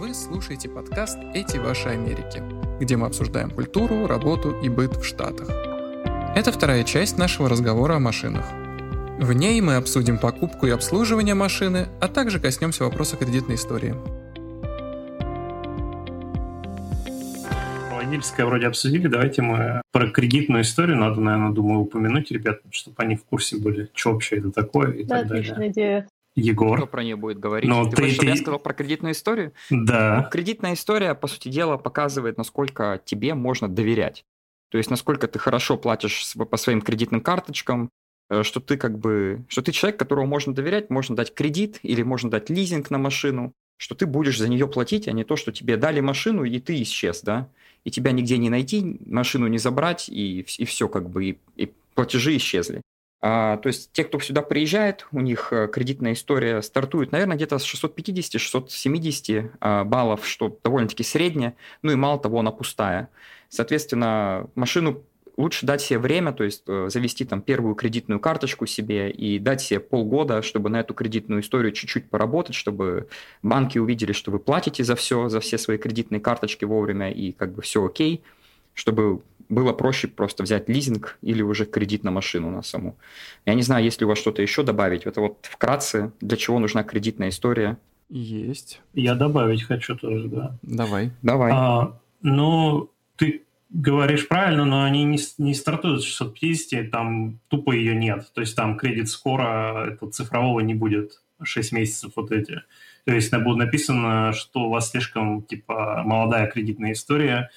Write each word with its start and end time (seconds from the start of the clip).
Вы 0.00 0.14
слушаете 0.14 0.70
подкаст 0.70 1.18
«Эти 1.34 1.58
ваши 1.58 1.90
Америки», 1.90 2.42
где 2.80 2.96
мы 2.96 3.06
обсуждаем 3.06 3.50
культуру, 3.50 4.06
работу 4.06 4.58
и 4.62 4.70
быт 4.70 4.96
в 4.96 5.04
Штатах. 5.04 5.50
Это 6.34 6.52
вторая 6.52 6.84
часть 6.84 7.18
нашего 7.18 7.50
разговора 7.50 7.96
о 7.96 7.98
машинах. 7.98 8.46
В 9.18 9.34
ней 9.34 9.60
мы 9.60 9.74
обсудим 9.74 10.16
покупку 10.16 10.66
и 10.66 10.70
обслуживание 10.70 11.34
машины, 11.34 11.88
а 12.00 12.08
также 12.08 12.40
коснемся 12.40 12.84
вопроса 12.84 13.18
кредитной 13.18 13.56
истории. 13.56 13.94
Водительское 17.92 18.46
вроде 18.46 18.68
обсудили, 18.68 19.06
давайте 19.06 19.42
мы 19.42 19.82
про 19.92 20.10
кредитную 20.10 20.62
историю 20.62 20.96
надо, 20.96 21.20
наверное, 21.20 21.52
думаю, 21.52 21.80
упомянуть, 21.80 22.30
ребят, 22.30 22.60
чтобы 22.70 22.96
они 23.02 23.16
в 23.16 23.24
курсе 23.24 23.58
были, 23.58 23.90
что 23.92 24.14
вообще 24.14 24.38
это 24.38 24.50
такое 24.50 24.92
и 24.92 25.04
Да, 25.04 25.18
так 25.18 25.28
далее. 25.28 25.42
отличная 25.42 25.68
идея. 25.68 26.08
Егор. 26.36 26.76
Кто 26.76 26.86
про 26.86 27.02
нее 27.02 27.16
будет 27.16 27.38
говорить? 27.38 27.68
Ну, 27.68 27.84
ты, 27.84 27.96
ты- 27.96 28.02
хочешь, 28.02 28.14
чтобы 28.16 28.28
я 28.28 28.34
ты- 28.34 28.40
сказал 28.40 28.60
про 28.60 28.72
кредитную 28.72 29.12
историю? 29.12 29.52
Да. 29.70 30.28
Кредитная 30.30 30.74
история, 30.74 31.14
по 31.14 31.26
сути 31.26 31.48
дела, 31.48 31.76
показывает, 31.76 32.38
насколько 32.38 33.00
тебе 33.04 33.34
можно 33.34 33.68
доверять. 33.68 34.24
То 34.70 34.78
есть, 34.78 34.90
насколько 34.90 35.26
ты 35.26 35.38
хорошо 35.38 35.76
платишь 35.76 36.34
по 36.34 36.56
своим 36.56 36.80
кредитным 36.80 37.20
карточкам, 37.20 37.90
э, 38.30 38.44
что 38.44 38.60
ты 38.60 38.76
как 38.76 38.98
бы, 38.98 39.44
что 39.48 39.62
ты 39.62 39.72
человек, 39.72 39.98
которому 39.98 40.28
можно 40.28 40.54
доверять, 40.54 40.90
можно 40.90 41.16
дать 41.16 41.34
кредит 41.34 41.80
или 41.82 42.02
можно 42.02 42.30
дать 42.30 42.48
лизинг 42.50 42.90
на 42.90 42.98
машину, 42.98 43.52
что 43.76 43.94
ты 43.94 44.06
будешь 44.06 44.38
за 44.38 44.48
нее 44.48 44.68
платить, 44.68 45.08
а 45.08 45.12
не 45.12 45.24
то, 45.24 45.36
что 45.36 45.52
тебе 45.52 45.76
дали 45.76 46.00
машину 46.00 46.44
и 46.44 46.60
ты 46.60 46.80
исчез, 46.82 47.22
да, 47.22 47.48
и 47.82 47.90
тебя 47.90 48.12
нигде 48.12 48.36
не 48.38 48.50
найти, 48.50 49.00
машину 49.06 49.46
не 49.48 49.58
забрать 49.58 50.08
и, 50.08 50.44
все 50.44 50.86
как 50.86 51.08
бы, 51.08 51.24
и, 51.24 51.38
и 51.56 51.72
платежи 51.94 52.36
исчезли. 52.36 52.82
А, 53.22 53.58
то 53.58 53.66
есть 53.66 53.92
те, 53.92 54.04
кто 54.04 54.18
сюда 54.18 54.40
приезжает, 54.40 55.06
у 55.12 55.20
них 55.20 55.52
э, 55.52 55.68
кредитная 55.68 56.14
история 56.14 56.62
стартует, 56.62 57.12
наверное, 57.12 57.36
где-то 57.36 57.58
с 57.58 57.64
650-670 57.64 59.50
а, 59.60 59.84
баллов, 59.84 60.26
что 60.26 60.58
довольно-таки 60.64 61.02
среднее, 61.02 61.54
ну 61.82 61.92
и 61.92 61.96
мало 61.96 62.18
того, 62.18 62.40
она 62.40 62.50
пустая. 62.50 63.10
Соответственно, 63.50 64.48
машину 64.54 65.02
лучше 65.36 65.66
дать 65.66 65.82
себе 65.82 65.98
время, 65.98 66.32
то 66.32 66.44
есть 66.44 66.62
э, 66.66 66.88
завести 66.90 67.24
там 67.24 67.42
первую 67.42 67.74
кредитную 67.74 68.20
карточку 68.20 68.66
себе 68.66 69.10
и 69.10 69.38
дать 69.38 69.60
себе 69.60 69.80
полгода, 69.80 70.42
чтобы 70.42 70.70
на 70.70 70.80
эту 70.80 70.94
кредитную 70.94 71.42
историю 71.42 71.72
чуть-чуть 71.72 72.08
поработать, 72.08 72.54
чтобы 72.54 73.08
банки 73.42 73.78
увидели, 73.78 74.12
что 74.12 74.30
вы 74.30 74.38
платите 74.38 74.84
за 74.84 74.94
все, 74.94 75.28
за 75.28 75.40
все 75.40 75.58
свои 75.58 75.78
кредитные 75.78 76.20
карточки 76.20 76.64
вовремя 76.64 77.10
и 77.10 77.32
как 77.32 77.52
бы 77.52 77.62
все 77.62 77.84
окей, 77.84 78.22
чтобы 78.74 79.22
было 79.50 79.72
проще 79.72 80.08
просто 80.08 80.42
взять 80.42 80.68
лизинг 80.68 81.18
или 81.20 81.42
уже 81.42 81.66
кредит 81.66 82.04
на 82.04 82.10
машину 82.10 82.50
на 82.50 82.62
саму. 82.62 82.96
Я 83.44 83.54
не 83.54 83.62
знаю, 83.62 83.84
есть 83.84 84.00
ли 84.00 84.06
у 84.06 84.08
вас 84.08 84.18
что-то 84.18 84.40
еще 84.40 84.62
добавить. 84.62 85.04
Это 85.04 85.20
вот 85.20 85.46
вкратце, 85.50 86.12
для 86.20 86.36
чего 86.36 86.58
нужна 86.58 86.84
кредитная 86.84 87.28
история. 87.28 87.76
Есть. 88.08 88.80
Я 88.94 89.14
добавить 89.14 89.64
хочу 89.64 89.96
тоже, 89.96 90.28
да. 90.28 90.56
Давай. 90.62 91.10
Давай. 91.22 91.52
А, 91.54 91.98
ну, 92.22 92.90
ты 93.16 93.42
говоришь 93.70 94.26
правильно, 94.28 94.64
но 94.64 94.84
они 94.84 95.04
не, 95.04 95.18
не 95.38 95.54
стартуют 95.54 96.02
с 96.02 96.06
650, 96.06 96.90
там 96.90 97.38
тупо 97.48 97.72
ее 97.72 97.94
нет. 97.94 98.30
То 98.34 98.40
есть 98.40 98.56
там 98.56 98.76
кредит 98.76 99.08
скоро, 99.08 99.92
это 99.92 100.08
цифрового 100.10 100.60
не 100.60 100.74
будет 100.74 101.22
6 101.42 101.72
месяцев 101.72 102.12
вот 102.16 102.32
эти. 102.32 102.62
То 103.04 103.14
есть 103.14 103.32
на- 103.32 103.40
будет 103.40 103.58
написано, 103.58 104.32
что 104.32 104.64
у 104.66 104.70
вас 104.70 104.90
слишком, 104.90 105.42
типа, 105.42 106.02
молодая 106.04 106.46
кредитная 106.48 106.92
история, 106.92 107.50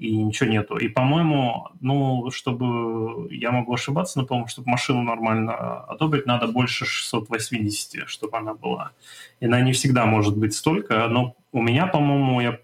и 0.00 0.16
ничего 0.16 0.48
нету. 0.48 0.78
И, 0.78 0.88
по-моему, 0.88 1.68
ну, 1.80 2.30
чтобы, 2.30 3.28
я 3.30 3.52
могу 3.52 3.74
ошибаться, 3.74 4.18
но, 4.18 4.26
по-моему, 4.26 4.48
чтобы 4.48 4.70
машину 4.70 5.02
нормально 5.02 5.80
одобрить, 5.84 6.26
надо 6.26 6.46
больше 6.46 6.86
680, 6.86 8.08
чтобы 8.08 8.38
она 8.38 8.54
была. 8.54 8.92
И 9.40 9.46
она 9.46 9.60
не 9.60 9.72
всегда 9.72 10.06
может 10.06 10.38
быть 10.38 10.54
столько, 10.54 11.06
но 11.08 11.36
у 11.52 11.62
меня, 11.62 11.86
по-моему, 11.86 12.40
я 12.40 12.58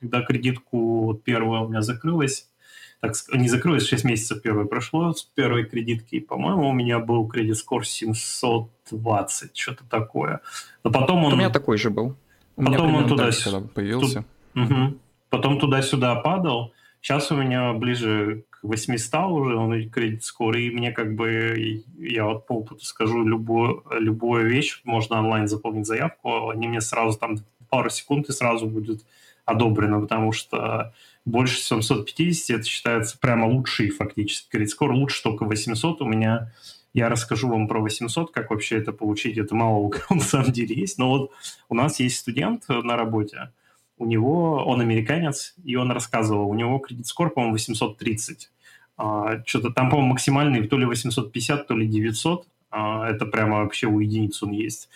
когда 0.00 0.20
кредитку 0.22 1.18
первая 1.24 1.60
у 1.60 1.68
меня 1.68 1.80
закрылась, 1.80 2.50
так 3.00 3.14
не 3.32 3.48
закрылась, 3.48 3.86
6 3.86 4.04
месяцев 4.04 4.42
первое 4.42 4.64
прошло 4.64 5.12
с 5.12 5.22
первой 5.22 5.64
кредитки, 5.64 6.18
по-моему, 6.18 6.68
у 6.68 6.72
меня 6.72 6.98
был 6.98 7.28
кредит 7.28 7.56
скор 7.56 7.86
720, 7.86 9.56
что-то 9.56 9.84
такое. 9.88 10.40
Но 10.82 10.90
потом 10.90 11.24
он... 11.24 11.34
У 11.34 11.36
меня 11.36 11.50
такой 11.50 11.78
же 11.78 11.90
был. 11.90 12.16
У 12.56 12.62
меня 12.62 12.78
Потом 12.78 12.94
он 12.94 13.04
примерно 13.06 13.30
туда 13.32 13.60
появился. 13.74 14.24
Мгм. 14.54 14.98
Потом 15.34 15.58
туда-сюда 15.58 16.14
падал. 16.14 16.72
Сейчас 17.00 17.32
у 17.32 17.34
меня 17.34 17.72
ближе 17.72 18.44
к 18.50 18.60
800 18.62 19.32
уже 19.32 19.56
он 19.56 19.90
кредит 19.90 20.22
скоро, 20.22 20.60
и 20.60 20.70
мне 20.70 20.92
как 20.92 21.16
бы, 21.16 21.82
я 21.98 22.26
вот 22.26 22.46
по 22.46 22.52
опыту 22.52 22.84
скажу, 22.84 23.26
любую, 23.26 23.82
любую 23.98 24.48
вещь 24.48 24.80
можно 24.84 25.18
онлайн 25.18 25.48
заполнить 25.48 25.88
заявку, 25.88 26.50
они 26.50 26.68
мне 26.68 26.80
сразу 26.80 27.18
там 27.18 27.38
пару 27.68 27.90
секунд 27.90 28.28
и 28.28 28.32
сразу 28.32 28.66
будет 28.66 29.04
одобрено, 29.44 30.00
потому 30.00 30.30
что 30.30 30.94
больше 31.24 31.60
750 31.60 32.60
это 32.60 32.68
считается 32.68 33.18
прямо 33.18 33.46
лучший 33.46 33.90
фактически 33.90 34.48
кредит 34.48 34.70
скор, 34.70 34.92
лучше 34.92 35.20
только 35.20 35.46
800 35.46 36.00
у 36.00 36.04
меня. 36.04 36.52
Я 36.92 37.08
расскажу 37.08 37.48
вам 37.48 37.66
про 37.66 37.80
800, 37.80 38.30
как 38.30 38.50
вообще 38.50 38.78
это 38.78 38.92
получить, 38.92 39.36
это 39.36 39.56
мало 39.56 39.78
у 39.78 39.88
кого 39.88 40.14
на 40.14 40.20
самом 40.20 40.52
деле 40.52 40.76
есть, 40.76 40.96
но 40.96 41.08
вот 41.08 41.32
у 41.68 41.74
нас 41.74 41.98
есть 41.98 42.20
студент 42.20 42.68
на 42.68 42.96
работе, 42.96 43.50
у 43.98 44.06
него, 44.06 44.64
он 44.64 44.80
американец, 44.80 45.54
и 45.64 45.76
он 45.76 45.90
рассказывал, 45.90 46.48
у 46.48 46.54
него 46.54 46.78
кредит 46.78 47.06
скор, 47.06 47.30
по-моему, 47.30 47.54
830. 47.54 48.50
А, 48.96 49.42
что-то 49.44 49.70
там, 49.70 49.90
по-моему, 49.90 50.12
максимальный 50.12 50.66
то 50.66 50.78
ли 50.78 50.86
850, 50.86 51.66
то 51.66 51.76
ли 51.76 51.86
900. 51.86 52.46
А, 52.70 53.08
это 53.08 53.26
прямо 53.26 53.58
вообще 53.58 53.86
у 53.86 54.00
единиц 54.00 54.42
он 54.42 54.52
есть. 54.52 54.88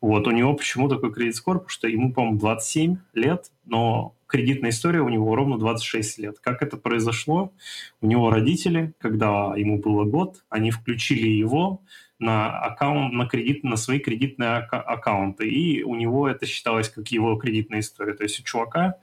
Вот, 0.00 0.26
у 0.26 0.30
него 0.30 0.54
почему 0.54 0.88
такой 0.88 1.12
кредит 1.12 1.36
скор? 1.36 1.56
Потому 1.56 1.70
что 1.70 1.88
ему, 1.88 2.12
по-моему, 2.12 2.38
27 2.38 2.96
лет, 3.14 3.50
но 3.64 4.14
кредитная 4.26 4.70
история 4.70 5.00
у 5.00 5.08
него 5.08 5.34
ровно 5.34 5.58
26 5.58 6.18
лет. 6.18 6.38
Как 6.40 6.62
это 6.62 6.76
произошло? 6.76 7.52
У 8.00 8.06
него 8.06 8.30
родители, 8.30 8.92
когда 8.98 9.54
ему 9.56 9.78
было 9.78 10.04
год, 10.04 10.44
они 10.48 10.70
включили 10.70 11.28
его 11.28 11.80
на 12.18 12.58
аккаунт, 12.58 13.12
на 13.12 13.26
кредит, 13.26 13.64
на 13.64 13.76
свои 13.76 13.98
кредитные 13.98 14.58
аккаунты, 14.58 15.48
и 15.48 15.82
у 15.82 15.94
него 15.94 16.28
это 16.28 16.46
считалось 16.46 16.88
как 16.88 17.08
его 17.08 17.36
кредитная 17.36 17.80
история. 17.80 18.14
То 18.14 18.22
есть 18.22 18.40
у 18.40 18.42
чувака, 18.42 18.94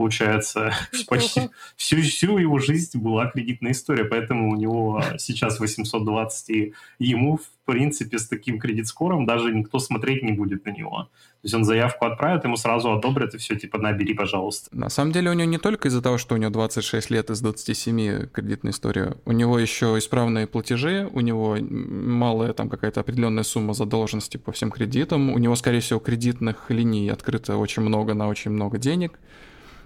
получается, 0.00 0.72
почти 1.08 1.50
всю, 1.76 2.00
всю 2.00 2.38
его 2.38 2.58
жизнь 2.58 2.98
была 2.98 3.26
кредитная 3.26 3.72
история, 3.72 4.06
поэтому 4.06 4.50
у 4.50 4.56
него 4.56 5.04
сейчас 5.18 5.60
820, 5.60 6.48
и 6.48 6.72
ему, 6.98 7.36
в 7.36 7.66
принципе, 7.66 8.18
с 8.18 8.26
таким 8.26 8.58
кредит-скором 8.58 9.26
даже 9.26 9.52
никто 9.52 9.78
смотреть 9.78 10.22
не 10.22 10.32
будет 10.32 10.64
на 10.64 10.70
него. 10.70 11.02
То 11.42 11.44
есть 11.44 11.54
он 11.54 11.64
заявку 11.64 12.06
отправит, 12.06 12.44
ему 12.44 12.56
сразу 12.56 12.90
одобрят, 12.92 13.34
и 13.34 13.36
все, 13.38 13.56
типа, 13.56 13.76
набери, 13.76 14.14
пожалуйста. 14.14 14.70
На 14.72 14.88
самом 14.88 15.12
деле 15.12 15.30
у 15.30 15.34
него 15.34 15.50
не 15.50 15.58
только 15.58 15.88
из-за 15.88 16.00
того, 16.00 16.16
что 16.16 16.34
у 16.34 16.38
него 16.38 16.50
26 16.50 17.10
лет 17.10 17.28
из 17.28 17.42
27 17.42 18.28
кредитная 18.28 18.72
история, 18.72 19.16
у 19.26 19.32
него 19.32 19.58
еще 19.58 19.98
исправные 19.98 20.46
платежи, 20.46 21.10
у 21.12 21.20
него 21.20 21.58
малая 21.60 22.54
там 22.54 22.70
какая-то 22.70 23.00
определенная 23.00 23.44
сумма 23.44 23.74
задолженности 23.74 24.38
по 24.38 24.50
всем 24.50 24.70
кредитам, 24.70 25.30
у 25.30 25.36
него, 25.36 25.54
скорее 25.56 25.80
всего, 25.80 26.00
кредитных 26.00 26.70
линий 26.70 27.10
открыто 27.10 27.58
очень 27.58 27.82
много 27.82 28.14
на 28.14 28.28
очень 28.28 28.50
много 28.50 28.78
денег, 28.78 29.18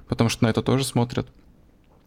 потому 0.09 0.29
что 0.31 0.45
на 0.45 0.49
это 0.49 0.63
тоже 0.63 0.85
смотрят. 0.85 1.27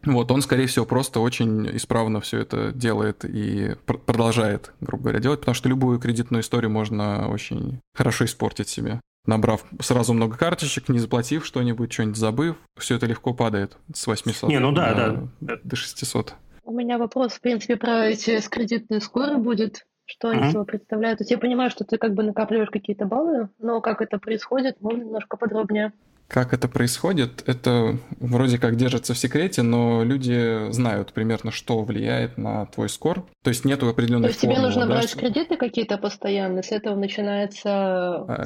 Вот, 0.06 0.32
он, 0.32 0.42
скорее 0.42 0.68
всего, 0.68 0.86
просто 0.86 1.20
очень 1.20 1.76
исправно 1.76 2.22
все 2.22 2.40
это 2.40 2.72
делает 2.72 3.26
и 3.26 3.76
пр- 3.86 3.98
продолжает, 3.98 4.72
грубо 4.80 5.04
говоря, 5.06 5.20
делать, 5.20 5.40
потому 5.40 5.56
что 5.56 5.68
любую 5.70 6.00
кредитную 6.00 6.42
историю 6.44 6.70
можно 6.72 7.28
очень 7.30 7.82
хорошо 7.96 8.26
испортить 8.26 8.70
себе. 8.70 9.02
Набрав 9.26 9.66
сразу 9.82 10.14
много 10.14 10.38
карточек, 10.38 10.88
не 10.88 11.00
заплатив 11.00 11.46
что-нибудь, 11.46 11.92
что-нибудь 11.92 12.16
забыв, 12.16 12.56
все 12.78 12.96
это 12.96 13.08
легко 13.08 13.34
падает 13.34 13.76
с 13.94 14.08
800 14.08 14.50
Не, 14.50 14.60
ну 14.60 14.72
да, 14.72 14.94
до, 14.94 15.30
да. 15.42 15.58
до 15.64 15.76
600. 15.76 16.36
У 16.64 16.72
меня 16.72 16.98
вопрос, 16.98 17.34
в 17.34 17.42
принципе, 17.42 17.76
про 17.76 18.06
эти 18.06 18.40
с 18.40 18.48
кредитные 18.48 19.02
скоры 19.02 19.38
будет. 19.38 19.86
Что 20.06 20.30
они 20.30 20.40
Мгм. 20.44 20.52
собой 20.52 20.66
представляют? 20.68 21.18
То 21.18 21.24
есть 21.24 21.32
я 21.32 21.38
понимаю, 21.38 21.70
что 21.70 21.84
ты 21.84 21.98
как 21.98 22.14
бы 22.14 22.24
накапливаешь 22.24 22.70
какие-то 22.70 23.06
баллы, 23.06 23.50
но 23.60 23.82
как 23.82 24.02
это 24.02 24.20
происходит, 24.20 24.80
можно 24.80 25.02
немножко 25.04 25.36
подробнее. 25.36 25.92
Как 26.28 26.54
это 26.54 26.68
происходит, 26.68 27.44
это 27.48 27.98
вроде 28.20 28.58
как 28.58 28.76
держится 28.76 29.14
в 29.14 29.18
секрете, 29.18 29.62
но 29.62 30.04
люди 30.04 30.70
знают 30.72 31.14
примерно, 31.14 31.52
что 31.52 31.82
влияет 31.84 32.38
на 32.38 32.66
твой 32.66 32.90
скор. 32.90 33.26
То 33.44 33.50
есть 33.50 33.64
нету 33.64 33.86
То 33.86 33.92
определенной 33.92 34.28
есть 34.30 34.42
тебе 34.42 34.60
нужно 34.60 34.82
да, 34.88 34.96
брать 34.96 35.10
что- 35.10 35.20
кредиты 35.20 35.56
какие-то 35.56 35.98
постоянно, 35.98 36.64
с 36.64 36.72
этого 36.72 36.96
начинается 36.96 37.70
А, 37.70 38.46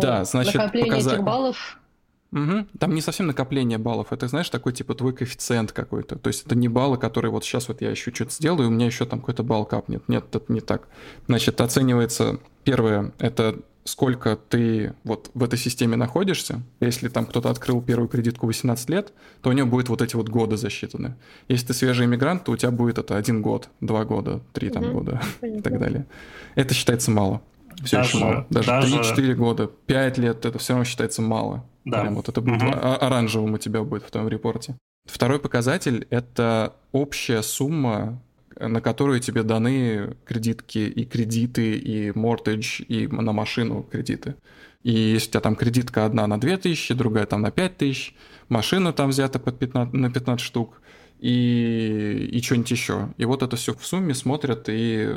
да, 0.00 0.24
значит, 0.24 0.54
накопление 0.56 0.90
показа- 0.92 1.10
этих 1.14 1.22
баллов. 1.24 1.76
Мгм. 2.32 2.68
Там 2.78 2.94
не 2.94 3.00
совсем 3.00 3.26
накопление 3.26 3.78
баллов, 3.78 4.12
это, 4.12 4.26
знаешь, 4.28 4.48
такой 4.50 4.72
типа 4.72 4.94
твой 4.94 5.12
коэффициент 5.12 5.72
какой-то. 5.72 6.16
То 6.16 6.28
есть 6.28 6.46
это 6.46 6.56
не 6.56 6.68
баллы, 6.68 6.96
которые 6.96 7.30
вот 7.32 7.44
сейчас 7.44 7.66
вот 7.68 7.80
я 7.80 7.90
еще 7.90 8.12
что-то 8.12 8.30
сделаю, 8.32 8.68
у 8.68 8.70
меня 8.72 8.86
еще 8.86 9.04
там 9.04 9.20
какой-то 9.20 9.42
балл 9.44 9.64
капнет. 9.64 10.08
Нет, 10.08 10.24
это 10.32 10.52
не 10.52 10.60
так. 10.60 10.88
Значит, 11.26 11.60
оценивается, 11.60 12.38
первое, 12.64 13.12
это 13.18 13.56
сколько 13.84 14.36
ты 14.36 14.94
вот 15.04 15.30
в 15.34 15.42
этой 15.42 15.58
системе 15.58 15.96
находишься. 15.96 16.62
Если 16.80 17.08
там 17.08 17.26
кто-то 17.26 17.50
открыл 17.50 17.80
первую 17.80 18.08
кредитку 18.08 18.46
18 18.46 18.90
лет, 18.90 19.12
то 19.42 19.50
у 19.50 19.52
него 19.52 19.68
будет 19.68 19.88
вот 19.88 20.02
эти 20.02 20.16
вот 20.16 20.28
годы 20.28 20.56
засчитаны. 20.56 21.16
Если 21.48 21.68
ты 21.68 21.74
свежий 21.74 22.06
иммигрант, 22.06 22.44
то 22.44 22.52
у 22.52 22.56
тебя 22.56 22.70
будет 22.70 22.98
это 22.98 23.16
один 23.16 23.42
год, 23.42 23.68
два 23.80 24.04
года, 24.04 24.40
три 24.52 24.70
там 24.70 24.84
Мгм. 24.84 24.92
года 24.92 25.20
и 25.36 25.40
Понятно. 25.40 25.62
так 25.62 25.78
далее. 25.78 26.06
Это 26.54 26.74
считается 26.74 27.10
мало. 27.10 27.40
Все 27.84 27.98
даже, 27.98 28.16
еще 28.16 28.24
мало. 28.24 28.46
Даже, 28.50 28.68
даже... 28.68 28.96
3-4 28.96 29.34
года, 29.34 29.66
5 29.86 30.18
лет 30.18 30.44
это 30.44 30.58
все 30.58 30.74
равно 30.74 30.84
считается 30.84 31.22
мало. 31.22 31.64
Да. 31.84 32.02
Прям 32.02 32.16
вот 32.16 32.28
это 32.28 32.40
будет 32.40 32.62
угу. 32.62 32.72
оранжевым 32.72 33.54
у 33.54 33.58
тебя 33.58 33.82
будет 33.82 34.02
в 34.02 34.10
твоем 34.10 34.28
репорте. 34.28 34.76
Второй 35.06 35.40
показатель— 35.40 36.06
это 36.10 36.74
общая 36.92 37.42
сумма, 37.42 38.20
на 38.60 38.80
которую 38.80 39.20
тебе 39.20 39.42
даны 39.42 40.16
кредитки 40.24 40.78
и 40.78 41.04
кредиты, 41.04 41.76
и 41.76 42.12
мортедж, 42.16 42.82
и 42.82 43.06
на 43.06 43.32
машину 43.32 43.82
кредиты. 43.82 44.36
И 44.82 44.92
если 44.92 45.28
у 45.28 45.30
тебя 45.32 45.40
там 45.40 45.56
кредитка 45.56 46.06
одна 46.06 46.26
на 46.26 46.40
2000, 46.40 46.94
другая 46.94 47.26
там 47.26 47.42
на 47.42 47.50
5000, 47.50 48.14
машина 48.48 48.92
там 48.92 49.10
взята 49.10 49.38
под 49.38 49.58
15, 49.58 49.92
на 49.94 50.10
15 50.10 50.44
штук, 50.44 50.80
и, 51.18 52.30
и 52.32 52.42
что-нибудь 52.42 52.70
еще. 52.70 53.08
И 53.18 53.24
вот 53.24 53.42
это 53.42 53.56
все 53.56 53.74
в 53.74 53.84
сумме 53.84 54.14
смотрят, 54.14 54.68
и 54.68 55.14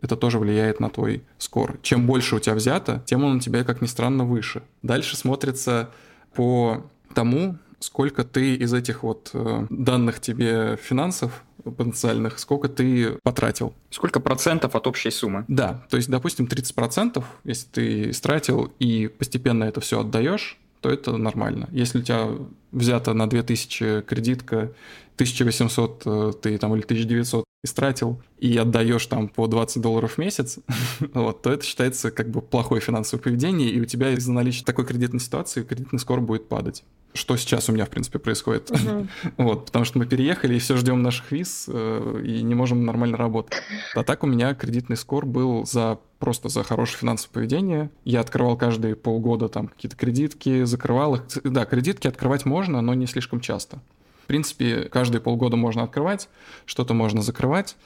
это 0.00 0.16
тоже 0.16 0.38
влияет 0.38 0.80
на 0.80 0.90
твой 0.90 1.24
скор. 1.38 1.78
Чем 1.82 2.06
больше 2.06 2.36
у 2.36 2.38
тебя 2.38 2.54
взято, 2.54 3.02
тем 3.06 3.24
он 3.24 3.36
у 3.36 3.40
тебя, 3.40 3.64
как 3.64 3.82
ни 3.82 3.86
странно, 3.86 4.24
выше. 4.24 4.62
Дальше 4.82 5.16
смотрится 5.16 5.90
по 6.34 6.86
тому, 7.14 7.58
сколько 7.84 8.24
ты 8.24 8.54
из 8.54 8.72
этих 8.72 9.02
вот 9.02 9.30
э, 9.34 9.66
данных 9.68 10.20
тебе 10.20 10.76
финансов 10.76 11.44
потенциальных, 11.62 12.38
сколько 12.38 12.68
ты 12.68 13.18
потратил. 13.22 13.74
Сколько 13.90 14.20
процентов 14.20 14.74
от 14.74 14.86
общей 14.86 15.10
суммы? 15.10 15.44
Да, 15.48 15.84
то 15.88 15.96
есть, 15.96 16.10
допустим, 16.10 16.46
30 16.46 16.74
процентов, 16.74 17.24
если 17.44 17.66
ты 17.68 18.10
истратил 18.10 18.72
и 18.78 19.08
постепенно 19.08 19.64
это 19.64 19.80
все 19.80 20.00
отдаешь, 20.00 20.58
то 20.80 20.90
это 20.90 21.16
нормально. 21.16 21.68
Если 21.72 22.00
у 22.00 22.02
тебя 22.02 22.28
взято 22.72 23.14
на 23.14 23.28
2000 23.28 24.02
кредитка, 24.02 24.72
1800 25.14 26.02
э, 26.04 26.32
ты 26.40 26.58
там 26.58 26.74
или 26.74 26.82
1900 26.82 27.44
истратил 27.64 28.22
и 28.38 28.56
отдаешь 28.56 29.06
там 29.06 29.28
по 29.28 29.48
20 29.48 29.82
долларов 29.82 30.12
в 30.12 30.18
месяц, 30.18 30.58
вот, 31.14 31.42
то 31.42 31.50
это 31.50 31.64
считается 31.64 32.10
как 32.10 32.30
бы 32.30 32.40
плохое 32.40 32.80
финансовое 32.80 33.22
поведение, 33.22 33.70
и 33.70 33.80
у 33.80 33.86
тебя 33.86 34.10
из-за 34.10 34.32
наличия 34.32 34.64
такой 34.64 34.84
кредитной 34.84 35.20
ситуации 35.20 35.62
кредитный 35.62 35.98
скор 35.98 36.20
будет 36.20 36.48
падать 36.48 36.84
что 37.16 37.36
сейчас 37.36 37.68
у 37.68 37.72
меня, 37.72 37.86
в 37.86 37.90
принципе, 37.90 38.18
происходит. 38.18 38.70
Uh-huh. 38.70 39.08
вот, 39.36 39.66
потому 39.66 39.84
что 39.84 39.98
мы 39.98 40.06
переехали 40.06 40.56
и 40.56 40.58
все 40.58 40.76
ждем 40.76 41.00
наших 41.02 41.30
виз 41.30 41.66
э, 41.68 42.22
и 42.24 42.42
не 42.42 42.56
можем 42.56 42.84
нормально 42.84 43.16
работать. 43.16 43.54
А 43.94 44.02
так 44.02 44.24
у 44.24 44.26
меня 44.26 44.52
кредитный 44.54 44.96
скор 44.96 45.24
был 45.24 45.64
за 45.64 46.00
просто 46.18 46.48
за 46.48 46.64
хорошее 46.64 46.98
финансовое 46.98 47.32
поведение. 47.32 47.90
Я 48.04 48.20
открывал 48.20 48.56
каждые 48.56 48.96
полгода 48.96 49.48
там 49.48 49.68
какие-то 49.68 49.96
кредитки, 49.96 50.64
закрывал 50.64 51.14
их. 51.14 51.22
Да, 51.44 51.64
кредитки 51.64 52.08
открывать 52.08 52.44
можно, 52.44 52.80
но 52.80 52.94
не 52.94 53.06
слишком 53.06 53.40
часто. 53.40 53.80
В 54.24 54.26
принципе, 54.26 54.88
каждые 54.88 55.20
полгода 55.20 55.56
можно 55.56 55.82
открывать, 55.82 56.28
что-то 56.66 56.94
можно 56.94 57.22
закрывать 57.22 57.76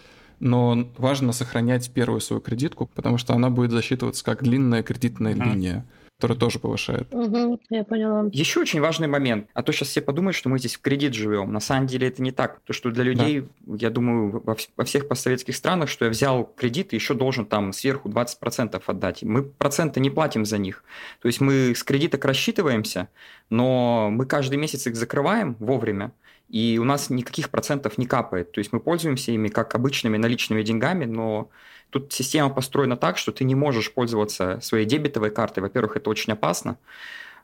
но 0.40 0.88
важно 0.96 1.32
сохранять 1.32 1.90
первую 1.90 2.20
свою 2.20 2.40
кредитку, 2.40 2.86
потому 2.94 3.18
что 3.18 3.34
она 3.34 3.50
будет 3.50 3.72
засчитываться 3.72 4.24
как 4.24 4.44
длинная 4.44 4.84
кредитная 4.84 5.34
mm-hmm. 5.34 5.44
линия 5.44 5.84
который 6.18 6.36
тоже 6.36 6.58
повышает. 6.58 7.14
Угу, 7.14 7.60
я 7.70 7.84
поняла. 7.84 8.28
Еще 8.32 8.58
очень 8.58 8.80
важный 8.80 9.06
момент, 9.06 9.48
а 9.54 9.62
то 9.62 9.70
сейчас 9.70 9.88
все 9.88 10.00
подумают, 10.00 10.34
что 10.34 10.48
мы 10.48 10.58
здесь 10.58 10.74
в 10.74 10.80
кредит 10.80 11.14
живем. 11.14 11.52
На 11.52 11.60
самом 11.60 11.86
деле 11.86 12.08
это 12.08 12.22
не 12.22 12.32
так. 12.32 12.58
То, 12.64 12.72
что 12.72 12.90
для 12.90 13.04
людей, 13.04 13.42
да. 13.60 13.76
я 13.78 13.90
думаю, 13.90 14.42
во, 14.44 14.56
во 14.76 14.84
всех 14.84 15.06
постсоветских 15.06 15.54
странах, 15.54 15.88
что 15.88 16.06
я 16.06 16.10
взял 16.10 16.44
кредит 16.44 16.92
и 16.92 16.96
еще 16.96 17.14
должен 17.14 17.46
там 17.46 17.72
сверху 17.72 18.08
20% 18.08 18.82
отдать. 18.84 19.22
Мы 19.22 19.44
проценты 19.44 20.00
не 20.00 20.10
платим 20.10 20.44
за 20.44 20.58
них. 20.58 20.82
То 21.22 21.28
есть 21.28 21.40
мы 21.40 21.72
с 21.76 21.84
кредиток 21.84 22.24
рассчитываемся, 22.24 23.08
но 23.48 24.08
мы 24.10 24.26
каждый 24.26 24.58
месяц 24.58 24.88
их 24.88 24.96
закрываем 24.96 25.54
вовремя, 25.60 26.10
и 26.48 26.78
у 26.80 26.84
нас 26.84 27.10
никаких 27.10 27.48
процентов 27.48 27.96
не 27.96 28.06
капает. 28.06 28.50
То 28.50 28.58
есть 28.58 28.72
мы 28.72 28.80
пользуемся 28.80 29.30
ими 29.30 29.46
как 29.46 29.72
обычными 29.76 30.16
наличными 30.16 30.64
деньгами, 30.64 31.04
но 31.04 31.48
Тут 31.90 32.12
система 32.12 32.50
построена 32.50 32.96
так, 32.96 33.18
что 33.18 33.32
ты 33.32 33.44
не 33.44 33.54
можешь 33.54 33.92
пользоваться 33.92 34.60
своей 34.60 34.84
дебетовой 34.84 35.30
картой. 35.30 35.62
Во-первых, 35.62 35.96
это 35.96 36.10
очень 36.10 36.32
опасно, 36.32 36.76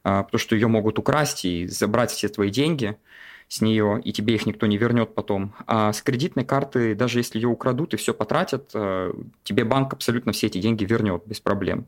а, 0.02 0.25
потому 0.25 0.38
что 0.38 0.55
ее 0.55 0.69
могут 0.69 0.99
украсть 0.99 1.44
и 1.44 1.67
забрать 1.67 2.11
все 2.11 2.29
твои 2.29 2.50
деньги 2.50 2.96
с 3.49 3.61
нее, 3.61 4.00
и 4.05 4.12
тебе 4.12 4.35
их 4.35 4.46
никто 4.46 4.67
не 4.67 4.76
вернет 4.76 5.14
потом. 5.14 5.55
А 5.67 5.93
с 5.93 6.02
кредитной 6.02 6.44
карты, 6.44 6.94
даже 6.94 7.20
если 7.20 7.38
ее 7.38 7.49
украдут 7.49 7.94
и 7.94 7.96
все 7.96 8.12
потратят, 8.12 8.70
а, 8.75 9.14
тебе 9.44 9.64
банк 9.64 9.93
абсолютно 9.93 10.32
все 10.32 10.49
эти 10.49 10.58
деньги 10.58 10.85
вернет 10.85 11.23
без 11.26 11.40
проблем. 11.40 11.87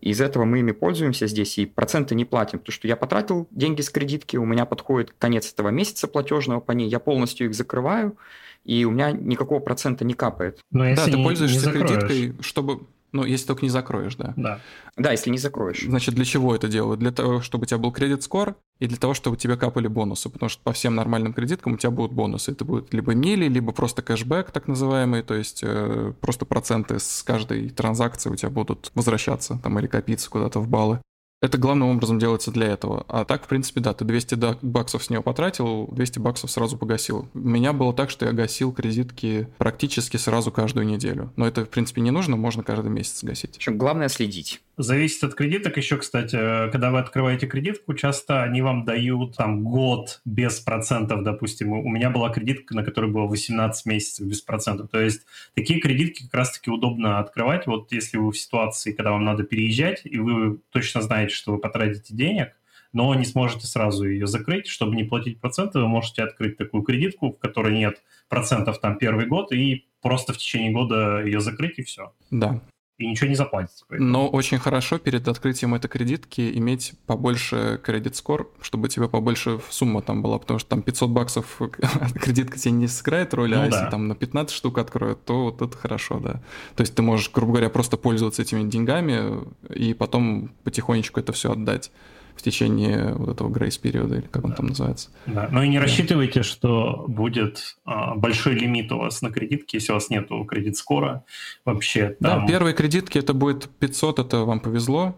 Из 0.00 0.20
этого 0.22 0.44
мы 0.44 0.60
ими 0.60 0.72
пользуемся 0.72 1.26
здесь 1.26 1.58
и 1.58 1.66
проценты 1.66 2.14
не 2.14 2.24
платим, 2.24 2.58
потому 2.58 2.72
что 2.72 2.88
я 2.88 2.96
потратил 2.96 3.46
деньги 3.50 3.82
с 3.82 3.90
кредитки, 3.90 4.38
у 4.38 4.46
меня 4.46 4.64
подходит 4.64 5.14
конец 5.18 5.52
этого 5.52 5.68
месяца 5.68 6.08
платежного 6.08 6.60
по 6.60 6.72
ней, 6.72 6.88
я 6.88 6.98
полностью 6.98 7.48
их 7.48 7.54
закрываю, 7.54 8.16
и 8.64 8.84
у 8.84 8.90
меня 8.90 9.12
никакого 9.12 9.60
процента 9.60 10.04
не 10.04 10.14
капает. 10.14 10.60
Но 10.70 10.86
если 10.86 11.10
да, 11.10 11.16
ты 11.16 11.22
пользуешься 11.22 11.66
не 11.66 11.72
кредиткой, 11.72 12.34
чтобы... 12.40 12.86
Ну, 13.14 13.24
если 13.24 13.46
только 13.46 13.62
не 13.62 13.68
закроешь, 13.68 14.16
да. 14.16 14.32
Да. 14.36 14.60
Да, 14.96 15.10
если 15.10 15.28
не 15.28 15.36
закроешь. 15.36 15.82
Значит, 15.82 16.14
для 16.14 16.24
чего 16.24 16.54
это 16.54 16.66
делают? 16.66 16.98
Для 16.98 17.12
того, 17.12 17.42
чтобы 17.42 17.64
у 17.64 17.66
тебя 17.66 17.76
был 17.76 17.92
кредит-скор 17.92 18.56
и 18.78 18.86
для 18.86 18.96
того, 18.96 19.12
чтобы 19.12 19.36
тебе 19.36 19.58
капали 19.58 19.86
бонусы. 19.86 20.30
Потому 20.30 20.48
что 20.48 20.62
по 20.62 20.72
всем 20.72 20.94
нормальным 20.94 21.34
кредиткам 21.34 21.74
у 21.74 21.76
тебя 21.76 21.90
будут 21.90 22.12
бонусы. 22.12 22.52
Это 22.52 22.64
будут 22.64 22.94
либо 22.94 23.12
мили, 23.12 23.48
либо 23.48 23.72
просто 23.72 24.00
кэшбэк, 24.00 24.50
так 24.50 24.66
называемый. 24.66 25.22
То 25.22 25.34
есть 25.34 25.60
э, 25.62 26.14
просто 26.22 26.46
проценты 26.46 26.98
с 26.98 27.22
каждой 27.22 27.68
транзакции 27.68 28.30
у 28.30 28.36
тебя 28.36 28.48
будут 28.48 28.90
возвращаться 28.94 29.60
там 29.62 29.78
или 29.78 29.88
копиться 29.88 30.30
куда-то 30.30 30.60
в 30.60 30.68
баллы. 30.68 31.02
Это 31.42 31.58
главным 31.58 31.88
образом 31.88 32.20
делается 32.20 32.52
для 32.52 32.68
этого. 32.68 33.04
А 33.08 33.24
так, 33.24 33.44
в 33.44 33.48
принципе, 33.48 33.80
да, 33.80 33.92
ты 33.94 34.04
200 34.04 34.64
баксов 34.64 35.02
с 35.02 35.10
нее 35.10 35.22
потратил, 35.22 35.88
200 35.88 36.20
баксов 36.20 36.52
сразу 36.52 36.78
погасил. 36.78 37.28
У 37.34 37.38
меня 37.40 37.72
было 37.72 37.92
так, 37.92 38.10
что 38.10 38.24
я 38.24 38.32
гасил 38.32 38.72
кредитки 38.72 39.48
практически 39.58 40.18
сразу 40.18 40.52
каждую 40.52 40.86
неделю. 40.86 41.32
Но 41.34 41.44
это, 41.48 41.64
в 41.64 41.68
принципе, 41.68 42.00
не 42.00 42.12
нужно, 42.12 42.36
можно 42.36 42.62
каждый 42.62 42.90
месяц 42.90 43.24
гасить. 43.24 43.56
Причем 43.56 43.76
главное 43.76 44.08
следить. 44.08 44.60
Зависит 44.78 45.24
от 45.24 45.34
кредиток 45.34 45.76
еще, 45.76 45.96
кстати. 45.96 46.36
Когда 46.70 46.92
вы 46.92 47.00
открываете 47.00 47.48
кредитку, 47.48 47.92
часто 47.94 48.44
они 48.44 48.62
вам 48.62 48.84
дают 48.84 49.36
там 49.36 49.64
год 49.64 50.20
без 50.24 50.60
процентов, 50.60 51.24
допустим. 51.24 51.72
У 51.72 51.88
меня 51.88 52.10
была 52.10 52.30
кредитка, 52.30 52.74
на 52.76 52.84
которой 52.84 53.10
было 53.10 53.26
18 53.26 53.84
месяцев 53.86 54.26
без 54.26 54.40
процентов. 54.40 54.90
То 54.90 55.00
есть 55.00 55.22
такие 55.54 55.80
кредитки 55.80 56.22
как 56.22 56.34
раз-таки 56.34 56.70
удобно 56.70 57.18
открывать. 57.18 57.66
Вот 57.66 57.92
если 57.92 58.16
вы 58.16 58.30
в 58.30 58.38
ситуации, 58.38 58.92
когда 58.92 59.10
вам 59.10 59.24
надо 59.24 59.42
переезжать, 59.42 60.02
и 60.04 60.18
вы 60.18 60.58
точно 60.70 61.02
знаете, 61.02 61.31
что 61.32 61.52
вы 61.52 61.58
потратите 61.58 62.14
денег, 62.14 62.52
но 62.92 63.14
не 63.14 63.24
сможете 63.24 63.66
сразу 63.66 64.06
ее 64.06 64.26
закрыть. 64.26 64.66
Чтобы 64.66 64.96
не 64.96 65.04
платить 65.04 65.40
проценты, 65.40 65.78
вы 65.78 65.88
можете 65.88 66.22
открыть 66.22 66.56
такую 66.56 66.82
кредитку, 66.82 67.32
в 67.32 67.38
которой 67.38 67.72
нет 67.72 68.02
процентов 68.28 68.80
там 68.80 68.98
первый 68.98 69.26
год, 69.26 69.52
и 69.52 69.86
просто 70.00 70.32
в 70.32 70.38
течение 70.38 70.72
года 70.72 71.24
ее 71.24 71.40
закрыть, 71.40 71.78
и 71.78 71.82
все. 71.82 72.12
Да, 72.30 72.60
и 72.98 73.06
ничего 73.06 73.28
не 73.28 73.34
заплатите. 73.34 73.84
Но 73.90 74.28
очень 74.28 74.58
хорошо 74.58 74.98
перед 74.98 75.26
открытием 75.26 75.74
этой 75.74 75.88
кредитки 75.88 76.56
иметь 76.58 76.92
побольше 77.06 77.80
кредит 77.82 78.16
скор, 78.16 78.52
чтобы 78.60 78.88
тебе 78.88 79.08
побольше 79.08 79.60
сумма 79.70 80.02
там 80.02 80.22
была, 80.22 80.38
потому 80.38 80.58
что 80.58 80.68
там 80.68 80.82
500 80.82 81.10
баксов 81.10 81.60
кредитка 82.14 82.58
тебе 82.58 82.72
не 82.72 82.88
сыграет 82.88 83.34
роли, 83.34 83.54
ну, 83.54 83.62
а 83.62 83.68
да. 83.68 83.76
если 83.76 83.90
там 83.90 84.08
на 84.08 84.14
15 84.14 84.54
штук 84.54 84.78
откроют, 84.78 85.24
то 85.24 85.44
вот 85.44 85.62
это 85.62 85.76
хорошо, 85.76 86.20
да. 86.20 86.42
То 86.76 86.82
есть 86.82 86.94
ты 86.94 87.02
можешь, 87.02 87.30
грубо 87.30 87.52
говоря, 87.52 87.70
просто 87.70 87.96
пользоваться 87.96 88.42
этими 88.42 88.68
деньгами 88.68 89.42
и 89.74 89.94
потом 89.94 90.50
потихонечку 90.62 91.18
это 91.18 91.32
все 91.32 91.52
отдать 91.52 91.90
в 92.36 92.42
течение 92.42 93.14
вот 93.14 93.28
этого 93.28 93.48
грейс-периода, 93.48 94.16
или 94.16 94.26
как 94.26 94.44
он 94.44 94.52
там 94.52 94.66
называется. 94.66 95.10
Да, 95.26 95.48
но 95.50 95.62
и 95.62 95.68
не 95.68 95.78
рассчитывайте, 95.78 96.42
что 96.42 97.04
будет 97.08 97.76
а, 97.84 98.14
большой 98.14 98.54
лимит 98.54 98.90
у 98.92 98.98
вас 98.98 99.22
на 99.22 99.30
кредитке, 99.30 99.78
если 99.78 99.92
у 99.92 99.94
вас 99.94 100.10
нету 100.10 100.44
кредит-скора 100.44 101.24
вообще. 101.64 102.16
Там... 102.20 102.40
Да, 102.40 102.46
первые 102.46 102.74
кредитки 102.74 103.18
это 103.18 103.34
будет 103.34 103.68
500, 103.78 104.18
это 104.18 104.38
вам 104.44 104.60
повезло, 104.60 105.16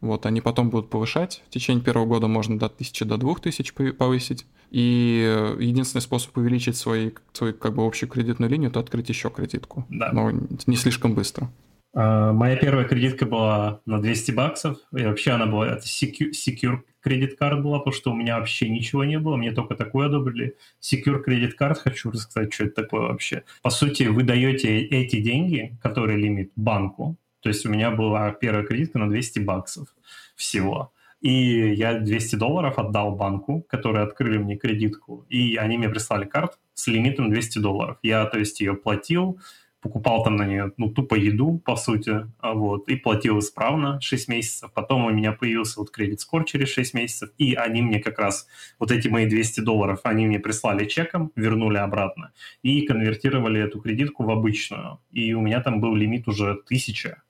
вот, 0.00 0.26
они 0.26 0.40
потом 0.40 0.70
будут 0.70 0.90
повышать. 0.90 1.42
В 1.48 1.50
течение 1.50 1.82
первого 1.82 2.06
года 2.06 2.26
можно 2.28 2.58
до 2.58 2.66
1000 2.66 3.04
до 3.04 3.16
2000 3.16 3.92
повысить. 3.92 4.46
И 4.70 5.54
единственный 5.58 6.00
способ 6.00 6.36
увеличить 6.36 6.76
свой, 6.76 7.14
свою 7.32 7.54
как 7.54 7.74
бы 7.74 7.86
общую 7.86 8.08
кредитную 8.08 8.50
линию, 8.50 8.70
это 8.70 8.80
открыть 8.80 9.08
еще 9.08 9.30
кредитку. 9.30 9.86
Да. 9.88 10.10
Но 10.12 10.30
не 10.66 10.76
слишком 10.76 11.14
быстро. 11.14 11.50
А, 11.98 12.32
моя 12.32 12.56
первая 12.56 12.84
кредитка 12.84 13.24
была 13.24 13.80
на 13.86 14.02
200 14.02 14.32
баксов, 14.32 14.76
и 14.92 15.02
вообще 15.02 15.30
она 15.30 15.46
была, 15.46 15.66
это 15.68 15.86
secure, 15.86 16.30
secure 16.30 16.80
кредит 17.00 17.38
карт 17.38 17.62
была, 17.62 17.78
потому 17.78 17.94
что 17.94 18.12
у 18.12 18.14
меня 18.14 18.38
вообще 18.38 18.68
ничего 18.68 19.02
не 19.04 19.18
было, 19.18 19.36
мне 19.36 19.50
только 19.52 19.74
такое 19.76 20.08
одобрили. 20.08 20.56
Secure 20.78 21.22
кредит 21.22 21.54
карт, 21.54 21.78
хочу 21.78 22.10
рассказать, 22.10 22.52
что 22.52 22.64
это 22.64 22.82
такое 22.82 23.00
вообще. 23.00 23.44
По 23.62 23.70
сути, 23.70 24.02
вы 24.02 24.24
даете 24.24 24.78
эти 24.78 25.22
деньги, 25.22 25.78
которые 25.82 26.18
лимит, 26.18 26.52
банку, 26.54 27.16
то 27.40 27.48
есть 27.48 27.64
у 27.64 27.70
меня 27.70 27.90
была 27.90 28.30
первая 28.32 28.64
кредитка 28.64 28.98
на 28.98 29.08
200 29.08 29.38
баксов 29.38 29.88
всего. 30.34 30.92
И 31.22 31.72
я 31.72 31.98
200 31.98 32.36
долларов 32.36 32.78
отдал 32.78 33.16
банку, 33.16 33.62
которые 33.70 34.04
открыли 34.04 34.36
мне 34.36 34.56
кредитку, 34.56 35.24
и 35.30 35.56
они 35.56 35.78
мне 35.78 35.88
прислали 35.88 36.26
карт 36.26 36.58
с 36.74 36.88
лимитом 36.88 37.30
200 37.30 37.58
долларов. 37.58 37.96
Я, 38.02 38.26
то 38.26 38.38
есть, 38.38 38.60
ее 38.60 38.74
платил, 38.74 39.38
покупал 39.86 40.24
там 40.24 40.34
на 40.34 40.46
нее, 40.46 40.72
ну, 40.78 40.90
тупо 40.90 41.14
еду, 41.14 41.62
по 41.64 41.76
сути, 41.76 42.26
а 42.40 42.54
вот, 42.54 42.88
и 42.88 42.96
платил 42.96 43.38
исправно 43.38 44.00
6 44.00 44.28
месяцев. 44.28 44.72
Потом 44.74 45.04
у 45.04 45.10
меня 45.10 45.30
появился 45.30 45.78
вот 45.78 45.90
кредит 45.90 46.20
скор 46.20 46.44
через 46.44 46.68
6 46.70 46.94
месяцев, 46.94 47.30
и 47.38 47.54
они 47.54 47.82
мне 47.82 48.00
как 48.00 48.18
раз, 48.18 48.48
вот 48.80 48.90
эти 48.90 49.06
мои 49.06 49.26
200 49.26 49.60
долларов, 49.60 50.00
они 50.02 50.26
мне 50.26 50.40
прислали 50.40 50.86
чеком, 50.86 51.30
вернули 51.36 51.78
обратно, 51.78 52.32
и 52.62 52.82
конвертировали 52.82 53.60
эту 53.60 53.80
кредитку 53.80 54.24
в 54.24 54.30
обычную. 54.30 54.98
И 55.12 55.34
у 55.34 55.40
меня 55.40 55.60
там 55.60 55.80
был 55.80 55.94
лимит 55.94 56.26
уже 56.26 56.50
1000. 56.50 57.22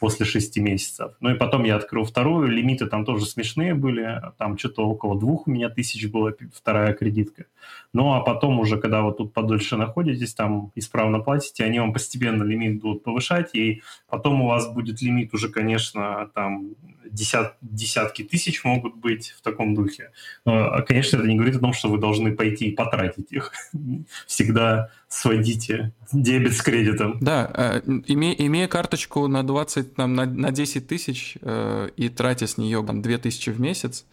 После 0.00 0.26
6 0.26 0.58
месяцев. 0.58 1.12
Ну 1.20 1.30
и 1.30 1.38
потом 1.38 1.64
я 1.64 1.76
открыл 1.76 2.04
вторую, 2.04 2.48
лимиты 2.48 2.86
там 2.86 3.04
тоже 3.04 3.26
смешные 3.26 3.74
были, 3.74 4.20
там 4.38 4.58
что-то 4.58 4.86
около 4.86 5.18
двух 5.18 5.46
у 5.46 5.50
меня 5.50 5.68
тысяч 5.68 6.10
была 6.10 6.32
вторая 6.52 6.94
кредитка. 6.94 7.46
Ну 7.92 8.12
а 8.12 8.20
потом 8.20 8.58
уже, 8.58 8.78
когда 8.78 9.02
вот 9.02 9.18
тут 9.18 9.32
подольше 9.32 9.76
находитесь, 9.76 10.34
там 10.34 10.72
исправно 10.74 11.20
платите, 11.20 11.64
они 11.64 11.78
вам 11.78 11.92
постепенно 11.92 12.42
лимит 12.42 12.80
будут 12.80 13.04
повышать, 13.04 13.54
и 13.54 13.82
потом 14.08 14.42
у 14.42 14.48
вас 14.48 14.68
будет 14.72 15.00
лимит 15.00 15.32
уже, 15.32 15.48
конечно, 15.48 16.30
там 16.34 16.74
десят, 17.14 17.56
десятки 17.60 18.22
тысяч 18.22 18.64
могут 18.64 18.96
быть 18.96 19.30
в 19.30 19.42
таком 19.42 19.74
духе. 19.74 20.10
Но, 20.44 20.74
а, 20.74 20.82
конечно, 20.82 21.18
это 21.18 21.26
не 21.26 21.36
говорит 21.36 21.56
о 21.56 21.60
том, 21.60 21.72
что 21.72 21.88
вы 21.88 21.98
должны 21.98 22.34
пойти 22.34 22.66
и 22.66 22.74
потратить 22.74 23.30
их. 23.32 23.52
Всегда 24.26 24.90
сводите 25.14 25.92
дебет 26.12 26.54
с 26.54 26.62
кредитом. 26.62 27.18
Да, 27.20 27.50
э, 27.54 27.80
имея, 28.06 28.34
имея 28.34 28.68
карточку 28.68 29.26
на 29.28 29.46
20, 29.46 29.94
там, 29.94 30.14
на, 30.14 30.26
на 30.26 30.50
10 30.50 30.86
тысяч 30.86 31.38
э, 31.40 31.88
и 31.96 32.08
тратя 32.08 32.46
с 32.46 32.58
нее 32.58 32.84
там, 32.84 33.00
2 33.00 33.18
тысячи 33.18 33.50
в 33.50 33.60
месяц, 33.60 34.06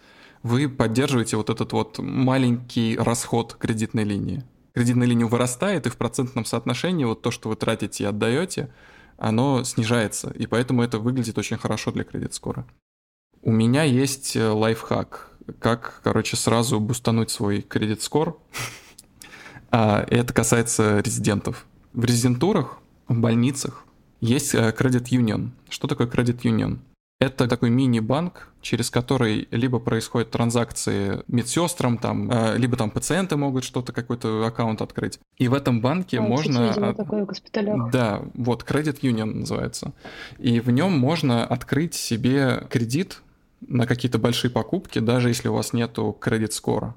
вы 0.43 0.69
поддерживаете 0.69 1.37
вот 1.37 1.49
этот 1.49 1.73
вот 1.73 1.99
маленький 1.99 2.97
расход 2.97 3.55
кредитной 3.55 4.03
линии. 4.03 4.43
Кредитная 4.73 5.07
линия 5.07 5.25
вырастает, 5.25 5.87
и 5.87 5.89
в 5.89 5.97
процентном 5.97 6.45
соотношении 6.45 7.03
вот 7.03 7.21
то, 7.21 7.31
что 7.31 7.49
вы 7.49 7.55
тратите 7.55 8.03
и 8.03 8.07
отдаете, 8.07 8.69
оно 9.17 9.63
снижается, 9.63 10.31
и 10.31 10.45
поэтому 10.45 10.83
это 10.83 10.99
выглядит 10.99 11.37
очень 11.37 11.57
хорошо 11.57 11.91
для 11.91 12.03
кредит-скора. 12.03 12.65
У 13.41 13.51
меня 13.51 13.83
есть 13.83 14.35
э, 14.35 14.47
лайфхак, 14.47 15.31
как, 15.59 16.01
короче, 16.03 16.37
сразу 16.37 16.79
бустануть 16.79 17.31
свой 17.31 17.61
кредит-скор. 17.61 18.39
А, 19.71 20.05
это 20.09 20.33
касается 20.33 20.99
резидентов. 20.99 21.65
В 21.93 22.05
резидентурах, 22.05 22.79
в 23.07 23.15
больницах 23.15 23.85
есть 24.19 24.53
Credit 24.53 25.07
э, 25.09 25.15
Union. 25.17 25.49
Что 25.69 25.87
такое 25.87 26.07
Credit 26.07 26.41
Union? 26.41 26.79
Это 27.21 27.47
такой 27.47 27.69
мини-банк, 27.69 28.47
через 28.61 28.89
который 28.89 29.47
либо 29.51 29.77
происходят 29.77 30.31
транзакции 30.31 31.21
медсестрам, 31.27 31.99
там, 31.99 32.31
э, 32.31 32.57
либо 32.57 32.75
там 32.75 32.89
пациенты 32.89 33.37
могут 33.37 33.63
что-то, 33.63 33.93
какой-то 33.93 34.43
аккаунт 34.45 34.81
открыть. 34.81 35.19
И 35.37 35.47
в 35.47 35.53
этом 35.53 35.81
банке 35.81 36.17
а, 36.17 36.21
можно... 36.21 36.69
Видела 36.69 36.95
такое 36.95 37.25
в 37.25 37.91
Да, 37.91 38.23
вот, 38.33 38.63
Credit 38.63 39.01
Union 39.01 39.35
называется. 39.41 39.93
И 40.39 40.59
в 40.59 40.71
нем 40.71 40.97
можно 40.97 41.45
открыть 41.45 41.93
себе 41.93 42.65
кредит 42.71 43.21
на 43.67 43.85
какие-то 43.85 44.17
большие 44.17 44.49
покупки, 44.49 44.97
даже 44.97 45.29
если 45.29 45.47
у 45.47 45.53
вас 45.53 45.73
нету 45.73 46.17
кредит-скора. 46.19 46.95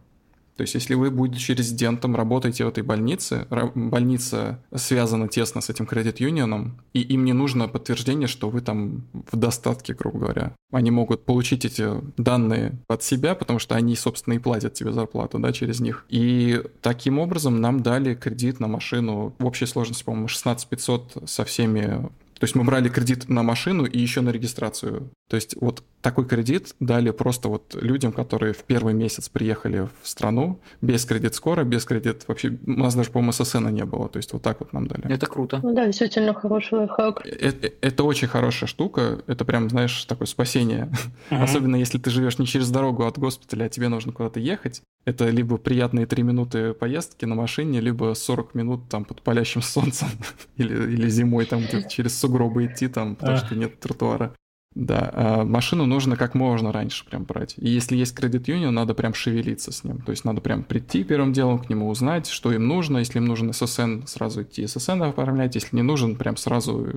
То 0.57 0.63
есть, 0.63 0.75
если 0.75 0.95
вы, 0.95 1.11
будучи 1.11 1.53
резидентом, 1.53 2.15
работаете 2.15 2.65
в 2.65 2.69
этой 2.69 2.83
больнице, 2.83 3.47
больница 3.75 4.63
связана 4.75 5.29
тесно 5.29 5.61
с 5.61 5.71
этим 5.71 5.87
кредит-юнионом, 5.87 6.81
и 6.93 7.01
им 7.01 7.25
не 7.25 7.33
нужно 7.33 7.67
подтверждение, 7.69 8.29
что 8.29 8.51
вы 8.51 8.61
там 8.61 9.05
в 9.31 9.37
достатке, 9.37 9.95
грубо 9.95 10.19
говоря. 10.21 10.53
Они 10.73 10.91
могут 10.91 11.25
получить 11.25 11.65
эти 11.65 11.89
данные 12.17 12.79
от 12.89 13.03
себя, 13.03 13.35
потому 13.35 13.59
что 13.59 13.75
они, 13.75 13.97
собственно, 13.97 14.35
и 14.35 14.39
платят 14.39 14.75
тебе 14.75 14.93
зарплату, 14.93 15.39
да, 15.39 15.53
через 15.53 15.81
них. 15.81 16.07
И 16.09 16.63
таким 16.83 17.19
образом 17.19 17.61
нам 17.61 17.83
дали 17.83 18.15
кредит 18.15 18.61
на 18.61 18.69
машину 18.69 19.35
в 19.39 19.47
общей 19.47 19.67
сложности, 19.67 20.05
по-моему, 20.05 20.29
16 20.29 20.69
500 20.69 21.23
со 21.27 21.45
всеми 21.45 22.09
то 22.39 22.47
есть 22.47 22.57
мы 22.57 22.65
брали 22.65 22.89
кредит 22.89 23.29
на 23.29 23.43
машину 23.43 23.85
и 23.85 23.99
еще 23.99 24.21
на 24.21 24.31
регистрацию. 24.31 25.09
То 25.29 25.37
есть 25.37 25.57
вот 25.61 25.83
такой 26.03 26.27
кредит 26.27 26.75
дали 26.81 27.11
просто 27.11 27.49
вот 27.49 27.75
людям, 27.81 28.13
которые 28.13 28.53
в 28.53 28.63
первый 28.65 28.93
месяц 28.93 29.31
приехали 29.31 29.89
в 30.03 30.07
страну 30.07 30.61
без 30.83 31.07
кредит 31.07 31.35
скоро, 31.35 31.65
без 31.65 31.87
кредит 31.87 32.25
вообще, 32.29 32.59
у 32.67 32.71
нас 32.73 32.95
даже, 32.95 33.11
по-моему, 33.11 33.33
ССН 33.33 33.69
не 33.69 33.87
было, 33.87 34.11
то 34.11 34.19
есть 34.19 34.35
вот 34.35 34.43
так 34.43 34.61
вот 34.61 34.75
нам 34.75 34.87
дали. 34.87 35.11
Это 35.11 35.27
круто. 35.27 35.61
Ну 35.63 35.75
да, 35.75 35.87
действительно 35.87 36.35
хороший 36.35 36.81
лайфхак. 36.81 37.25
Это, 37.27 37.73
это 37.81 38.05
очень 38.05 38.29
хорошая 38.29 38.69
штука, 38.69 39.23
это 39.27 39.47
прям, 39.47 39.71
знаешь, 39.71 40.05
такое 40.05 40.27
спасение. 40.27 40.91
Uh-huh. 41.31 41.43
Особенно 41.43 41.77
если 41.77 41.97
ты 41.97 42.11
живешь 42.11 42.39
не 42.39 42.47
через 42.47 42.71
дорогу 42.71 43.07
от 43.07 43.19
госпиталя, 43.19 43.65
а 43.65 43.69
тебе 43.71 43.89
нужно 43.89 44.13
куда-то 44.13 44.41
ехать. 44.41 44.83
Это 45.07 45.31
либо 45.31 45.57
приятные 45.57 46.05
три 46.07 46.23
минуты 46.23 46.75
поездки 46.75 47.25
на 47.25 47.35
машине, 47.35 47.81
либо 47.81 48.13
40 48.15 48.55
минут 48.55 48.89
там 48.91 49.07
под 49.07 49.23
палящим 49.23 49.63
солнцем 49.63 50.09
или, 50.57 50.93
или 50.93 51.09
зимой 51.09 51.47
там 51.47 51.61
где-то 51.61 51.89
через 51.89 52.19
сугробы 52.19 52.67
идти 52.67 52.89
там, 52.89 53.17
потому 53.17 53.39
что 53.39 53.55
нет 53.55 53.81
тротуара. 53.81 54.35
Да, 54.75 55.11
а 55.15 55.45
машину 55.45 55.87
нужно 55.87 56.17
как 56.17 56.35
можно 56.35 56.73
раньше 56.73 57.05
прям 57.05 57.25
брать. 57.25 57.55
И 57.59 57.69
если 57.69 57.97
есть 57.97 58.15
кредит 58.15 58.49
юнион, 58.49 58.75
надо 58.75 58.95
прям 58.95 59.15
шевелиться 59.15 59.71
с 59.71 59.85
ним. 59.85 59.99
То 59.99 60.11
есть 60.11 60.25
надо 60.25 60.41
прям 60.41 60.65
прийти 60.65 61.05
первым 61.05 61.33
делом 61.33 61.61
к 61.61 61.71
нему, 61.71 61.89
узнать, 61.89 62.27
что 62.27 62.53
им 62.53 62.67
нужно. 62.67 62.99
Если 62.99 63.19
им 63.19 63.25
нужен 63.25 63.53
ССН, 63.53 64.05
сразу 64.07 64.43
идти 64.43 64.67
ССН 64.67 65.03
оформлять. 65.03 65.55
Если 65.55 65.77
не 65.77 65.83
нужен, 65.83 66.17
прям 66.17 66.37
сразу 66.37 66.89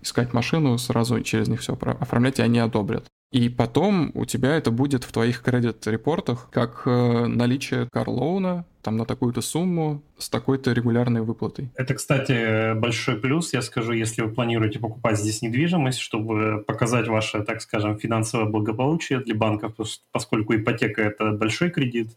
искать 0.00 0.32
машину, 0.32 0.78
сразу 0.78 1.20
через 1.22 1.48
них 1.48 1.60
все 1.60 1.74
оформлять, 1.74 2.38
и 2.38 2.42
они 2.42 2.60
одобрят. 2.60 3.06
И 3.34 3.48
потом 3.48 4.12
у 4.14 4.24
тебя 4.26 4.56
это 4.56 4.70
будет 4.70 5.02
в 5.02 5.10
твоих 5.10 5.42
кредит-репортах 5.42 6.48
как 6.52 6.82
э, 6.86 7.26
наличие 7.26 7.88
карлоуна 7.92 8.64
там 8.80 8.96
на 8.96 9.04
такую-то 9.06 9.40
сумму 9.40 10.04
с 10.18 10.28
такой-то 10.28 10.72
регулярной 10.72 11.22
выплатой. 11.22 11.68
Это, 11.74 11.94
кстати, 11.94 12.74
большой 12.74 13.16
плюс, 13.16 13.52
я 13.52 13.62
скажу, 13.62 13.92
если 13.92 14.22
вы 14.22 14.30
планируете 14.30 14.78
покупать 14.78 15.18
здесь 15.18 15.42
недвижимость, 15.42 15.98
чтобы 15.98 16.62
показать 16.64 17.08
ваше, 17.08 17.42
так 17.42 17.60
скажем, 17.60 17.98
финансовое 17.98 18.46
благополучие 18.46 19.18
для 19.18 19.34
банков, 19.34 19.72
поскольку 20.12 20.54
ипотека– 20.54 21.02
это 21.02 21.32
большой 21.32 21.70
кредит, 21.70 22.10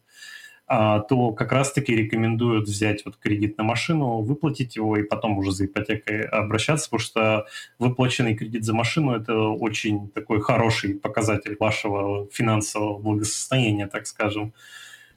то 0.68 1.32
как 1.32 1.54
раз-таки 1.54 1.96
рекомендуют 1.96 2.68
взять 2.68 3.06
вот 3.06 3.16
кредит 3.16 3.58
на 3.58 3.64
машину, 3.64 4.22
выплатить 4.22 4.76
его 4.76 4.98
и 4.98 5.04
потом 5.04 5.38
уже 5.38 5.52
за 5.52 5.66
ипотекой 5.66 6.24
обращаться, 6.24 6.90
потому 6.90 7.00
что 7.00 7.46
выплаченный 7.80 8.36
кредит 8.36 8.66
за 8.66 8.74
машину– 8.74 9.16
это 9.16 9.34
очень 9.34 10.10
такой 10.10 10.42
хороший 10.42 10.96
показатель 10.96 11.56
вашего 11.58 12.28
финансового 12.32 12.98
благосостояния, 13.00 13.88
так 13.88 14.08
скажем. 14.08 14.54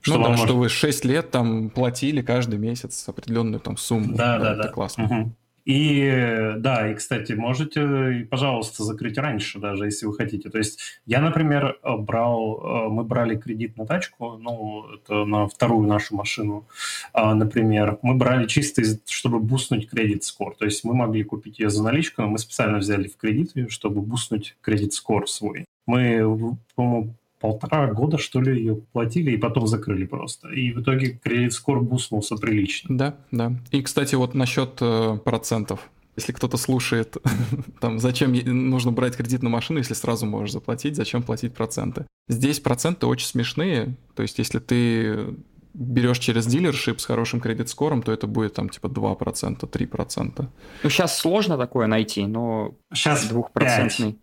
Что 0.03 0.17
ну 0.17 0.23
да, 0.23 0.29
может... 0.31 0.47
что 0.47 0.57
вы 0.57 0.69
6 0.69 1.05
лет 1.05 1.31
там 1.31 1.69
платили 1.69 2.23
каждый 2.23 2.59
месяц 2.59 3.09
определенную 3.09 3.61
там 3.61 3.77
сумму. 3.77 4.15
Да, 4.15 4.39
да, 4.39 4.55
да. 4.55 4.65
Это 4.65 4.73
классно. 4.73 5.05
Угу. 5.05 5.33
И 5.65 6.55
да, 6.59 6.91
и, 6.91 6.95
кстати, 6.95 7.33
можете, 7.33 8.27
пожалуйста, 8.31 8.85
закрыть 8.85 9.19
раньше 9.19 9.59
даже, 9.59 9.85
если 9.85 10.07
вы 10.07 10.15
хотите. 10.15 10.49
То 10.51 10.59
есть 10.59 10.81
я, 11.07 11.21
например, 11.21 11.79
брал, 11.83 12.61
э, 12.63 12.89
мы 12.89 13.05
брали 13.05 13.37
кредит 13.37 13.77
на 13.77 13.87
тачку, 13.87 14.37
ну, 14.39 14.87
это 14.95 15.25
на 15.25 15.49
вторую 15.49 15.87
нашу 15.87 16.17
машину, 16.17 16.67
а, 17.13 17.35
например. 17.35 17.99
Мы 18.03 18.15
брали 18.15 18.47
чисто, 18.47 18.83
чтобы 19.07 19.41
буснуть 19.41 19.89
кредит-скор. 19.89 20.57
То 20.57 20.65
есть 20.65 20.85
мы 20.85 20.95
могли 20.95 21.25
купить 21.25 21.59
ее 21.59 21.71
за 21.71 21.83
наличку, 21.83 22.23
но 22.23 22.29
мы 22.29 22.39
специально 22.39 22.79
взяли 22.79 23.09
в 23.09 23.17
кредит 23.17 23.51
чтобы 23.69 24.01
буснуть 24.03 24.57
кредит-скор 24.61 25.29
свой. 25.29 25.65
Мы, 25.87 26.57
по-моему, 26.75 27.15
полтора 27.41 27.93
года, 27.93 28.19
что 28.19 28.41
ли, 28.41 28.59
ее 28.59 28.77
платили 28.77 29.33
и 29.33 29.37
потом 29.37 29.67
закрыли 29.67 30.07
просто. 30.07 30.49
И 30.49 30.73
в 30.73 30.83
итоге 30.83 31.19
кредит 31.23 31.53
скор 31.53 31.81
буснулся 31.81 32.37
прилично. 32.37 32.97
Да, 32.97 33.17
да. 33.31 33.55
И, 33.71 33.83
кстати, 33.83 34.15
вот 34.15 34.35
насчет 34.35 34.79
э, 34.81 35.19
процентов. 35.25 35.91
Если 36.17 36.33
кто-то 36.33 36.59
слушает, 36.59 37.17
там, 37.81 37.99
зачем 37.99 38.33
нужно 38.33 38.93
брать 38.93 39.17
кредит 39.17 39.43
на 39.43 39.49
машину, 39.49 39.79
если 39.79 39.95
сразу 39.95 40.27
можешь 40.27 40.53
заплатить, 40.53 40.97
зачем 40.97 41.23
платить 41.23 41.55
проценты? 41.55 42.07
Здесь 42.29 42.61
проценты 42.61 43.07
очень 43.07 43.27
смешные. 43.27 43.97
То 44.15 44.23
есть, 44.23 44.39
если 44.39 44.59
ты 44.59 45.35
берешь 45.73 46.19
через 46.19 46.47
дилершип 46.47 47.01
с 47.01 47.07
хорошим 47.07 47.41
кредит-скором, 47.41 48.03
то 48.03 48.13
это 48.13 48.27
будет 48.27 48.55
там 48.55 48.69
типа 48.69 48.89
2%, 48.89 49.61
3%. 49.61 50.49
Ну, 50.83 50.91
сейчас 50.91 51.19
сложно 51.19 51.57
такое 51.57 51.87
найти, 51.87 52.27
но 52.27 52.75
сейчас 52.93 53.27
двухпроцентный. 53.27 54.19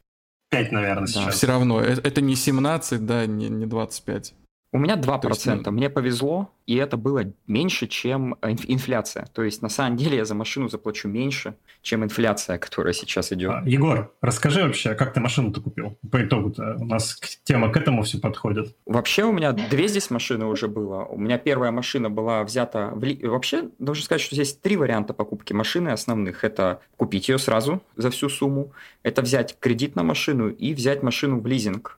5, 0.49 0.71
наверное, 0.71 1.07
да, 1.07 1.07
сейчас. 1.07 1.35
Все 1.35 1.47
равно, 1.47 1.81
это, 1.81 2.07
это 2.07 2.21
не 2.21 2.35
17, 2.35 3.05
да, 3.05 3.25
не, 3.25 3.49
не 3.49 3.65
25. 3.65 4.33
У 4.77 4.79
меня 4.79 4.95
2%. 4.95 5.27
есть, 5.29 5.47
ну... 5.47 5.71
Мне 5.71 5.89
повезло, 5.89 6.51
и 6.67 6.75
это 6.75 6.97
было 6.97 7.23
меньше, 7.47 7.87
чем 7.87 8.35
инфляция. 8.43 9.27
То 9.33 9.41
есть, 9.41 9.63
на 9.63 9.69
самом 9.69 9.97
деле, 9.97 10.17
я 10.17 10.25
за 10.25 10.35
машину 10.35 10.69
заплачу 10.69 11.07
меньше, 11.07 11.55
чем 11.81 12.03
инфляция, 12.03 12.59
которая 12.59 12.93
сейчас 12.93 13.33
идет. 13.33 13.51
А, 13.51 13.63
Егор, 13.65 14.13
расскажи 14.21 14.61
вообще, 14.61 14.93
как 14.93 15.13
ты 15.13 15.19
машину-то 15.19 15.61
купил? 15.61 15.97
По 16.11 16.23
итогу-то 16.23 16.75
у 16.79 16.85
нас 16.85 17.19
тема 17.43 17.71
к 17.71 17.77
этому 17.77 18.03
все 18.03 18.19
подходит. 18.19 18.75
Вообще, 18.85 19.23
у 19.23 19.31
меня 19.31 19.51
две 19.51 19.87
здесь 19.87 20.11
машины 20.11 20.45
уже 20.45 20.67
было. 20.67 21.05
У 21.05 21.17
меня 21.17 21.39
первая 21.39 21.71
машина 21.71 22.11
была 22.11 22.43
взята... 22.43 22.91
В... 22.93 23.27
Вообще, 23.27 23.69
должен 23.79 24.03
сказать, 24.03 24.21
что 24.21 24.35
здесь 24.35 24.53
три 24.53 24.77
варианта 24.77 25.15
покупки 25.15 25.53
машины 25.53 25.89
основных. 25.89 26.43
Это 26.43 26.81
купить 26.97 27.29
ее 27.29 27.39
сразу 27.39 27.81
за 27.95 28.11
всю 28.11 28.29
сумму, 28.29 28.73
это 29.01 29.23
взять 29.23 29.57
кредит 29.59 29.95
на 29.95 30.03
машину 30.03 30.49
и 30.49 30.75
взять 30.75 31.01
машину 31.01 31.39
в 31.39 31.47
лизинг. 31.47 31.97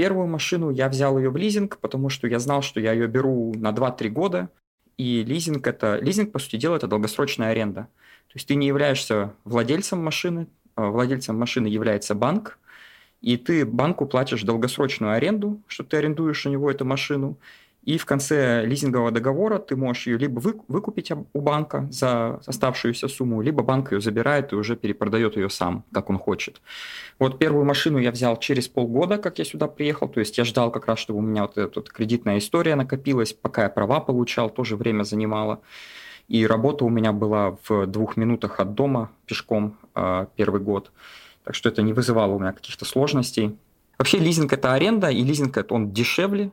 Первую 0.00 0.28
машину 0.28 0.70
я 0.70 0.88
взял 0.88 1.18
ее 1.18 1.28
в 1.28 1.36
лизинг, 1.36 1.76
потому 1.76 2.08
что 2.08 2.26
я 2.26 2.38
знал, 2.38 2.62
что 2.62 2.80
я 2.80 2.94
ее 2.94 3.06
беру 3.06 3.52
на 3.54 3.68
2-3 3.68 4.08
года, 4.08 4.48
и 4.96 5.22
лизинг 5.22 5.66
это 5.66 5.98
лизинг, 6.00 6.32
по 6.32 6.38
сути 6.38 6.56
дела, 6.56 6.76
это 6.76 6.86
долгосрочная 6.86 7.50
аренда. 7.50 7.82
То 8.28 8.36
есть 8.36 8.48
ты 8.48 8.54
не 8.54 8.66
являешься 8.66 9.34
владельцем 9.44 10.02
машины, 10.02 10.46
а 10.74 10.88
владельцем 10.88 11.38
машины 11.38 11.66
является 11.66 12.14
банк, 12.14 12.58
и 13.20 13.36
ты 13.36 13.66
банку 13.66 14.06
платишь 14.06 14.42
долгосрочную 14.42 15.12
аренду, 15.12 15.60
что 15.66 15.84
ты 15.84 15.98
арендуешь 15.98 16.46
у 16.46 16.48
него 16.48 16.70
эту 16.70 16.86
машину, 16.86 17.36
и 17.82 17.96
в 17.96 18.04
конце 18.04 18.64
лизингового 18.66 19.10
договора 19.10 19.58
ты 19.58 19.74
можешь 19.74 20.06
ее 20.06 20.18
либо 20.18 20.38
вы, 20.38 20.60
выкупить 20.68 21.10
у 21.10 21.40
банка 21.40 21.88
за 21.90 22.40
оставшуюся 22.46 23.08
сумму, 23.08 23.40
либо 23.40 23.62
банк 23.62 23.92
ее 23.92 24.00
забирает 24.00 24.52
и 24.52 24.56
уже 24.56 24.76
перепродает 24.76 25.36
ее 25.36 25.48
сам, 25.48 25.84
как 25.92 26.10
он 26.10 26.18
хочет. 26.18 26.60
Вот 27.18 27.38
первую 27.38 27.64
машину 27.64 27.98
я 27.98 28.10
взял 28.10 28.38
через 28.38 28.68
полгода, 28.68 29.16
как 29.16 29.38
я 29.38 29.44
сюда 29.44 29.66
приехал, 29.66 30.08
то 30.08 30.20
есть 30.20 30.36
я 30.36 30.44
ждал 30.44 30.70
как 30.70 30.86
раз, 30.86 30.98
чтобы 30.98 31.20
у 31.20 31.22
меня 31.22 31.42
вот 31.42 31.56
эта 31.56 31.80
вот 31.80 31.90
кредитная 31.90 32.38
история 32.38 32.74
накопилась, 32.74 33.32
пока 33.32 33.62
я 33.62 33.70
права 33.70 34.00
получал, 34.00 34.50
тоже 34.50 34.76
время 34.76 35.04
занимало. 35.04 35.60
И 36.28 36.46
работа 36.46 36.84
у 36.84 36.90
меня 36.90 37.12
была 37.12 37.56
в 37.68 37.86
двух 37.86 38.16
минутах 38.16 38.60
от 38.60 38.74
дома 38.74 39.10
пешком 39.26 39.76
э, 39.96 40.26
первый 40.36 40.60
год. 40.60 40.92
Так 41.44 41.54
что 41.54 41.68
это 41.68 41.82
не 41.82 41.92
вызывало 41.92 42.34
у 42.34 42.38
меня 42.38 42.52
каких-то 42.52 42.84
сложностей. 42.84 43.56
Вообще 43.98 44.18
лизинг 44.18 44.52
это 44.52 44.72
аренда, 44.72 45.10
и 45.10 45.24
лизинг 45.24 45.58
он 45.70 45.92
дешевле, 45.92 46.52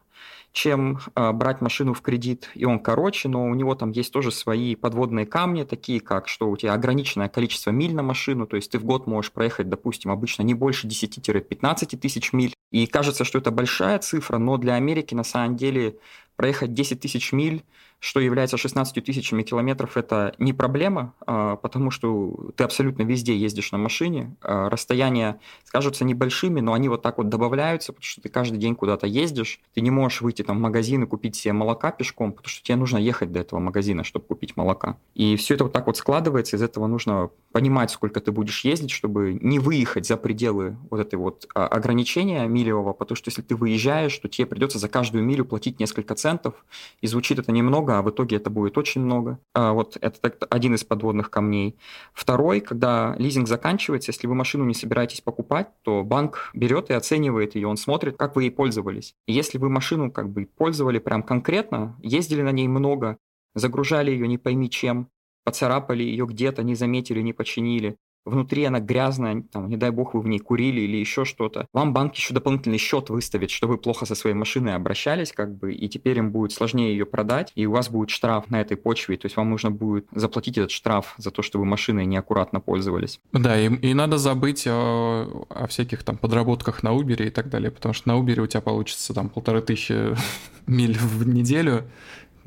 чем 0.57 0.99
э, 1.15 1.31
брать 1.33 1.61
машину 1.61 1.93
в 1.93 2.01
кредит, 2.01 2.49
и 2.55 2.65
он 2.65 2.79
короче, 2.79 3.29
но 3.29 3.45
у 3.45 3.53
него 3.53 3.75
там 3.75 3.91
есть 3.91 4.11
тоже 4.11 4.31
свои 4.31 4.75
подводные 4.75 5.27
камни, 5.27 5.63
такие 5.63 5.99
как, 5.99 6.27
что 6.27 6.49
у 6.49 6.57
тебя 6.57 6.73
ограниченное 6.73 7.29
количество 7.29 7.69
миль 7.69 7.93
на 7.93 8.01
машину, 8.01 8.47
то 8.47 8.55
есть 8.55 8.71
ты 8.71 8.79
в 8.79 8.83
год 8.83 9.05
можешь 9.05 9.31
проехать, 9.31 9.69
допустим, 9.69 10.09
обычно 10.09 10.41
не 10.41 10.55
больше 10.55 10.87
10-15 10.87 11.97
тысяч 11.97 12.33
миль, 12.33 12.55
и 12.71 12.87
кажется, 12.87 13.23
что 13.23 13.37
это 13.37 13.51
большая 13.51 13.99
цифра, 13.99 14.39
но 14.39 14.57
для 14.57 14.73
Америки 14.73 15.13
на 15.13 15.23
самом 15.23 15.57
деле 15.57 15.99
проехать 16.35 16.73
10 16.73 17.01
тысяч 17.01 17.31
миль 17.33 17.63
что 17.99 18.19
является 18.19 18.57
16 18.57 19.03
тысячами 19.03 19.43
километров, 19.43 19.97
это 19.97 20.33
не 20.37 20.53
проблема, 20.53 21.13
а, 21.25 21.55
потому 21.55 21.89
что 21.89 22.51
ты 22.55 22.63
абсолютно 22.63 23.03
везде 23.03 23.35
ездишь 23.35 23.71
на 23.71 23.77
машине. 23.77 24.35
А, 24.41 24.69
расстояния 24.69 25.39
кажутся 25.69 26.05
небольшими, 26.05 26.59
но 26.59 26.73
они 26.73 26.89
вот 26.89 27.01
так 27.01 27.17
вот 27.17 27.29
добавляются, 27.29 27.93
потому 27.93 28.03
что 28.03 28.21
ты 28.21 28.29
каждый 28.29 28.57
день 28.57 28.75
куда-то 28.75 29.07
ездишь. 29.07 29.59
Ты 29.73 29.81
не 29.81 29.89
можешь 29.89 30.21
выйти 30.21 30.43
там 30.43 30.57
в 30.57 30.61
магазин 30.61 31.03
и 31.03 31.07
купить 31.07 31.35
себе 31.35 31.53
молока 31.53 31.91
пешком, 31.91 32.31
потому 32.31 32.49
что 32.49 32.63
тебе 32.63 32.75
нужно 32.75 32.97
ехать 32.97 33.31
до 33.31 33.39
этого 33.39 33.59
магазина, 33.59 34.03
чтобы 34.03 34.25
купить 34.25 34.55
молока. 34.55 34.97
И 35.15 35.35
все 35.35 35.55
это 35.55 35.63
вот 35.63 35.73
так 35.73 35.87
вот 35.87 35.97
складывается, 35.97 36.55
из 36.55 36.61
этого 36.61 36.87
нужно 36.87 37.29
понимать, 37.51 37.89
сколько 37.89 38.19
ты 38.21 38.31
будешь 38.31 38.63
ездить, 38.63 38.91
чтобы 38.91 39.33
не 39.41 39.57
выехать 39.57 40.05
за 40.05 40.17
пределы 40.17 40.77
вот 40.91 40.99
этой 40.99 41.15
вот 41.15 41.47
а, 41.55 41.67
ограничения 41.67 42.45
милевого, 42.47 42.93
потому 42.93 43.15
что 43.15 43.29
если 43.29 43.41
ты 43.41 43.55
выезжаешь, 43.55 44.15
то 44.17 44.27
тебе 44.27 44.45
придется 44.45 44.77
за 44.77 44.89
каждую 44.89 45.23
милю 45.23 45.45
платить 45.45 45.79
несколько 45.79 46.13
центов, 46.13 46.53
и 47.01 47.07
звучит 47.07 47.39
это 47.39 47.51
немного, 47.51 47.86
много, 47.87 47.97
а 47.97 48.01
в 48.01 48.09
итоге 48.09 48.37
это 48.37 48.49
будет 48.49 48.77
очень 48.77 49.01
много. 49.01 49.39
А 49.53 49.73
вот 49.73 49.97
это 50.01 50.33
один 50.49 50.75
из 50.75 50.83
подводных 50.83 51.29
камней. 51.29 51.77
Второй, 52.13 52.59
когда 52.59 53.15
лизинг 53.17 53.47
заканчивается, 53.47 54.11
если 54.11 54.27
вы 54.27 54.35
машину 54.35 54.65
не 54.65 54.73
собираетесь 54.73 55.21
покупать, 55.21 55.69
то 55.83 56.03
банк 56.03 56.51
берет 56.53 56.89
и 56.89 56.93
оценивает 56.93 57.55
ее, 57.55 57.67
он 57.67 57.77
смотрит, 57.77 58.17
как 58.17 58.35
вы 58.35 58.43
ей 58.43 58.51
пользовались. 58.51 59.13
Если 59.27 59.57
вы 59.57 59.69
машину 59.69 60.11
как 60.11 60.29
бы 60.29 60.45
пользовали 60.45 60.99
прям 60.99 61.23
конкретно, 61.23 61.95
ездили 62.01 62.41
на 62.41 62.51
ней 62.51 62.67
много, 62.67 63.17
загружали 63.55 64.11
ее 64.11 64.27
не 64.27 64.37
пойми 64.37 64.69
чем, 64.69 65.07
поцарапали 65.43 66.03
ее 66.03 66.25
где-то, 66.25 66.63
не 66.63 66.75
заметили, 66.75 67.21
не 67.21 67.33
починили, 67.33 67.95
внутри 68.27 68.63
она 68.63 68.79
грязная, 68.79 69.43
там, 69.51 69.69
не 69.69 69.77
дай 69.77 69.91
бог 69.91 70.13
вы 70.13 70.21
в 70.21 70.27
ней 70.27 70.39
курили 70.39 70.81
или 70.81 70.97
еще 70.97 71.25
что-то, 71.25 71.67
вам 71.73 71.93
банк 71.93 72.15
еще 72.15 72.33
дополнительный 72.33 72.77
счет 72.77 73.09
выставит, 73.09 73.51
что 73.51 73.67
вы 73.67 73.77
плохо 73.77 74.05
со 74.05 74.15
своей 74.15 74.35
машиной 74.35 74.75
обращались, 74.75 75.31
как 75.31 75.55
бы, 75.55 75.73
и 75.73 75.87
теперь 75.89 76.17
им 76.17 76.31
будет 76.31 76.51
сложнее 76.51 76.91
ее 76.91 77.05
продать, 77.05 77.51
и 77.55 77.65
у 77.65 77.71
вас 77.71 77.89
будет 77.89 78.09
штраф 78.09 78.49
на 78.49 78.61
этой 78.61 78.77
почве, 78.77 79.17
то 79.17 79.25
есть 79.25 79.37
вам 79.37 79.49
нужно 79.49 79.71
будет 79.71 80.07
заплатить 80.11 80.57
этот 80.57 80.71
штраф 80.71 81.15
за 81.17 81.31
то, 81.31 81.41
что 81.41 81.59
вы 81.59 81.65
машиной 81.65 82.05
неаккуратно 82.05 82.59
пользовались. 82.59 83.19
Да, 83.31 83.59
и, 83.59 83.73
и 83.73 83.93
надо 83.93 84.17
забыть 84.17 84.65
о, 84.67 85.45
о 85.49 85.67
всяких 85.67 86.03
там 86.03 86.17
подработках 86.17 86.83
на 86.83 86.89
Uber 86.89 87.25
и 87.25 87.29
так 87.29 87.49
далее, 87.49 87.71
потому 87.71 87.93
что 87.93 88.09
на 88.09 88.13
Uber 88.19 88.39
у 88.39 88.47
тебя 88.47 88.61
получится 88.61 89.13
там 89.13 89.29
полторы 89.29 89.61
тысячи 89.61 90.15
миль 90.67 90.97
в 90.97 91.27
неделю, 91.27 91.83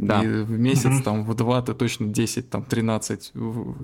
да. 0.00 0.23
И 0.23 0.26
в 0.26 0.59
месяц 0.59 0.87
угу. 0.87 1.02
там 1.02 1.25
в 1.25 1.35
два 1.35 1.61
ты 1.62 1.75
точно 1.75 2.07
10, 2.07 2.49
там 2.49 2.64
13 2.64 3.33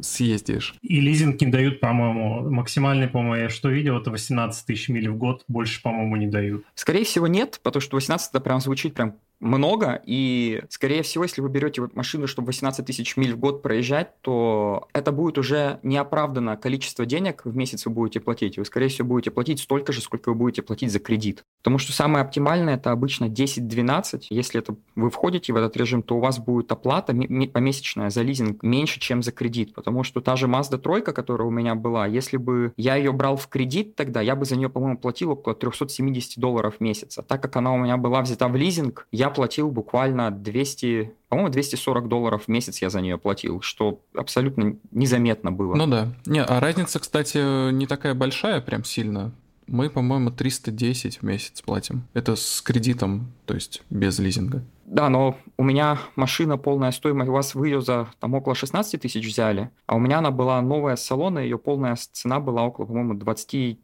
съездишь. 0.03 0.75
И 0.83 1.01
лизинг 1.01 1.41
не 1.41 1.49
дают, 1.49 1.81
по-моему, 1.81 2.51
максимальный, 2.51 3.07
по-моему, 3.07 3.35
я 3.35 3.49
что 3.49 3.69
видел, 3.69 3.99
это 3.99 4.11
18 4.11 4.67
тысяч 4.67 4.89
миль 4.89 5.11
в 5.11 5.17
год, 5.17 5.45
больше, 5.47 5.83
по-моему, 5.83 6.17
не 6.17 6.27
дают. 6.27 6.65
Скорее 6.75 7.05
всего, 7.05 7.27
нет, 7.27 7.61
потому 7.63 7.81
что 7.81 7.97
18 7.97 8.31
это 8.31 8.41
прям 8.41 8.61
звучит 8.61 8.95
прям 8.95 9.17
много, 9.41 10.01
и, 10.05 10.63
скорее 10.71 11.03
всего, 11.03 11.25
если 11.25 11.41
вы 11.41 11.49
берете 11.49 11.83
машину, 11.95 12.27
чтобы 12.27 12.47
18 12.47 12.85
тысяч 12.85 13.17
миль 13.17 13.35
в 13.35 13.39
год 13.39 13.63
проезжать, 13.63 14.21
то 14.23 14.89
это 14.93 15.13
будет 15.13 15.39
уже 15.39 15.79
неоправданное 15.83 16.57
количество 16.57 17.05
денег 17.07 17.43
в 17.45 17.55
месяц 17.57 17.87
вы 17.87 17.93
будете 17.93 18.21
платить. 18.21 18.59
Вы, 18.59 18.65
скорее 18.65 18.89
всего, 18.89 19.09
будете 19.09 19.31
платить 19.31 19.61
столько 19.61 19.93
же, 19.93 20.01
сколько 20.01 20.31
вы 20.31 20.35
будете 20.35 20.63
платить 20.63 20.91
за 20.91 20.99
кредит. 20.99 21.43
Потому 21.63 21.79
что 21.79 21.93
самое 21.93 22.25
оптимальное 22.25 22.77
это 22.77 22.93
обычно 22.93 23.27
10-12. 23.27 24.27
Если 24.31 24.61
это 24.61 24.77
вы 24.95 25.11
входите 25.11 25.53
в 25.53 25.57
этот 25.57 25.77
режим, 25.77 26.03
то 26.03 26.17
у 26.17 26.21
вас 26.21 26.39
будет 26.39 26.71
оплата 26.73 27.13
помесячная 27.13 28.11
за 28.11 28.23
лизинг 28.23 28.63
меньше, 28.63 29.01
чем 29.01 29.23
за 29.23 29.33
кредит. 29.33 29.75
Потому 29.75 30.03
что 30.03 30.21
та 30.21 30.37
же 30.37 30.47
Mazda 30.47 30.79
3, 30.79 31.13
которая 31.13 31.49
у 31.49 31.51
меня 31.51 31.75
была, 31.75 32.07
если 32.07 32.37
бы 32.37 32.73
я 32.77 32.97
ее 32.97 33.13
брал 33.13 33.37
в 33.37 33.49
кредит 33.49 33.97
тогда, 33.97 34.21
я 34.21 34.37
бы 34.37 34.45
за 34.45 34.57
нее, 34.57 34.69
по-моему, 34.69 34.99
платил 34.99 35.33
около 35.33 35.55
370 35.55 36.39
долларов 36.39 36.77
в 36.77 36.81
месяц. 36.81 37.19
А 37.19 37.23
так 37.23 37.43
как 37.43 37.57
она 37.57 37.73
у 37.73 37.79
меня 37.79 37.97
была 37.97 38.23
взята 38.23 38.49
в 38.49 38.57
лизинг, 38.57 39.07
я 39.11 39.26
я 39.27 39.31
платил 39.31 39.71
буквально 39.71 40.31
200, 40.31 41.13
по-моему, 41.29 41.51
240 41.51 42.09
долларов 42.09 42.45
в 42.45 42.49
месяц 42.49 42.81
я 42.81 42.91
за 42.91 43.01
нее 43.01 43.19
платил, 43.19 43.61
что 43.61 44.01
абсолютно 44.15 44.77
незаметно 44.93 45.51
было. 45.51 45.75
Ну 45.75 45.87
да. 45.87 46.15
Не, 46.27 46.43
а 46.43 46.61
разница, 46.61 47.01
кстати, 47.01 47.73
не 47.73 47.87
такая 47.87 48.15
большая 48.15 48.61
прям 48.61 48.85
сильно. 48.85 49.33
Мы, 49.67 49.91
по-моему, 49.91 50.31
310 50.31 51.19
в 51.19 51.23
месяц 51.25 51.61
платим. 51.61 52.05
Это 52.15 52.37
с 52.37 52.63
кредитом, 52.63 53.33
то 53.47 53.55
есть 53.55 53.83
без 53.91 54.19
лизинга. 54.21 54.63
Да, 54.85 55.09
но 55.09 55.37
у 55.59 55.65
меня 55.65 55.99
машина 56.15 56.57
полная 56.57 56.93
стоимость, 56.93 57.29
у 57.29 57.33
вас 57.33 57.57
вы 57.57 57.67
ее 57.69 57.81
за 57.81 58.07
там 58.21 58.35
около 58.35 58.55
16 58.55 59.01
тысяч 59.01 59.27
взяли, 59.27 59.71
а 59.87 59.97
у 59.97 59.99
меня 59.99 60.19
она 60.19 60.31
была 60.31 60.63
новая 60.63 60.95
с 60.95 61.05
салона, 61.05 61.41
ее 61.41 61.59
полная 61.59 61.97
цена 61.97 62.39
была 62.39 62.63
около, 62.63 62.87
по-моему, 62.87 63.15
23 63.15 63.77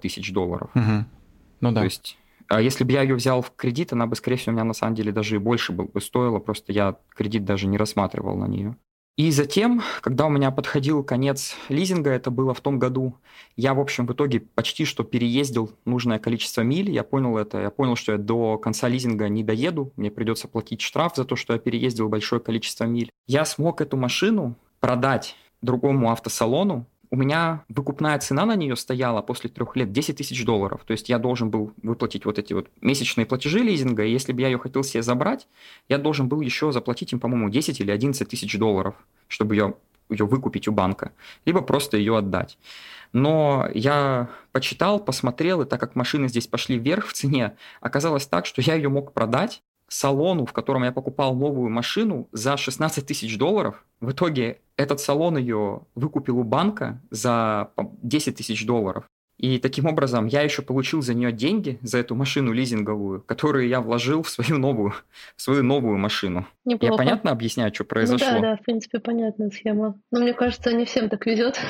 тысяч 0.00 0.32
долларов. 0.32 0.70
Угу. 0.76 1.04
Ну 1.60 1.72
да. 1.72 1.80
То 1.80 1.84
есть 1.84 2.16
а 2.48 2.60
если 2.60 2.84
бы 2.84 2.92
я 2.92 3.02
ее 3.02 3.14
взял 3.14 3.42
в 3.42 3.52
кредит, 3.54 3.92
она 3.92 4.06
бы, 4.06 4.16
скорее 4.16 4.36
всего, 4.36 4.52
у 4.52 4.54
меня 4.54 4.64
на 4.64 4.74
самом 4.74 4.94
деле 4.94 5.12
даже 5.12 5.36
и 5.36 5.38
больше 5.38 5.72
бы 5.72 5.88
стоила, 6.00 6.38
просто 6.38 6.72
я 6.72 6.96
кредит 7.14 7.44
даже 7.44 7.66
не 7.66 7.76
рассматривал 7.76 8.36
на 8.36 8.46
нее. 8.46 8.76
И 9.16 9.30
затем, 9.30 9.82
когда 10.02 10.26
у 10.26 10.28
меня 10.28 10.50
подходил 10.50 11.02
конец 11.02 11.56
лизинга, 11.70 12.10
это 12.10 12.30
было 12.30 12.52
в 12.52 12.60
том 12.60 12.78
году, 12.78 13.16
я, 13.56 13.72
в 13.72 13.80
общем, 13.80 14.06
в 14.06 14.12
итоге 14.12 14.40
почти 14.40 14.84
что 14.84 15.04
переездил 15.04 15.72
нужное 15.86 16.18
количество 16.18 16.60
миль, 16.60 16.90
я 16.90 17.02
понял 17.02 17.38
это, 17.38 17.62
я 17.62 17.70
понял, 17.70 17.96
что 17.96 18.12
я 18.12 18.18
до 18.18 18.58
конца 18.58 18.88
лизинга 18.88 19.30
не 19.30 19.42
доеду, 19.42 19.90
мне 19.96 20.10
придется 20.10 20.48
платить 20.48 20.82
штраф 20.82 21.16
за 21.16 21.24
то, 21.24 21.34
что 21.34 21.54
я 21.54 21.58
переездил 21.58 22.10
большое 22.10 22.42
количество 22.42 22.84
миль. 22.84 23.08
Я 23.26 23.46
смог 23.46 23.80
эту 23.80 23.96
машину 23.96 24.54
продать 24.80 25.34
другому 25.62 26.10
автосалону 26.10 26.86
у 27.16 27.18
меня 27.18 27.64
выкупная 27.70 28.18
цена 28.18 28.44
на 28.44 28.56
нее 28.56 28.76
стояла 28.76 29.22
после 29.22 29.48
трех 29.48 29.74
лет 29.74 29.90
10 29.90 30.18
тысяч 30.18 30.44
долларов. 30.44 30.82
То 30.86 30.92
есть 30.92 31.08
я 31.08 31.18
должен 31.18 31.48
был 31.48 31.72
выплатить 31.82 32.26
вот 32.26 32.38
эти 32.38 32.52
вот 32.52 32.68
месячные 32.82 33.24
платежи 33.24 33.60
лизинга, 33.60 34.04
и 34.04 34.12
если 34.12 34.34
бы 34.34 34.42
я 34.42 34.48
ее 34.48 34.58
хотел 34.58 34.84
себе 34.84 35.02
забрать, 35.02 35.48
я 35.88 35.96
должен 35.96 36.28
был 36.28 36.42
еще 36.42 36.72
заплатить 36.72 37.14
им, 37.14 37.20
по-моему, 37.20 37.48
10 37.48 37.80
или 37.80 37.90
11 37.90 38.28
тысяч 38.28 38.58
долларов, 38.58 38.96
чтобы 39.28 39.54
ее, 39.54 39.76
ее 40.10 40.26
выкупить 40.26 40.68
у 40.68 40.72
банка, 40.72 41.12
либо 41.46 41.62
просто 41.62 41.96
ее 41.96 42.18
отдать. 42.18 42.58
Но 43.14 43.66
я 43.72 44.28
почитал, 44.52 45.00
посмотрел, 45.00 45.62
и 45.62 45.64
так 45.64 45.80
как 45.80 45.96
машины 45.96 46.28
здесь 46.28 46.46
пошли 46.46 46.78
вверх 46.78 47.06
в 47.06 47.14
цене, 47.14 47.56
оказалось 47.80 48.26
так, 48.26 48.44
что 48.44 48.60
я 48.60 48.74
ее 48.74 48.90
мог 48.90 49.14
продать 49.14 49.62
салону, 49.88 50.46
в 50.46 50.52
котором 50.52 50.84
я 50.84 50.92
покупал 50.92 51.34
новую 51.34 51.70
машину 51.70 52.28
за 52.32 52.56
16 52.56 53.06
тысяч 53.06 53.38
долларов. 53.38 53.84
В 54.00 54.10
итоге 54.10 54.60
этот 54.76 55.00
салон 55.00 55.36
ее 55.36 55.82
выкупил 55.94 56.38
у 56.38 56.44
банка 56.44 57.00
за 57.10 57.70
10 58.02 58.36
тысяч 58.36 58.66
долларов. 58.66 59.04
И 59.38 59.58
таким 59.58 59.84
образом 59.86 60.26
я 60.26 60.40
еще 60.42 60.62
получил 60.62 61.02
за 61.02 61.12
нее 61.12 61.30
деньги, 61.30 61.78
за 61.82 61.98
эту 61.98 62.14
машину 62.14 62.52
лизинговую, 62.52 63.20
которую 63.20 63.68
я 63.68 63.82
вложил 63.82 64.22
в 64.22 64.30
свою 64.30 64.58
новую, 64.58 64.94
в 65.36 65.42
свою 65.42 65.62
новую 65.62 65.98
машину. 65.98 66.46
Неплохо. 66.64 66.94
Я 66.94 66.96
понятно 66.96 67.30
объясняю, 67.32 67.74
что 67.74 67.84
произошло? 67.84 68.28
Ну, 68.30 68.40
да, 68.40 68.50
да, 68.52 68.56
в 68.56 68.62
принципе, 68.62 68.98
понятная 68.98 69.50
схема. 69.50 70.00
Но 70.10 70.20
мне 70.20 70.32
кажется, 70.32 70.72
не 70.72 70.86
всем 70.86 71.10
так 71.10 71.26
везет. 71.26 71.60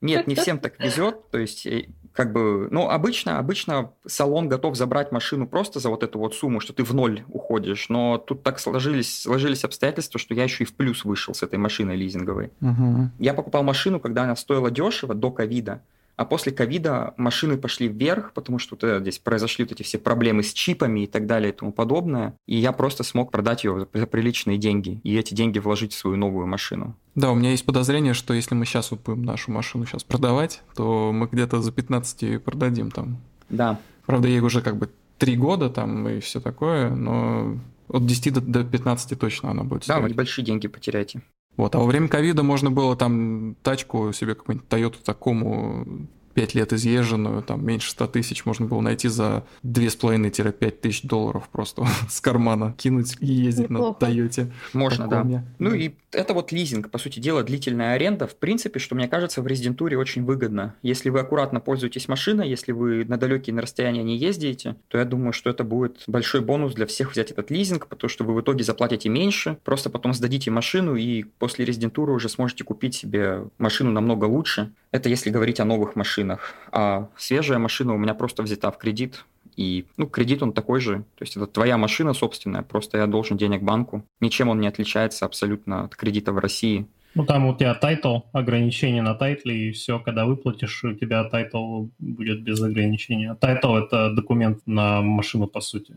Нет, 0.00 0.26
не 0.28 0.36
всем 0.36 0.60
так 0.60 0.78
везет. 0.78 1.30
То 1.32 1.38
есть, 1.38 1.66
э, 1.66 1.88
как 2.14 2.32
бы, 2.32 2.68
ну, 2.70 2.88
обычно, 2.88 3.38
обычно 3.40 3.90
салон 4.06 4.48
готов 4.48 4.76
забрать 4.76 5.10
машину 5.10 5.48
просто 5.48 5.80
за 5.80 5.90
вот 5.90 6.04
эту 6.04 6.20
вот 6.20 6.34
сумму, 6.34 6.60
что 6.60 6.72
ты 6.72 6.84
в 6.84 6.94
ноль 6.94 7.24
уходишь. 7.28 7.88
Но 7.88 8.18
тут 8.18 8.44
так 8.44 8.60
сложились, 8.60 9.22
сложились 9.22 9.64
обстоятельства, 9.64 10.20
что 10.20 10.32
я 10.32 10.44
еще 10.44 10.62
и 10.62 10.66
в 10.66 10.74
плюс 10.74 11.04
вышел 11.04 11.34
с 11.34 11.42
этой 11.42 11.58
машиной 11.58 11.96
лизинговой. 11.96 12.52
Угу. 12.60 13.10
Я 13.18 13.34
покупал 13.34 13.64
машину, 13.64 13.98
когда 13.98 14.22
она 14.22 14.36
стоила 14.36 14.70
дешево, 14.70 15.12
до 15.14 15.32
ковида. 15.32 15.82
А 16.16 16.24
после 16.24 16.52
ковида 16.52 17.14
машины 17.16 17.56
пошли 17.56 17.88
вверх, 17.88 18.32
потому 18.32 18.58
что 18.58 18.76
вот 18.80 19.00
здесь 19.00 19.18
произошли 19.18 19.64
вот 19.64 19.72
эти 19.72 19.82
все 19.82 19.98
проблемы 19.98 20.42
с 20.42 20.52
чипами 20.52 21.00
и 21.04 21.06
так 21.06 21.26
далее 21.26 21.50
и 21.52 21.54
тому 21.54 21.72
подобное. 21.72 22.34
И 22.46 22.56
я 22.56 22.72
просто 22.72 23.02
смог 23.02 23.32
продать 23.32 23.64
ее 23.64 23.88
за 23.92 24.06
приличные 24.06 24.58
деньги 24.58 25.00
и 25.02 25.16
эти 25.16 25.34
деньги 25.34 25.58
вложить 25.58 25.92
в 25.92 25.96
свою 25.98 26.16
новую 26.16 26.46
машину. 26.46 26.96
Да, 27.14 27.32
у 27.32 27.34
меня 27.34 27.50
есть 27.50 27.66
подозрение, 27.66 28.14
что 28.14 28.32
если 28.34 28.54
мы 28.54 28.64
сейчас 28.64 28.90
вот 28.90 29.00
будем 29.02 29.24
нашу 29.24 29.50
машину 29.50 29.86
сейчас 29.86 30.04
продавать, 30.04 30.62
то 30.76 31.10
мы 31.12 31.26
где-то 31.26 31.60
за 31.62 31.72
15 31.72 32.42
продадим 32.42 32.90
там. 32.90 33.18
Да. 33.48 33.80
Правда, 34.06 34.28
ей 34.28 34.40
уже 34.40 34.62
как 34.62 34.76
бы 34.76 34.90
три 35.18 35.36
года 35.36 35.70
там 35.70 36.08
и 36.08 36.20
все 36.20 36.40
такое, 36.40 36.90
но 36.90 37.58
От 37.88 38.06
10 38.06 38.32
до, 38.34 38.40
до 38.40 38.64
15 38.64 39.18
точно 39.18 39.50
она 39.50 39.62
будет 39.62 39.80
Да, 39.80 39.94
стоить. 39.94 40.02
вы 40.02 40.10
небольшие 40.10 40.44
деньги 40.44 40.68
потеряете. 40.68 41.22
Вот, 41.56 41.74
а 41.74 41.78
во 41.78 41.86
время 41.86 42.08
ковида 42.08 42.42
можно 42.42 42.70
было 42.70 42.96
там 42.96 43.56
тачку 43.62 44.12
себе 44.12 44.34
какую-нибудь 44.34 44.68
Toyota 44.68 45.02
такому 45.04 46.08
5 46.34 46.54
лет 46.54 46.72
изъезженную, 46.72 47.42
там 47.42 47.64
меньше 47.64 47.90
100 47.90 48.06
тысяч 48.08 48.44
можно 48.44 48.66
было 48.66 48.80
найти 48.80 49.08
за 49.08 49.44
2,5-5 49.64 50.70
тысяч 50.72 51.02
долларов 51.02 51.48
просто 51.50 51.86
с 52.08 52.20
кармана 52.20 52.74
кинуть 52.76 53.16
и 53.20 53.26
ездить 53.26 53.70
Неплохо. 53.70 53.98
на 54.00 54.06
Тойоте. 54.06 54.52
Можно, 54.72 55.08
да. 55.08 55.44
Ну 55.58 55.74
и 55.74 55.92
это 56.12 56.34
вот 56.34 56.52
лизинг, 56.52 56.90
по 56.90 56.98
сути 56.98 57.20
дела, 57.20 57.42
длительная 57.42 57.94
аренда, 57.94 58.26
в 58.26 58.36
принципе, 58.36 58.78
что 58.78 58.94
мне 58.94 59.08
кажется 59.08 59.42
в 59.42 59.46
резидентуре 59.46 59.98
очень 59.98 60.24
выгодно. 60.24 60.74
Если 60.82 61.10
вы 61.10 61.20
аккуратно 61.20 61.60
пользуетесь 61.60 62.08
машиной, 62.08 62.48
если 62.48 62.72
вы 62.72 63.04
на 63.04 63.16
далекие 63.16 63.54
на 63.54 63.62
расстояния 63.62 64.02
не 64.02 64.16
ездите, 64.16 64.76
то 64.88 64.98
я 64.98 65.04
думаю, 65.04 65.32
что 65.32 65.50
это 65.50 65.64
будет 65.64 66.02
большой 66.06 66.40
бонус 66.40 66.74
для 66.74 66.86
всех 66.86 67.12
взять 67.12 67.30
этот 67.30 67.50
лизинг, 67.50 67.86
потому 67.86 68.08
что 68.08 68.24
вы 68.24 68.34
в 68.34 68.40
итоге 68.40 68.64
заплатите 68.64 69.08
меньше, 69.08 69.58
просто 69.64 69.90
потом 69.90 70.14
сдадите 70.14 70.50
машину 70.50 70.96
и 70.96 71.24
после 71.38 71.64
резидентуры 71.64 72.12
уже 72.12 72.28
сможете 72.28 72.64
купить 72.64 72.94
себе 72.94 73.44
машину 73.58 73.90
намного 73.90 74.24
лучше. 74.24 74.72
Это 74.94 75.08
если 75.08 75.30
говорить 75.30 75.58
о 75.58 75.64
новых 75.64 75.96
машинах. 75.96 76.54
А 76.70 77.08
свежая 77.16 77.58
машина 77.58 77.94
у 77.94 77.98
меня 77.98 78.14
просто 78.14 78.44
взята 78.44 78.70
в 78.70 78.78
кредит, 78.78 79.24
и, 79.56 79.86
ну, 79.96 80.06
кредит 80.06 80.40
он 80.40 80.52
такой 80.52 80.80
же. 80.80 80.98
То 81.16 81.24
есть 81.24 81.36
это 81.36 81.48
твоя 81.48 81.76
машина 81.76 82.14
собственная, 82.14 82.62
просто 82.62 82.98
я 82.98 83.08
должен 83.08 83.36
денег 83.36 83.62
банку. 83.62 84.04
Ничем 84.20 84.50
он 84.50 84.60
не 84.60 84.68
отличается 84.68 85.26
абсолютно 85.26 85.86
от 85.86 85.96
кредита 85.96 86.30
в 86.30 86.38
России. 86.38 86.86
Ну, 87.16 87.26
там 87.26 87.46
у 87.46 87.56
тебя 87.56 87.74
title, 87.74 88.20
ограничение 88.32 89.02
на 89.02 89.16
title 89.16 89.53
е, 89.53 89.68
и 89.68 89.72
все, 89.72 89.98
когда 89.98 90.26
выплатишь, 90.26 90.84
у 90.84 90.94
тебя 90.94 91.24
title 91.24 91.86
будет 91.98 92.42
без 92.42 92.62
ограничения. 92.62 93.34
Title — 93.34 93.74
это 93.74 94.14
документ 94.14 94.60
на 94.64 95.02
машину, 95.02 95.48
по 95.48 95.60
сути. 95.60 95.96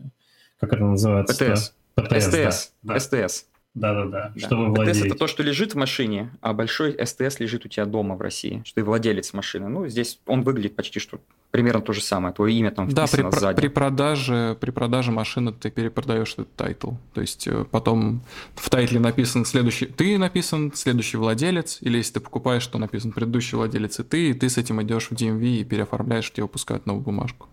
Как 0.58 0.72
это 0.72 0.84
называется? 0.84 1.54
ПТС. 1.54 1.72
ПТС, 1.94 2.24
СТС. 2.24 2.72
да. 2.82 2.98
СТС. 2.98 3.46
Да-да-да, 3.74 4.32
Да. 4.34 4.40
что 4.40 4.56
вы 4.56 4.66
владеете. 4.74 5.06
это 5.06 5.14
то, 5.16 5.26
что 5.28 5.42
лежит 5.42 5.74
в 5.74 5.76
машине, 5.76 6.30
а 6.40 6.52
большой 6.52 6.96
СТС 7.04 7.38
лежит 7.38 7.64
у 7.64 7.68
тебя 7.68 7.84
дома 7.84 8.16
в 8.16 8.20
России, 8.20 8.62
что 8.64 8.76
ты 8.76 8.84
владелец 8.84 9.32
машины. 9.34 9.68
Ну, 9.68 9.86
здесь 9.86 10.18
он 10.26 10.42
выглядит 10.42 10.74
почти 10.74 10.98
что 10.98 11.20
примерно 11.50 11.80
то 11.80 11.92
же 11.92 12.00
самое. 12.00 12.34
Твое 12.34 12.54
имя 12.56 12.70
там 12.72 12.88
Да, 12.88 13.02
при, 13.02 13.08
вписано 13.22 13.30
сзади. 13.30 13.60
при 13.60 13.68
продаже, 13.68 14.56
при 14.60 14.70
продаже 14.70 15.12
машины 15.12 15.52
ты 15.52 15.70
перепродаешь 15.70 16.32
этот 16.32 16.52
title. 16.56 16.92
То 17.14 17.20
есть 17.20 17.46
э, 17.46 17.64
потом 17.70 18.22
в 18.56 18.68
title 18.68 18.93
е 18.93 18.98
написан 19.00 19.44
следующий, 19.44 19.86
ты 19.86 20.18
написан, 20.18 20.72
следующий 20.74 21.16
владелец, 21.16 21.78
или 21.80 21.98
если 21.98 22.14
ты 22.14 22.20
покупаешь, 22.20 22.66
то 22.66 22.78
написан 22.78 23.12
предыдущий 23.12 23.56
владелец 23.56 24.00
и 24.00 24.02
ты, 24.02 24.30
и 24.30 24.34
ты 24.34 24.48
с 24.48 24.58
этим 24.58 24.82
идешь 24.82 25.08
в 25.10 25.12
DMV 25.12 25.42
и 25.58 25.64
переоформляешь, 25.64 26.30
тебе 26.32 26.42
выпускают 26.44 26.84
новую 26.86 27.04
бумажку. 27.04 27.46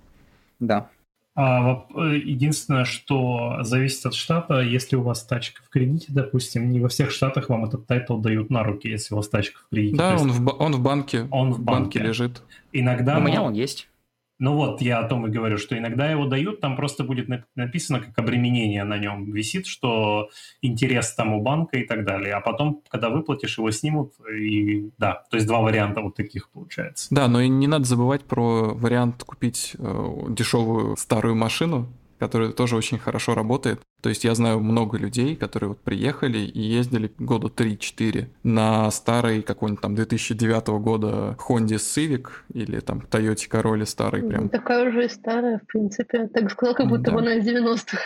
Да. 0.60 0.89
А, 1.38 1.86
единственное, 1.95 2.86
что 2.86 3.58
зависит 3.62 4.06
от 4.06 4.13
штата, 4.13 4.62
если 4.62 4.95
у 4.95 5.02
вас 5.02 5.26
тачка 5.26 5.62
в 5.63 5.69
кредите, 5.69 6.08
допустим, 6.10 6.69
не 6.69 6.80
во 6.80 6.88
всех 6.88 7.12
штатах 7.12 7.50
вам 7.50 7.65
этот 7.65 7.88
title 7.88 8.17
дают 8.17 8.50
на 8.50 8.63
руки, 8.63 8.88
если 8.88 9.13
у 9.13 9.17
вас 9.17 9.28
тачка 9.28 9.60
в 9.60 9.69
кредите. 9.69 9.98
Да, 9.98 10.15
он 10.15 10.32
в, 10.32 10.48
он 10.48 10.74
в 10.74 10.82
банке, 10.82 11.28
он 11.32 11.52
в 11.52 11.60
банке. 11.60 12.00
лежит. 12.00 12.41
Иногда, 12.71 13.17
у 13.17 13.21
меня 13.21 13.43
он 13.43 13.52
есть. 13.52 13.89
Ну 14.38 14.56
вот, 14.56 14.82
я 14.82 15.00
о 15.00 15.08
том 15.08 15.28
и 15.28 15.30
говорю, 15.30 15.58
что 15.58 15.78
иногда 15.78 16.10
его 16.10 16.26
дают, 16.26 16.60
там 16.60 16.76
просто 16.76 17.04
будет 17.04 17.30
нап- 17.30 17.45
написано 17.56 18.02
как 18.02 18.17
обременение 18.17 18.84
на 18.84 18.98
нем 18.98 19.32
висит, 19.32 19.65
что 19.65 20.30
интерес 20.62 21.13
там 21.13 21.34
у 21.34 21.41
банка 21.41 21.78
и 21.78 21.86
так 21.86 22.06
далее. 22.06 22.34
А 22.34 22.41
потом, 22.41 22.82
когда 22.89 23.10
выплатишь, 23.10 23.58
его 23.58 23.71
снимут, 23.71 24.13
и 24.30 24.89
да, 24.98 25.24
то 25.30 25.38
есть 25.38 25.48
два 25.48 25.62
варианта 25.62 26.02
вот 26.02 26.15
таких 26.15 26.50
получается. 26.50 27.08
Да, 27.12 27.28
но 27.28 27.41
и 27.41 27.48
не 27.48 27.67
надо 27.67 27.86
забывать 27.86 28.24
про 28.24 28.74
вариант 28.74 29.24
купить 29.24 29.76
э, 29.78 30.10
дешевую 30.30 30.98
старую 30.98 31.36
машину, 31.36 31.88
которая 32.19 32.51
тоже 32.51 32.75
очень 32.75 32.97
хорошо 32.97 33.36
работает. 33.36 33.82
То 34.01 34.10
есть 34.10 34.23
я 34.23 34.36
знаю 34.36 34.60
много 34.60 34.97
людей, 34.97 35.36
которые 35.36 35.69
вот 35.69 35.80
приехали 35.80 36.38
и 36.38 36.62
ездили 36.62 37.12
года 37.17 37.47
3-4 37.47 38.28
на 38.43 38.91
старой 38.91 39.41
какой-нибудь 39.41 39.82
там 39.82 39.95
2009 39.95 40.67
года 40.80 41.36
Honda 41.47 41.75
Civic 41.78 42.28
или 42.54 42.80
там 42.82 42.99
Toyota 43.10 43.49
Corolla 43.49 43.86
старый 43.86 44.21
прям. 44.23 44.49
Такая 44.49 44.89
уже 44.89 45.06
и 45.06 45.10
старая, 45.10 45.60
в 45.60 45.65
принципе. 45.67 46.28
Так 46.28 46.51
сказал, 46.51 46.75
как 46.75 46.88
будто 46.88 47.04
Да. 47.06 47.12
бы 47.13 47.19
она 47.19 47.36
из 47.36 47.47
90-х. 47.47 47.97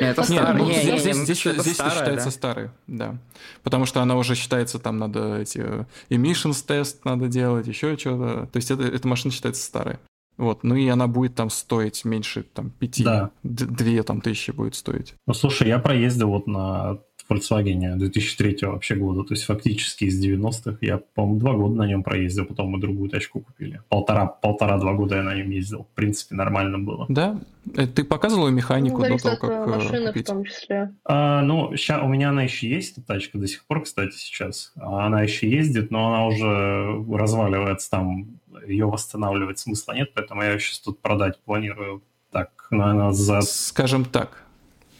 Не, 0.00 0.06
Это 0.08 0.22
старый. 0.22 0.62
ну, 0.62 0.68
Не, 0.68 0.98
здесь, 0.98 1.40
старая, 1.74 1.94
считается 1.94 2.26
да. 2.26 2.30
старой, 2.30 2.70
да. 2.86 3.16
Потому 3.62 3.86
что 3.86 4.02
она 4.02 4.16
уже 4.16 4.34
считается, 4.34 4.78
там 4.78 4.98
надо 4.98 5.38
эти 5.38 5.58
э, 5.64 5.84
emissions 6.10 6.64
тест 6.66 7.04
надо 7.04 7.28
делать, 7.28 7.66
еще 7.66 7.96
что-то. 7.96 8.46
То 8.52 8.56
есть 8.56 8.70
это, 8.70 8.82
эта 8.82 9.08
машина 9.08 9.32
считается 9.32 9.62
старой. 9.64 9.96
Вот, 10.38 10.64
ну 10.64 10.74
и 10.74 10.88
она 10.88 11.06
будет 11.06 11.34
там 11.34 11.50
стоить 11.50 12.04
меньше 12.04 12.42
там 12.42 12.70
пяти, 12.70 13.04
Да. 13.04 13.30
д- 13.42 13.66
две 13.66 14.02
там 14.02 14.20
тысячи 14.20 14.50
будет 14.50 14.74
стоить. 14.74 15.14
Ну, 15.26 15.34
слушай, 15.34 15.68
я 15.68 15.78
проездил 15.78 16.28
вот 16.30 16.46
на 16.46 16.98
Volkswagen 17.30 17.96
2003 17.96 18.58
вообще 18.66 18.94
года, 18.96 19.22
то 19.22 19.32
есть 19.34 19.44
фактически 19.44 20.04
из 20.04 20.22
90-х. 20.22 20.78
Я, 20.80 20.98
по-моему, 21.14 21.38
два 21.40 21.52
года 21.54 21.74
на 21.76 21.86
нем 21.86 22.02
проездил, 22.02 22.44
потом 22.46 22.70
мы 22.70 22.80
другую 22.80 23.08
тачку 23.10 23.40
купили. 23.40 23.80
Полтора, 23.88 24.26
полтора-два 24.26 24.92
года 24.94 25.16
я 25.16 25.22
на 25.22 25.34
нем 25.34 25.48
ездил. 25.50 25.86
В 25.90 25.94
принципе, 25.94 26.34
нормально 26.34 26.78
было. 26.78 27.06
Да, 27.08 27.40
Э, 27.76 27.86
ты 27.86 28.02
показывала 28.02 28.48
механику 28.48 28.98
Ну, 28.98 29.16
до 29.16 29.22
того, 29.22 29.36
как 29.36 29.50
э, 29.50 29.54
э, 29.54 29.66
машины 29.66 30.04
в 30.06 30.08
купить? 30.08 30.26
том 30.26 30.44
числе. 30.44 30.92
А, 31.04 31.42
ну, 31.42 31.76
ща, 31.76 32.02
у 32.02 32.08
меня 32.08 32.30
она 32.30 32.42
еще 32.42 32.68
есть, 32.68 32.98
эта 32.98 33.06
тачка 33.06 33.38
до 33.38 33.46
сих 33.46 33.64
пор, 33.66 33.84
кстати, 33.84 34.16
сейчас. 34.16 34.72
А 34.74 35.06
Она 35.06 35.22
еще 35.22 35.48
ездит, 35.48 35.92
но 35.92 36.08
она 36.12 36.26
уже 36.26 37.04
разваливается 37.16 37.88
там, 37.88 38.26
ее 38.66 38.86
восстанавливать 38.86 39.58
смысла 39.58 39.92
нет, 39.92 40.12
поэтому 40.14 40.42
я 40.42 40.52
ее 40.52 40.60
сейчас 40.60 40.80
тут 40.80 41.00
продать 41.00 41.38
планирую. 41.44 42.02
Так, 42.30 42.66
наверное, 42.70 43.12
за... 43.12 43.40
Скажем 43.42 44.04
так, 44.04 44.42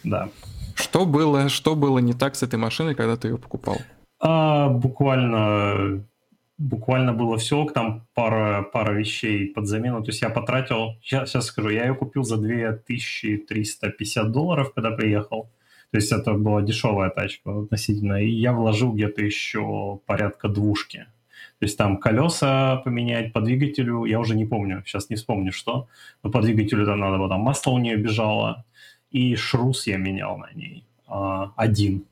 Да. 0.05 0.29
что 0.75 1.07
было, 1.07 1.49
что 1.49 1.75
было 1.75 1.99
не 1.99 2.13
так 2.13 2.35
с 2.35 2.43
этой 2.43 2.57
машиной, 2.59 2.95
когда 2.95 3.17
ты 3.17 3.29
ее 3.29 3.39
покупал? 3.39 3.77
А, 4.21 4.69
буквально, 4.69 6.05
буквально 6.59 7.13
было 7.13 7.39
все, 7.39 7.65
там 7.67 8.07
пара, 8.15 8.63
пара 8.63 8.93
вещей 8.93 9.49
под 9.49 9.67
замену. 9.67 10.03
То 10.03 10.11
есть 10.11 10.23
я 10.23 10.31
потратил, 10.31 10.97
сейчас, 11.03 11.31
сейчас 11.31 11.47
скажу, 11.47 11.71
я 11.71 11.87
ее 11.87 11.95
купил 11.95 12.23
за 12.23 12.37
2350 12.37 14.31
долларов, 14.31 14.73
когда 14.75 14.91
приехал. 14.91 15.51
То 15.91 15.97
есть 15.99 16.11
это 16.13 16.33
была 16.35 16.63
дешевая 16.63 17.11
тачка 17.11 17.61
относительно. 17.63 18.23
И 18.23 18.29
я 18.31 18.53
вложил 18.53 18.93
где-то 18.93 19.23
еще 19.23 20.01
порядка 20.07 20.49
двушки. 20.49 21.07
То 21.63 21.67
есть 21.67 21.79
там 21.79 21.99
колеса 21.99 22.79
поменять 22.79 23.33
по 23.33 23.41
двигателю, 23.41 24.05
я 24.05 24.19
уже 24.19 24.35
не 24.35 24.45
помню, 24.45 24.83
сейчас 24.85 25.11
не 25.11 25.15
вспомню 25.15 25.53
что, 25.53 25.87
но 26.25 26.29
по 26.29 26.43
двигателю 26.43 26.85
там 26.85 26.99
надо 26.99 27.19
было, 27.19 27.29
там 27.29 27.43
масло 27.43 27.71
у 27.71 27.79
нее 27.79 27.97
бежало, 27.97 28.65
и 29.13 29.37
шрус 29.37 29.87
я 29.87 29.97
менял 29.97 30.37
на 30.39 30.51
ней. 30.55 30.85
А, 31.07 31.53
один 31.55 32.05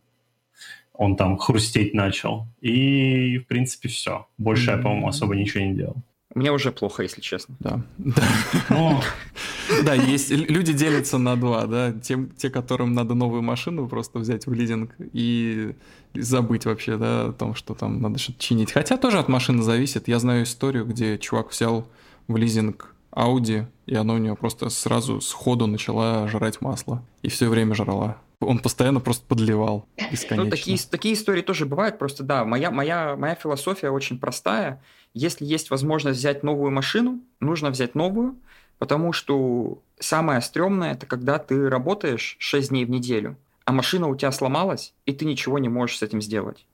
он 0.92 1.16
там 1.16 1.36
хрустеть 1.36 1.94
начал. 1.94 2.46
И, 2.60 3.38
в 3.38 3.48
принципе, 3.48 3.88
все. 3.88 4.28
Больше 4.38 4.70
я, 4.70 4.76
по-моему, 4.76 5.08
особо 5.08 5.34
ничего 5.34 5.64
не 5.64 5.74
делал. 5.74 5.96
Мне 6.34 6.52
уже 6.52 6.70
плохо, 6.70 7.02
если 7.02 7.20
честно. 7.20 7.56
Да. 7.58 7.82
Да. 7.98 8.22
Ну, 8.68 9.00
Да, 9.84 9.94
есть 9.94 10.30
люди 10.30 10.72
делятся 10.72 11.18
на 11.18 11.36
два, 11.36 11.66
да, 11.66 11.92
тем, 11.92 12.30
те, 12.30 12.50
которым 12.50 12.94
надо 12.94 13.14
новую 13.14 13.42
машину 13.42 13.88
просто 13.88 14.18
взять 14.18 14.46
в 14.46 14.52
лизинг 14.52 14.94
и 15.12 15.74
забыть 16.14 16.66
вообще, 16.66 16.96
да, 16.96 17.26
о 17.26 17.32
том, 17.32 17.54
что 17.54 17.74
там 17.74 18.00
надо 18.00 18.18
что-то 18.18 18.38
чинить. 18.40 18.72
Хотя 18.72 18.96
тоже 18.96 19.18
от 19.18 19.28
машины 19.28 19.62
зависит. 19.62 20.08
Я 20.08 20.18
знаю 20.18 20.44
историю, 20.44 20.84
где 20.84 21.18
чувак 21.18 21.50
взял 21.50 21.86
в 22.28 22.36
лизинг 22.36 22.94
Audi, 23.12 23.66
и 23.86 23.94
оно 23.94 24.14
у 24.14 24.18
него 24.18 24.36
просто 24.36 24.68
сразу 24.70 25.20
сходу 25.20 25.66
начала 25.66 26.28
жрать 26.28 26.60
масло. 26.60 27.02
И 27.22 27.28
все 27.28 27.48
время 27.48 27.74
жрала. 27.74 28.18
Он 28.40 28.58
постоянно 28.58 29.00
просто 29.00 29.24
подливал 29.26 29.86
бесконечно. 30.10 30.44
Ну, 30.44 30.50
такие, 30.50 30.78
такие 30.90 31.14
истории 31.14 31.42
тоже 31.42 31.66
бывают. 31.66 31.98
Просто, 31.98 32.22
да, 32.22 32.44
моя, 32.44 32.70
моя, 32.70 33.14
моя 33.16 33.34
философия 33.34 33.90
очень 33.90 34.18
простая. 34.18 34.80
Если 35.12 35.44
есть 35.44 35.70
возможность 35.70 36.18
взять 36.18 36.42
новую 36.42 36.70
машину, 36.70 37.20
нужно 37.40 37.70
взять 37.70 37.94
новую, 37.94 38.36
потому 38.78 39.12
что 39.12 39.82
самое 39.98 40.40
стрёмное– 40.40 40.92
это 40.94 41.06
когда 41.06 41.38
ты 41.38 41.68
работаешь 41.68 42.36
6 42.38 42.68
дней 42.70 42.84
в 42.84 42.90
неделю, 42.90 43.36
а 43.64 43.72
машина 43.72 44.08
у 44.08 44.16
тебя 44.16 44.32
сломалась, 44.32 44.94
и 45.06 45.12
ты 45.12 45.24
ничего 45.24 45.58
не 45.58 45.68
можешь 45.68 45.98
с 45.98 46.02
этим 46.02 46.22
сделать. 46.22 46.66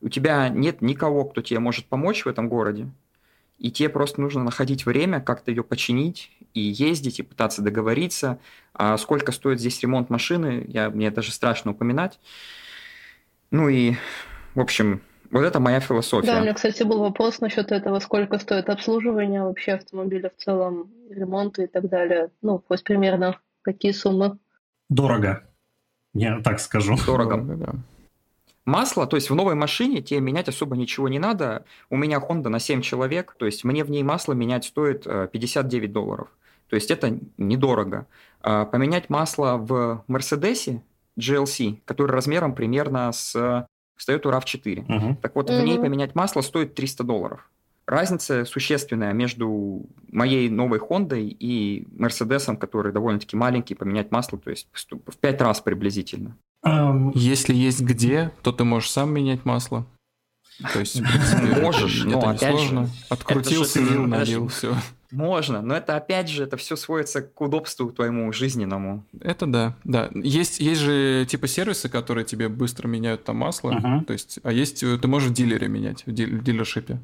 У 0.00 0.08
тебя 0.08 0.48
нет 0.48 0.82
никого, 0.82 1.24
кто 1.24 1.42
тебе 1.42 1.60
может 1.60 1.86
помочь 1.86 2.24
в 2.24 2.28
этом 2.28 2.48
городе, 2.48 2.88
и 3.58 3.70
тебе 3.70 3.90
просто 3.90 4.20
нужно 4.22 4.42
находить 4.42 4.86
время, 4.86 5.20
как-то 5.20 5.50
ее 5.50 5.62
починить 5.62 6.30
и 6.54 6.60
ездить, 6.60 7.20
и 7.20 7.22
пытаться 7.22 7.60
договориться. 7.60 8.38
А 8.72 8.96
сколько 8.96 9.32
стоит 9.32 9.60
здесь 9.60 9.80
ремонт 9.82 10.08
машины, 10.08 10.64
я, 10.66 10.88
мне 10.88 11.10
даже 11.10 11.30
страшно 11.30 11.72
упоминать. 11.72 12.18
Ну 13.50 13.68
и, 13.68 13.96
в 14.54 14.60
общем, 14.60 15.02
вот 15.30 15.42
это 15.42 15.60
моя 15.60 15.80
философия. 15.80 16.26
Да, 16.26 16.38
у 16.38 16.42
меня, 16.42 16.54
кстати, 16.54 16.82
был 16.82 17.00
вопрос 17.00 17.40
насчет 17.40 17.70
этого, 17.72 17.98
сколько 18.00 18.38
стоит 18.38 18.68
обслуживание 18.68 19.42
вообще 19.42 19.72
автомобиля 19.72 20.30
в 20.36 20.42
целом, 20.42 20.90
ремонт 21.08 21.58
и 21.58 21.66
так 21.66 21.88
далее. 21.88 22.30
Ну, 22.42 22.58
пусть 22.58 22.84
примерно 22.84 23.38
какие 23.62 23.92
суммы. 23.92 24.38
дорого. 24.88 25.44
Я 26.12 26.40
так 26.40 26.58
скажу. 26.58 26.96
Дорого. 27.06 27.36
да. 27.56 27.72
Масло, 28.64 29.06
то 29.06 29.16
есть 29.16 29.30
в 29.30 29.34
новой 29.34 29.54
машине 29.54 30.02
тебе 30.02 30.20
менять 30.20 30.48
особо 30.48 30.76
ничего 30.76 31.08
не 31.08 31.18
надо. 31.18 31.64
У 31.88 31.96
меня 31.96 32.18
Honda 32.18 32.48
на 32.48 32.58
7 32.58 32.82
человек, 32.82 33.34
то 33.38 33.46
есть 33.46 33.64
мне 33.64 33.84
в 33.84 33.90
ней 33.90 34.02
масло 34.02 34.32
менять 34.32 34.64
стоит 34.64 35.06
э, 35.06 35.28
59 35.32 35.92
долларов. 35.92 36.28
То 36.68 36.76
есть 36.76 36.90
это 36.90 37.18
недорого. 37.36 38.06
А 38.42 38.64
Поменять 38.64 39.10
масло 39.10 39.56
в 39.56 40.04
Мерседесе 40.06 40.82
GLC, 41.18 41.78
который 41.84 42.12
размером 42.12 42.54
примерно 42.54 43.10
с 43.12 43.66
Toyota 44.08 44.24
RAV4. 44.24 44.96
Угу. 44.96 45.16
Так 45.22 45.34
вот, 45.34 45.50
mm-hmm. 45.50 45.60
в 45.60 45.64
ней 45.64 45.78
поменять 45.78 46.14
масло 46.14 46.40
стоит 46.40 46.74
300 46.74 47.04
долларов. 47.04 47.50
Разница 47.86 48.44
существенная 48.44 49.12
между 49.12 49.86
моей 50.12 50.48
новой 50.48 50.78
Хондой 50.78 51.26
и 51.28 51.88
Мерседесом, 51.96 52.56
который 52.56 52.92
довольно-таки 52.92 53.36
маленький, 53.36 53.74
поменять 53.74 54.12
масло, 54.12 54.38
то 54.38 54.50
есть 54.50 54.68
в 55.06 55.16
пять 55.16 55.40
раз 55.40 55.60
приблизительно. 55.60 56.36
Если 57.14 57.54
есть 57.54 57.80
где, 57.80 58.30
то 58.42 58.52
ты 58.52 58.62
можешь 58.64 58.90
сам 58.90 59.12
менять 59.12 59.44
масло. 59.44 59.86
То 60.72 60.80
есть, 60.80 61.00
можешь, 61.60 62.04
но 62.04 62.20
опять 62.20 62.60
же... 62.60 62.88
Открутил, 63.08 63.64
слил, 63.64 64.06
налил, 64.06 64.48
все. 64.48 64.76
Можно, 65.10 65.62
но 65.62 65.76
это 65.76 65.96
опять 65.96 66.28
же, 66.28 66.44
это 66.44 66.56
все 66.56 66.76
сводится 66.76 67.22
к 67.22 67.40
удобству 67.40 67.90
твоему 67.90 68.32
жизненному. 68.32 69.04
Это 69.20 69.46
да, 69.46 69.76
да. 69.84 70.10
Есть, 70.14 70.60
есть 70.60 70.80
же 70.80 71.26
типа 71.28 71.48
сервисы, 71.48 71.88
которые 71.88 72.24
тебе 72.24 72.48
быстро 72.48 72.86
меняют 72.88 73.24
там 73.24 73.36
масло, 73.36 73.72
uh-huh. 73.72 74.04
то 74.04 74.12
есть, 74.12 74.38
а 74.42 74.52
есть, 74.52 74.80
ты 74.80 75.08
можешь 75.08 75.30
в 75.30 75.32
дилере 75.32 75.68
менять, 75.68 76.04
в, 76.06 76.12
дил- 76.12 76.38
в 76.38 76.44
дилершипе. 76.44 76.98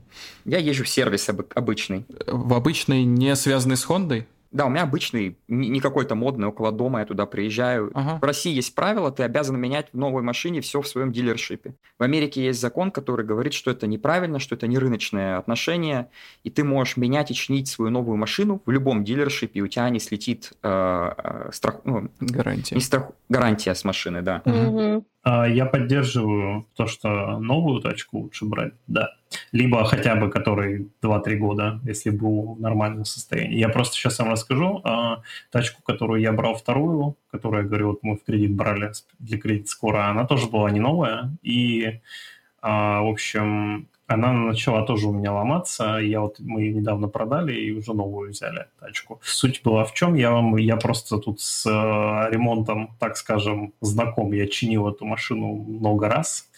Я 0.45 0.59
езжу 0.59 0.85
в 0.85 0.89
сервис 0.89 1.29
об- 1.29 1.53
обычный. 1.55 2.07
В 2.27 2.55
обычный, 2.55 3.05
не 3.05 3.35
связанный 3.37 3.77
с 3.77 3.85
Хондой? 3.85 4.27
Да, 4.57 4.65
у 4.65 4.71
меня 4.71 4.85
обычный, 4.85 5.37
не 5.49 5.81
какой-то 5.81 6.15
модный, 6.15 6.47
около 6.47 6.73
дома 6.73 7.01
я 7.01 7.05
туда 7.05 7.27
приезжаю. 7.27 7.91
Ага. 7.93 8.19
В 8.23 8.25
России 8.25 8.55
есть 8.55 8.75
правило, 8.75 9.13
ты 9.13 9.23
обязан 9.23 9.61
менять 9.61 9.89
в 9.93 9.99
новой 9.99 10.23
машине 10.23 10.63
все 10.63 10.81
в 10.81 10.89
своем 10.89 11.13
дилершипе. 11.13 11.75
В 11.99 12.03
Америке 12.03 12.43
есть 12.43 12.59
закон, 12.59 12.91
который 12.91 13.27
говорит, 13.27 13.53
что 13.53 13.71
это 13.71 13.87
неправильно, 13.87 14.39
что 14.39 14.55
это 14.55 14.67
не 14.67 14.79
рыночное 14.79 15.37
отношение, 15.37 16.09
и 16.43 16.49
ты 16.49 16.65
можешь 16.65 16.97
менять 16.97 17.31
и 17.31 17.35
чинить 17.35 17.69
свою 17.69 17.91
новую 17.91 18.17
машину 18.17 18.63
в 18.65 18.71
любом 18.71 19.05
дилершипе, 19.05 19.61
и 19.61 19.63
у 19.63 19.67
тебя 19.67 19.91
не 19.91 20.01
слетит 20.01 20.55
э, 20.63 21.13
э, 21.19 21.51
страх... 21.53 21.81
Ну, 21.85 22.09
гарантия. 22.21 22.77
Не 22.77 22.81
страх... 22.81 23.11
Гарантия 23.29 23.75
с 23.75 23.85
машины, 23.85 24.23
да. 24.23 24.41
Угу. 24.47 25.05
Я 25.27 25.67
поддерживаю 25.67 26.67
то, 26.77 26.87
что 26.87 27.39
новую 27.41 27.81
тачку 27.81 28.19
лучше 28.19 28.45
брать, 28.45 28.75
да. 28.87 29.11
Либо 29.51 29.85
хотя 29.85 30.15
бы 30.15 30.31
который 30.31 30.89
2-3 31.03 31.37
года, 31.37 31.81
если 31.85 32.11
был 32.11 32.55
в 32.55 32.61
нормальном 32.61 33.05
состоянии. 33.05 33.59
Я 33.59 33.69
просто 33.69 33.97
сейчас 33.97 34.21
вам 34.21 34.31
расскажу. 34.31 34.81
А, 34.85 35.23
тачку, 35.51 35.83
которую 35.83 36.21
я 36.21 36.33
брал 36.33 36.55
вторую, 36.55 37.17
которую, 37.33 37.65
я 37.65 37.69
говорю, 37.69 37.89
вот 37.89 37.99
мы 38.03 38.17
в 38.17 38.25
кредит 38.25 38.55
брали 38.55 38.93
для 39.19 39.39
кредит 39.39 39.69
скоро, 39.69 40.07
она 40.07 40.27
тоже 40.27 40.47
была 40.47 40.71
не 40.71 40.79
новая. 40.79 41.37
И, 41.43 42.01
а, 42.63 43.03
в 43.03 43.09
общем, 43.09 43.89
она 44.07 44.33
начала 44.33 44.83
тоже 44.83 45.09
у 45.09 45.13
меня 45.13 45.33
ломаться. 45.33 45.99
Я 45.99 46.21
вот, 46.21 46.37
мы 46.39 46.63
ее 46.63 46.75
недавно 46.75 47.09
продали 47.09 47.55
и 47.55 47.73
уже 47.73 47.93
новую 47.93 48.31
взяли 48.31 48.67
тачку. 48.79 49.21
Суть 49.23 49.63
была 49.65 49.85
в 49.85 49.95
чем? 49.95 50.15
Я 50.15 50.31
вам, 50.31 50.57
я 50.57 50.77
просто 50.77 51.19
тут 51.19 51.41
с 51.41 51.67
э, 51.67 52.31
ремонтом, 52.31 52.97
так 53.01 53.17
скажем, 53.17 53.73
знаком. 53.81 54.33
Я 54.33 54.47
чинил 54.47 54.89
эту 54.89 55.05
машину 55.05 55.55
много 55.55 56.09
раз. 56.09 56.49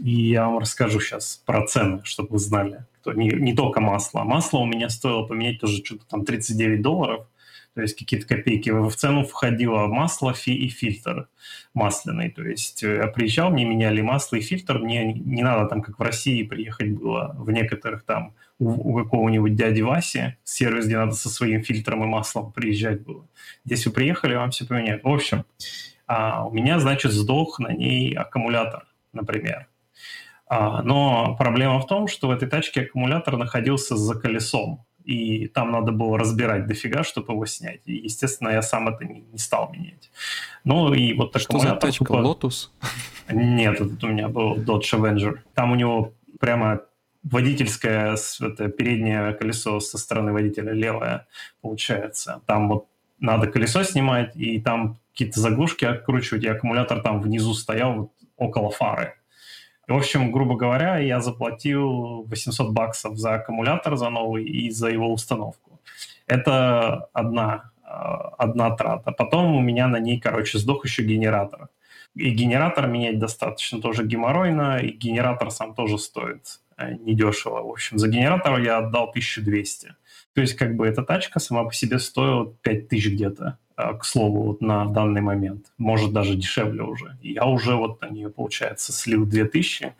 И 0.00 0.28
я 0.28 0.46
вам 0.46 0.58
расскажу 0.58 1.00
сейчас 1.00 1.42
про 1.44 1.66
цены, 1.66 2.00
чтобы 2.04 2.30
вы 2.30 2.38
знали. 2.38 2.84
Не, 3.04 3.30
не 3.30 3.54
только 3.54 3.80
масло. 3.80 4.22
Масло 4.22 4.58
у 4.58 4.66
меня 4.66 4.88
стоило 4.88 5.26
поменять 5.26 5.60
тоже 5.60 5.84
что-то 5.84 6.06
там 6.08 6.24
39 6.24 6.82
долларов 6.82 7.26
то 7.74 7.82
есть 7.82 7.96
какие-то 7.98 8.26
копейки. 8.26 8.70
В 8.70 8.94
цену 8.94 9.24
входило 9.24 9.86
масло 9.86 10.34
фи 10.34 10.54
и 10.54 10.68
фильтр 10.68 11.28
масляный. 11.74 12.30
То 12.30 12.42
есть 12.42 12.82
э, 12.84 12.96
я 12.96 13.06
приезжал, 13.06 13.50
мне 13.50 13.64
меняли 13.64 14.00
масло 14.02 14.36
и 14.36 14.40
фильтр, 14.40 14.78
мне 14.78 15.12
не 15.12 15.42
надо 15.42 15.68
там, 15.68 15.82
как 15.82 15.98
в 15.98 16.02
России, 16.02 16.42
приехать 16.42 16.90
было 16.90 17.34
в 17.38 17.50
некоторых 17.50 18.04
там 18.04 18.34
у, 18.58 18.92
у 18.92 19.02
какого-нибудь 19.02 19.54
дяди 19.54 19.80
Васи, 19.80 20.36
сервис, 20.44 20.86
где 20.86 20.98
надо 20.98 21.12
со 21.12 21.28
своим 21.28 21.62
фильтром 21.62 22.04
и 22.04 22.06
маслом 22.06 22.52
приезжать 22.52 23.02
было. 23.02 23.26
Здесь 23.64 23.86
вы 23.86 23.92
приехали, 23.92 24.34
вам 24.34 24.50
все 24.50 24.66
поменяют. 24.66 25.02
В 25.04 25.08
общем, 25.08 25.44
а, 26.06 26.44
у 26.46 26.52
меня, 26.52 26.78
значит, 26.78 27.12
сдох 27.12 27.58
на 27.58 27.72
ней 27.72 28.14
аккумулятор, 28.14 28.86
например. 29.12 29.68
А, 30.46 30.82
но 30.82 31.34
проблема 31.38 31.80
в 31.80 31.86
том, 31.86 32.06
что 32.08 32.28
в 32.28 32.30
этой 32.30 32.48
тачке 32.48 32.82
аккумулятор 32.82 33.38
находился 33.38 33.96
за 33.96 34.14
колесом 34.14 34.84
и 35.04 35.46
там 35.48 35.72
надо 35.72 35.92
было 35.92 36.18
разбирать 36.18 36.66
дофига, 36.66 37.02
чтобы 37.02 37.32
его 37.32 37.46
снять. 37.46 37.80
И, 37.86 37.94
естественно, 37.94 38.50
я 38.50 38.62
сам 38.62 38.88
это 38.88 39.04
не, 39.04 39.20
не 39.20 39.38
стал 39.38 39.72
менять. 39.72 40.10
Ну 40.64 40.92
и 40.92 41.14
вот 41.14 41.36
Что 41.40 41.58
за 41.58 41.74
тачка, 41.76 42.04
тупо... 42.04 42.18
Lotus? 42.18 42.68
Нет, 43.30 43.80
это 43.80 44.06
у 44.06 44.10
меня 44.10 44.28
был 44.28 44.56
Dodge 44.56 44.92
Avenger. 44.92 45.38
Там 45.54 45.72
у 45.72 45.74
него 45.74 46.12
прямо 46.40 46.80
водительское 47.22 48.16
это 48.40 48.68
переднее 48.68 49.32
колесо 49.34 49.80
со 49.80 49.98
стороны 49.98 50.32
водителя 50.32 50.72
левое 50.72 51.26
получается. 51.60 52.42
Там 52.46 52.68
вот 52.68 52.86
надо 53.20 53.46
колесо 53.46 53.84
снимать, 53.84 54.34
и 54.36 54.60
там 54.60 54.98
какие-то 55.12 55.40
заглушки 55.40 55.84
откручивать, 55.84 56.44
и 56.44 56.48
аккумулятор 56.48 57.00
там 57.00 57.20
внизу 57.20 57.54
стоял 57.54 57.94
вот 57.94 58.12
около 58.36 58.70
фары. 58.70 59.14
В 59.88 59.94
общем, 59.94 60.30
грубо 60.30 60.56
говоря, 60.56 60.98
я 60.98 61.20
заплатил 61.20 62.22
800 62.22 62.70
баксов 62.72 63.16
за 63.16 63.34
аккумулятор, 63.34 63.96
за 63.96 64.10
новый 64.10 64.44
и 64.44 64.70
за 64.70 64.88
его 64.88 65.12
установку. 65.12 65.80
Это 66.26 67.08
одна, 67.12 67.72
а, 67.82 68.28
одна 68.38 68.76
трата. 68.76 69.12
Потом 69.12 69.56
у 69.56 69.60
меня 69.60 69.88
на 69.88 69.98
ней, 69.98 70.20
короче, 70.20 70.58
сдох 70.58 70.84
еще 70.84 71.02
генератор. 71.02 71.68
И 72.14 72.30
генератор 72.30 72.86
менять 72.86 73.18
достаточно 73.18 73.80
тоже 73.80 74.06
геморройно, 74.06 74.78
и 74.78 74.90
генератор 74.90 75.50
сам 75.50 75.74
тоже 75.74 75.98
стоит 75.98 76.60
э, 76.76 76.92
недешево. 76.94 77.62
В 77.62 77.70
общем, 77.70 77.98
за 77.98 78.08
генератор 78.08 78.60
я 78.60 78.78
отдал 78.78 79.08
1200. 79.08 79.94
То 80.34 80.40
есть, 80.40 80.54
как 80.54 80.76
бы, 80.76 80.86
эта 80.86 81.02
тачка 81.02 81.40
сама 81.40 81.64
по 81.64 81.72
себе 81.72 81.98
стоила 81.98 82.54
5000 82.62 83.12
где-то. 83.12 83.58
Э, 83.76 83.96
к 83.96 84.04
слову, 84.04 84.42
вот 84.42 84.60
на 84.60 84.84
данный 84.86 85.20
момент. 85.20 85.66
Может, 85.78 86.12
даже 86.12 86.34
дешевле 86.34 86.82
уже. 86.82 87.16
Я 87.22 87.46
уже 87.46 87.74
вот 87.74 88.00
на 88.02 88.08
нее, 88.08 88.28
получается, 88.28 88.92
слил 88.92 89.26
2000. 89.26 89.94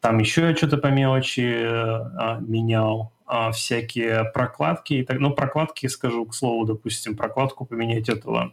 Там 0.00 0.18
еще 0.18 0.42
я 0.42 0.56
что-то 0.56 0.78
по 0.78 0.88
мелочи 0.88 1.64
а, 1.64 2.38
менял. 2.40 3.12
А, 3.24 3.52
всякие 3.52 4.24
прокладки. 4.24 4.94
И 4.94 5.04
так, 5.04 5.20
ну, 5.20 5.30
прокладки, 5.30 5.86
скажу, 5.86 6.26
к 6.26 6.34
слову, 6.34 6.64
допустим, 6.66 7.16
прокладку 7.16 7.64
поменять 7.64 8.08
этого... 8.08 8.52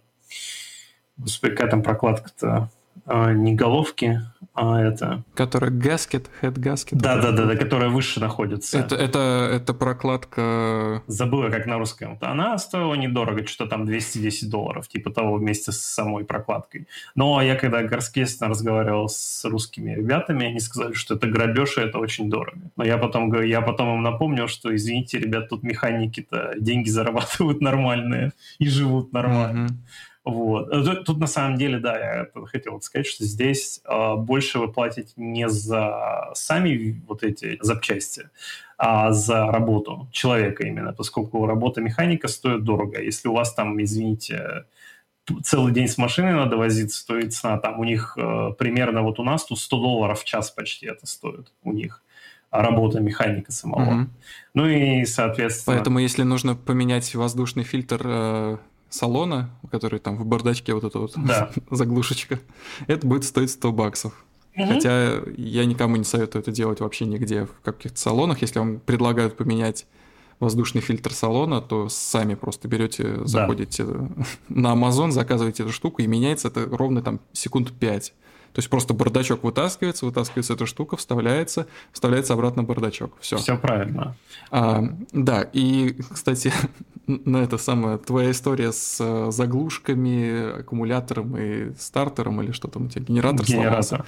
Господи, 1.17 1.53
какая 1.53 1.71
там 1.71 1.83
прокладка-то? 1.83 2.69
А, 3.05 3.33
не 3.33 3.55
головки, 3.55 4.21
а 4.53 4.81
это... 4.81 5.23
Которая 5.35 5.71
гаскет, 5.71 6.29
head 6.41 6.55
gasket. 6.55 6.97
Да, 6.97 7.17
да, 7.21 7.31
да, 7.31 7.45
да, 7.45 7.55
которая 7.55 7.89
выше 7.89 8.19
находится. 8.19 8.77
Это, 8.77 8.95
это, 8.95 9.49
это 9.53 9.73
прокладка... 9.73 11.01
Забыла, 11.07 11.49
как 11.49 11.65
на 11.65 11.77
русском. 11.77 12.17
Она 12.21 12.57
стоила 12.57 12.93
недорого, 12.95 13.47
что-то 13.47 13.69
там 13.69 13.85
210 13.85 14.49
долларов, 14.49 14.87
типа 14.87 15.11
того, 15.11 15.35
вместе 15.35 15.71
с 15.71 15.79
самой 15.79 16.25
прокладкой. 16.25 16.87
Но 17.15 17.41
я 17.41 17.55
когда 17.55 17.79
естественно, 17.79 18.49
разговаривал 18.49 19.07
с 19.07 19.45
русскими 19.45 19.91
ребятами, 19.91 20.47
они 20.47 20.59
сказали, 20.59 20.93
что 20.93 21.15
это 21.15 21.27
грабеж, 21.27 21.77
и 21.77 21.81
это 21.81 21.99
очень 21.99 22.29
дорого. 22.29 22.71
Но 22.75 22.83
я 22.83 22.97
потом, 22.97 23.41
я 23.41 23.61
потом 23.61 23.95
им 23.95 24.03
напомнил, 24.03 24.47
что, 24.47 24.75
извините, 24.75 25.19
ребят, 25.19 25.49
тут 25.49 25.63
механики-то 25.63 26.55
деньги 26.59 26.89
зарабатывают 26.89 27.61
нормальные 27.61 28.33
и 28.57 28.67
живут 28.67 29.13
нормально. 29.13 29.67
Mm-hmm. 29.67 30.08
Вот. 30.29 30.69
Э, 30.69 30.83
тут, 30.83 31.05
тут 31.05 31.19
на 31.19 31.27
самом 31.27 31.57
деле, 31.57 31.79
да, 31.79 31.97
я 31.97 32.27
хотел 32.45 32.79
сказать, 32.81 33.07
что 33.07 33.23
здесь 33.23 33.81
э, 33.85 34.15
больше 34.15 34.59
вы 34.59 34.71
платите 34.71 35.11
не 35.15 35.49
за 35.49 36.31
сами 36.33 37.01
вот 37.07 37.23
эти 37.23 37.57
запчасти, 37.61 38.29
а 38.77 39.11
за 39.11 39.47
работу 39.47 40.07
человека 40.11 40.65
именно, 40.65 40.93
поскольку 40.93 41.45
работа 41.45 41.81
механика 41.81 42.27
стоит 42.27 42.63
дорого. 42.63 43.01
Если 43.01 43.27
у 43.27 43.33
вас 43.33 43.53
там, 43.53 43.81
извините, 43.81 44.65
целый 45.43 45.73
день 45.73 45.87
с 45.87 45.97
машиной 45.97 46.33
надо 46.33 46.57
возиться, 46.57 47.05
то 47.05 47.17
и 47.17 47.29
цена 47.29 47.57
там 47.57 47.79
у 47.79 47.83
них 47.83 48.17
э, 48.17 48.51
примерно 48.57 49.01
вот 49.01 49.19
у 49.19 49.23
нас 49.23 49.45
тут 49.45 49.59
100 49.59 49.77
долларов 49.77 50.21
в 50.21 50.25
час 50.25 50.51
почти 50.51 50.87
это 50.87 51.05
стоит 51.05 51.51
у 51.63 51.71
них 51.71 52.03
работа 52.51 52.99
механика 52.99 53.51
самого. 53.51 54.01
Угу. 54.01 54.09
Ну 54.55 54.67
и, 54.67 55.05
соответственно... 55.05 55.75
Поэтому, 55.75 55.99
если 55.99 56.23
нужно 56.23 56.55
поменять 56.55 57.13
воздушный 57.15 57.63
фильтр 57.63 58.01
э, 58.03 58.57
салона, 58.89 59.49
который 59.71 59.99
там 59.99 60.17
в 60.17 60.25
бардачке 60.25 60.73
вот 60.73 60.83
эта 60.83 60.99
вот 60.99 61.13
да. 61.15 61.51
заглушечка, 61.71 62.39
это 62.87 63.05
будет 63.05 63.23
стоить 63.23 63.51
100 63.51 63.71
баксов. 63.71 64.25
Угу. 64.55 64.65
Хотя 64.67 65.21
я 65.37 65.65
никому 65.65 65.95
не 65.95 66.03
советую 66.03 66.41
это 66.41 66.51
делать 66.51 66.79
вообще 66.79 67.05
нигде 67.05 67.45
в 67.45 67.61
каких-то 67.63 67.99
салонах. 67.99 68.41
Если 68.41 68.59
вам 68.59 68.79
предлагают 68.79 69.37
поменять 69.37 69.85
воздушный 70.39 70.81
фильтр 70.81 71.13
салона, 71.13 71.61
то 71.61 71.89
сами 71.89 72.35
просто 72.35 72.67
берете, 72.67 73.25
заходите 73.25 73.83
да. 73.83 74.09
на 74.47 74.73
Amazon, 74.73 75.11
заказываете 75.11 75.63
эту 75.63 75.71
штуку, 75.71 76.01
и 76.01 76.07
меняется 76.07 76.47
это 76.47 76.65
ровно 76.65 77.01
там 77.01 77.19
секунд 77.33 77.71
5. 77.73 78.13
То 78.53 78.59
есть 78.59 78.69
просто 78.69 78.93
бардачок 78.93 79.43
вытаскивается, 79.43 80.05
вытаскивается 80.05 80.53
эта 80.53 80.65
штука, 80.65 80.97
вставляется, 80.97 81.67
вставляется 81.91 82.33
обратно 82.33 82.63
бардачок. 82.63 83.13
Все. 83.19 83.37
Все 83.37 83.57
правильно. 83.57 84.15
А, 84.51 84.83
да, 85.11 85.41
и, 85.53 85.95
кстати, 86.11 86.51
на 87.07 87.37
это 87.37 87.57
самое, 87.57 87.97
твоя 87.97 88.31
история 88.31 88.71
с 88.71 88.97
э, 88.99 89.31
заглушками, 89.31 90.59
аккумулятором 90.59 91.37
и 91.37 91.73
стартером 91.77 92.41
или 92.41 92.51
что 92.51 92.67
там 92.67 92.85
у 92.85 92.89
тебя, 92.89 93.05
генератор, 93.05 93.45
Генератор. 93.45 93.83
сломался 93.83 94.05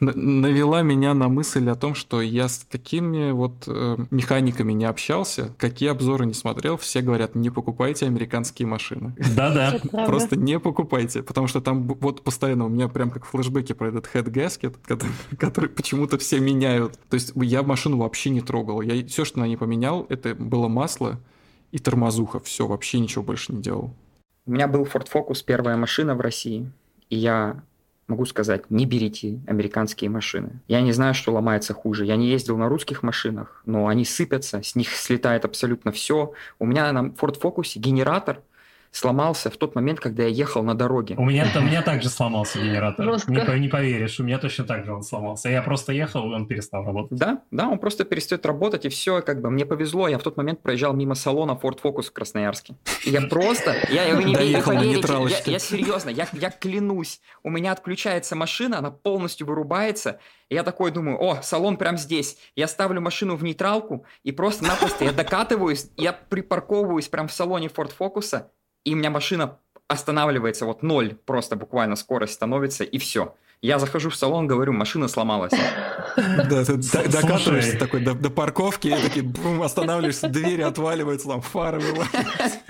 навела 0.00 0.82
меня 0.82 1.14
на 1.14 1.28
мысль 1.28 1.68
о 1.68 1.74
том, 1.74 1.94
что 1.94 2.20
я 2.20 2.48
с 2.48 2.66
какими 2.70 3.30
вот 3.32 3.64
э, 3.66 3.96
механиками 4.10 4.72
не 4.72 4.84
общался, 4.84 5.54
какие 5.58 5.90
обзоры 5.90 6.26
не 6.26 6.34
смотрел, 6.34 6.76
все 6.76 7.00
говорят, 7.00 7.34
не 7.34 7.50
покупайте 7.50 8.06
американские 8.06 8.66
машины. 8.66 9.14
Да-да. 9.36 9.78
Просто 10.06 10.36
не 10.36 10.58
покупайте, 10.58 11.22
потому 11.22 11.46
что 11.46 11.60
там 11.60 11.86
вот 11.86 12.22
постоянно 12.22 12.66
у 12.66 12.68
меня 12.68 12.88
прям 12.88 13.10
как 13.10 13.24
флешбеки 13.24 13.72
про 13.72 13.88
этот 13.88 14.08
head 14.12 14.26
gasket, 14.30 14.76
который, 14.84 15.12
который 15.38 15.70
почему-то 15.70 16.18
все 16.18 16.40
меняют. 16.40 16.98
То 17.08 17.14
есть 17.14 17.32
я 17.36 17.62
машину 17.62 17.98
вообще 17.98 18.30
не 18.30 18.40
трогал. 18.40 18.80
Я 18.80 19.06
все, 19.06 19.24
что 19.24 19.38
на 19.38 19.46
ней 19.46 19.56
поменял, 19.56 20.06
это 20.08 20.34
было 20.34 20.68
масло 20.68 21.20
и 21.72 21.78
тормозуха. 21.78 22.40
Все, 22.40 22.66
вообще 22.66 23.00
ничего 23.00 23.24
больше 23.24 23.52
не 23.52 23.62
делал. 23.62 23.94
У 24.46 24.52
меня 24.52 24.68
был 24.68 24.82
Ford 24.82 25.08
Focus, 25.12 25.42
первая 25.44 25.76
машина 25.76 26.14
в 26.14 26.20
России, 26.20 26.70
и 27.08 27.16
я 27.16 27.62
могу 28.06 28.24
сказать, 28.26 28.70
не 28.70 28.86
берите 28.86 29.40
американские 29.46 30.10
машины. 30.10 30.60
Я 30.68 30.80
не 30.80 30.92
знаю, 30.92 31.14
что 31.14 31.32
ломается 31.32 31.74
хуже. 31.74 32.04
Я 32.04 32.16
не 32.16 32.28
ездил 32.28 32.56
на 32.56 32.68
русских 32.68 33.02
машинах, 33.02 33.62
но 33.66 33.86
они 33.86 34.04
сыпятся, 34.04 34.62
с 34.62 34.74
них 34.74 34.90
слетает 34.90 35.44
абсолютно 35.44 35.92
все. 35.92 36.32
У 36.58 36.66
меня 36.66 36.92
на 36.92 37.08
Ford 37.08 37.40
Focus 37.40 37.78
генератор– 37.78 38.40
сломался 38.94 39.50
в 39.50 39.56
тот 39.56 39.74
момент, 39.74 39.98
когда 39.98 40.22
я 40.22 40.28
ехал 40.28 40.62
на 40.62 40.74
дороге. 40.74 41.16
У 41.18 41.24
меня, 41.24 41.46
у 41.56 41.60
меня 41.60 41.82
также 41.82 42.08
сломался 42.08 42.60
генератор. 42.60 43.04
Не, 43.26 43.58
не 43.58 43.68
поверишь, 43.68 44.20
у 44.20 44.22
меня 44.22 44.38
точно 44.38 44.64
так 44.64 44.84
же 44.84 44.94
он 44.94 45.02
сломался. 45.02 45.48
Я 45.48 45.62
просто 45.62 45.92
ехал, 45.92 46.30
и 46.30 46.34
он 46.34 46.46
перестал 46.46 46.84
работать. 46.84 47.18
Да, 47.18 47.42
да, 47.50 47.68
он 47.68 47.78
просто 47.78 48.04
перестает 48.04 48.46
работать, 48.46 48.84
и 48.84 48.88
все, 48.88 49.20
как 49.20 49.40
бы, 49.40 49.50
мне 49.50 49.66
повезло, 49.66 50.06
я 50.06 50.18
в 50.18 50.22
тот 50.22 50.36
момент 50.36 50.62
проезжал 50.62 50.92
мимо 50.92 51.16
салона 51.16 51.58
Ford 51.60 51.80
Focus 51.82 52.04
в 52.04 52.12
Красноярске. 52.12 52.76
И 53.04 53.10
я 53.10 53.22
просто, 53.22 53.74
я, 53.90 54.14
вы 54.14 54.24
не, 54.24 54.32
не 54.32 54.62
поверите, 54.62 55.42
я, 55.46 55.52
я 55.52 55.58
серьезно, 55.58 56.10
я, 56.10 56.28
я 56.32 56.50
клянусь, 56.50 57.20
у 57.42 57.50
меня 57.50 57.72
отключается 57.72 58.36
машина, 58.36 58.78
она 58.78 58.92
полностью 58.92 59.48
вырубается, 59.48 60.20
я 60.48 60.62
такой 60.62 60.92
думаю, 60.92 61.20
о, 61.20 61.42
салон 61.42 61.78
прям 61.78 61.98
здесь. 61.98 62.38
Я 62.54 62.68
ставлю 62.68 63.00
машину 63.00 63.34
в 63.34 63.42
нейтралку, 63.42 64.06
и 64.22 64.30
просто-напросто 64.30 65.04
я 65.04 65.12
докатываюсь, 65.12 65.90
я 65.96 66.12
припарковываюсь 66.12 67.08
прям 67.08 67.26
в 67.26 67.32
салоне 67.32 67.66
Ford 67.66 67.90
Focus, 67.98 68.44
и 68.84 68.94
у 68.94 68.96
меня 68.96 69.10
машина 69.10 69.58
останавливается, 69.88 70.66
вот 70.66 70.82
ноль 70.82 71.14
просто 71.26 71.56
буквально 71.56 71.96
скорость 71.96 72.34
становится, 72.34 72.84
и 72.84 72.98
все. 72.98 73.34
Я 73.60 73.78
захожу 73.78 74.10
в 74.10 74.16
салон, 74.16 74.46
говорю, 74.46 74.72
машина 74.72 75.08
сломалась. 75.08 75.52
Да, 76.16 76.64
ты 76.64 76.76
докатываешься 77.08 77.76
такой 77.76 78.00
до 78.00 78.30
парковки, 78.30 78.86
и 78.86 79.02
такие, 79.02 79.24
бум, 79.24 79.62
останавливаешься, 79.62 80.28
двери 80.28 80.62
отваливаются, 80.62 81.26
там 81.26 81.40
фары 81.40 81.80
вылазят, 81.80 82.60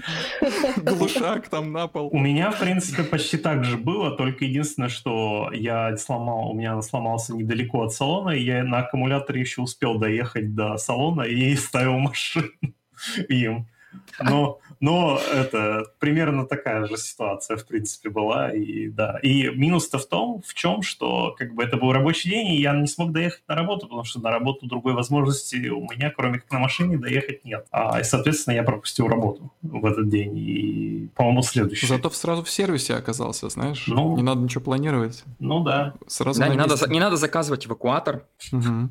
глушак 0.82 1.48
там 1.48 1.70
на 1.70 1.86
пол. 1.86 2.08
У 2.10 2.18
меня, 2.18 2.52
в 2.52 2.58
принципе, 2.58 3.02
почти 3.02 3.36
так 3.36 3.64
же 3.64 3.76
было, 3.76 4.12
только 4.12 4.46
единственное, 4.46 4.88
что 4.88 5.50
я 5.52 5.94
сломал, 5.98 6.52
у 6.52 6.54
меня 6.54 6.80
сломался 6.80 7.34
недалеко 7.34 7.82
от 7.82 7.92
салона, 7.92 8.30
и 8.30 8.42
я 8.42 8.64
на 8.64 8.78
аккумуляторе 8.78 9.42
еще 9.42 9.60
успел 9.60 9.98
доехать 9.98 10.54
до 10.54 10.78
салона 10.78 11.22
и 11.22 11.54
ставил 11.56 11.98
машину 11.98 12.48
им. 13.28 13.68
Но, 14.20 14.60
но 14.80 15.18
это 15.32 15.84
примерно 15.98 16.46
такая 16.46 16.86
же 16.86 16.96
ситуация, 16.96 17.56
в 17.56 17.66
принципе, 17.66 18.10
была. 18.10 18.52
И, 18.52 18.88
да. 18.88 19.18
и 19.22 19.48
минус-то 19.48 19.98
в 19.98 20.06
том, 20.06 20.42
в 20.46 20.54
чем, 20.54 20.82
что 20.82 21.34
как 21.38 21.54
бы 21.54 21.62
это 21.62 21.76
был 21.76 21.92
рабочий 21.92 22.30
день, 22.30 22.48
и 22.48 22.60
я 22.60 22.74
не 22.74 22.86
смог 22.86 23.12
доехать 23.12 23.42
на 23.48 23.54
работу, 23.54 23.86
потому 23.86 24.04
что 24.04 24.20
на 24.20 24.30
работу 24.30 24.66
другой 24.66 24.94
возможности 24.94 25.68
у 25.68 25.82
меня, 25.90 26.10
кроме 26.10 26.38
как 26.38 26.50
на 26.52 26.58
машине, 26.58 26.98
доехать 26.98 27.44
нет. 27.44 27.66
А, 27.70 28.00
и, 28.00 28.04
соответственно, 28.04 28.54
я 28.54 28.62
пропустил 28.62 29.08
работу 29.08 29.52
в 29.62 29.84
этот 29.84 30.08
день. 30.08 30.36
И, 30.36 31.08
по-моему, 31.14 31.42
следующий. 31.42 31.86
Зато 31.86 32.10
сразу 32.10 32.42
в 32.42 32.50
сервисе 32.50 32.94
оказался, 32.94 33.48
знаешь? 33.48 33.84
Ну, 33.86 34.16
не 34.16 34.22
надо 34.22 34.40
ничего 34.42 34.62
планировать. 34.62 35.24
Ну 35.38 35.62
да. 35.62 35.94
Сразу 36.06 36.40
да, 36.40 36.48
не 36.48 36.56
надо, 36.56 36.76
не 36.88 37.00
надо 37.00 37.16
заказывать 37.16 37.66
эвакуатор. 37.66 38.24
Угу. 38.52 38.90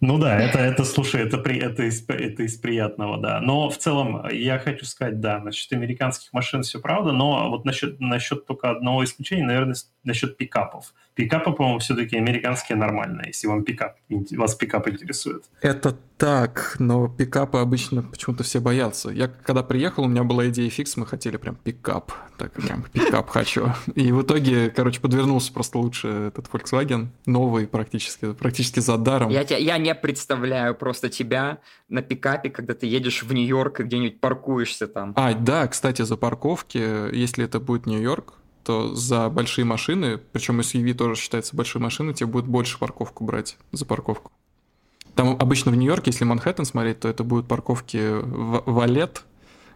Ну 0.00 0.18
да, 0.18 0.38
это, 0.38 0.58
это 0.58 0.84
слушай, 0.84 1.22
это, 1.22 1.38
при, 1.38 1.58
это, 1.58 1.84
из, 1.84 2.04
это 2.06 2.42
из 2.42 2.56
приятного, 2.56 3.18
да. 3.18 3.40
Но 3.40 3.70
в 3.70 3.78
целом 3.78 4.28
я 4.30 4.58
хочу 4.58 4.84
сказать, 4.84 5.20
да, 5.20 5.38
насчет 5.38 5.72
американских 5.72 6.32
машин 6.32 6.62
все 6.62 6.80
правда, 6.80 7.12
но 7.12 7.48
вот 7.50 7.64
насчет, 7.64 7.98
насчет 7.98 8.46
только 8.46 8.70
одного 8.70 9.04
исключения, 9.04 9.44
наверное, 9.44 9.76
насчет 10.04 10.36
пикапов. 10.36 10.92
Пикапы, 11.14 11.52
по-моему, 11.52 11.78
все-таки 11.78 12.16
американские 12.16 12.76
нормальные, 12.76 13.28
если 13.28 13.46
вам 13.46 13.64
пикап, 13.64 13.96
вас 14.08 14.54
пикап 14.54 14.86
интересует. 14.88 15.44
Это 15.62 15.96
так, 16.18 16.76
но 16.78 17.08
пикапы 17.08 17.58
обычно 17.58 18.02
почему-то 18.02 18.42
все 18.42 18.60
боятся. 18.60 19.10
Я 19.10 19.28
когда 19.28 19.62
приехал, 19.62 20.04
у 20.04 20.08
меня 20.08 20.24
была 20.24 20.48
идея 20.48 20.70
фикс, 20.70 20.96
мы 20.96 21.06
хотели 21.06 21.36
прям 21.36 21.56
пикап, 21.56 22.12
так 22.38 22.52
прям 22.52 22.84
пикап 22.92 23.28
хочу. 23.28 23.72
И 23.94 24.12
в 24.12 24.22
итоге, 24.22 24.70
короче, 24.70 25.00
подвернулся 25.00 25.52
просто 25.52 25.78
лучше 25.78 26.08
этот 26.08 26.48
Volkswagen, 26.48 27.08
новый 27.26 27.66
практически, 27.66 28.32
практически 28.32 28.80
за 28.80 28.96
даром. 29.06 29.30
Я, 29.30 29.44
тебя, 29.44 29.58
я 29.58 29.78
не 29.78 29.94
представляю 29.94 30.74
просто 30.74 31.08
тебя 31.08 31.58
на 31.88 32.02
пикапе, 32.02 32.50
когда 32.50 32.74
ты 32.74 32.86
едешь 32.86 33.22
в 33.22 33.32
Нью-Йорк 33.32 33.80
и 33.80 33.82
где-нибудь 33.84 34.20
паркуешься 34.20 34.88
там. 34.88 35.12
А, 35.16 35.32
да, 35.32 35.66
кстати, 35.68 36.02
за 36.02 36.16
парковки, 36.16 37.14
если 37.14 37.44
это 37.44 37.60
будет 37.60 37.86
Нью-Йорк, 37.86 38.34
то 38.64 38.94
за 38.94 39.28
большие 39.28 39.64
машины, 39.64 40.18
причем 40.32 40.58
SUV 40.58 40.92
тоже 40.94 41.20
считается 41.20 41.54
большой 41.54 41.80
машиной, 41.80 42.14
тебе 42.14 42.26
будет 42.26 42.46
больше 42.46 42.78
парковку 42.78 43.24
брать 43.24 43.56
за 43.70 43.86
парковку. 43.86 44.32
Там 45.14 45.36
обычно 45.38 45.70
в 45.70 45.76
Нью-Йорке, 45.76 46.10
если 46.10 46.24
Манхэттен 46.24 46.64
смотреть, 46.64 47.00
то 47.00 47.08
это 47.08 47.22
будут 47.22 47.46
парковки 47.46 48.20
в 48.20 48.62
валет, 48.66 49.24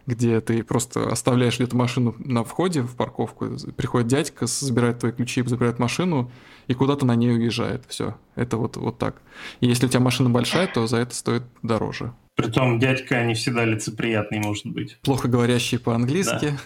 где 0.05 0.39
ты 0.41 0.63
просто 0.63 1.09
оставляешь 1.11 1.55
где-то 1.55 1.75
машину 1.75 2.15
на 2.19 2.43
входе 2.43 2.81
в 2.81 2.95
парковку, 2.95 3.47
приходит 3.75 4.07
дядька, 4.07 4.45
забирает 4.47 4.99
твои 4.99 5.11
ключи, 5.11 5.43
забирает 5.45 5.79
машину 5.79 6.31
и 6.67 6.73
куда-то 6.73 7.05
на 7.05 7.15
ней 7.15 7.31
уезжает. 7.31 7.83
Все, 7.87 8.15
это 8.35 8.57
вот, 8.57 8.77
вот 8.77 8.97
так. 8.97 9.21
И 9.59 9.67
если 9.67 9.85
у 9.85 9.89
тебя 9.89 9.99
машина 9.99 10.29
большая, 10.29 10.67
то 10.67 10.87
за 10.87 10.97
это 10.97 11.15
стоит 11.15 11.43
дороже. 11.61 12.13
Притом 12.35 12.79
дядька 12.79 13.23
не 13.23 13.33
всегда 13.33 13.65
лицеприятный 13.65 14.39
может 14.39 14.67
быть. 14.67 14.97
Плохо 15.01 15.27
говорящий 15.27 15.79
по-английски. 15.79 16.57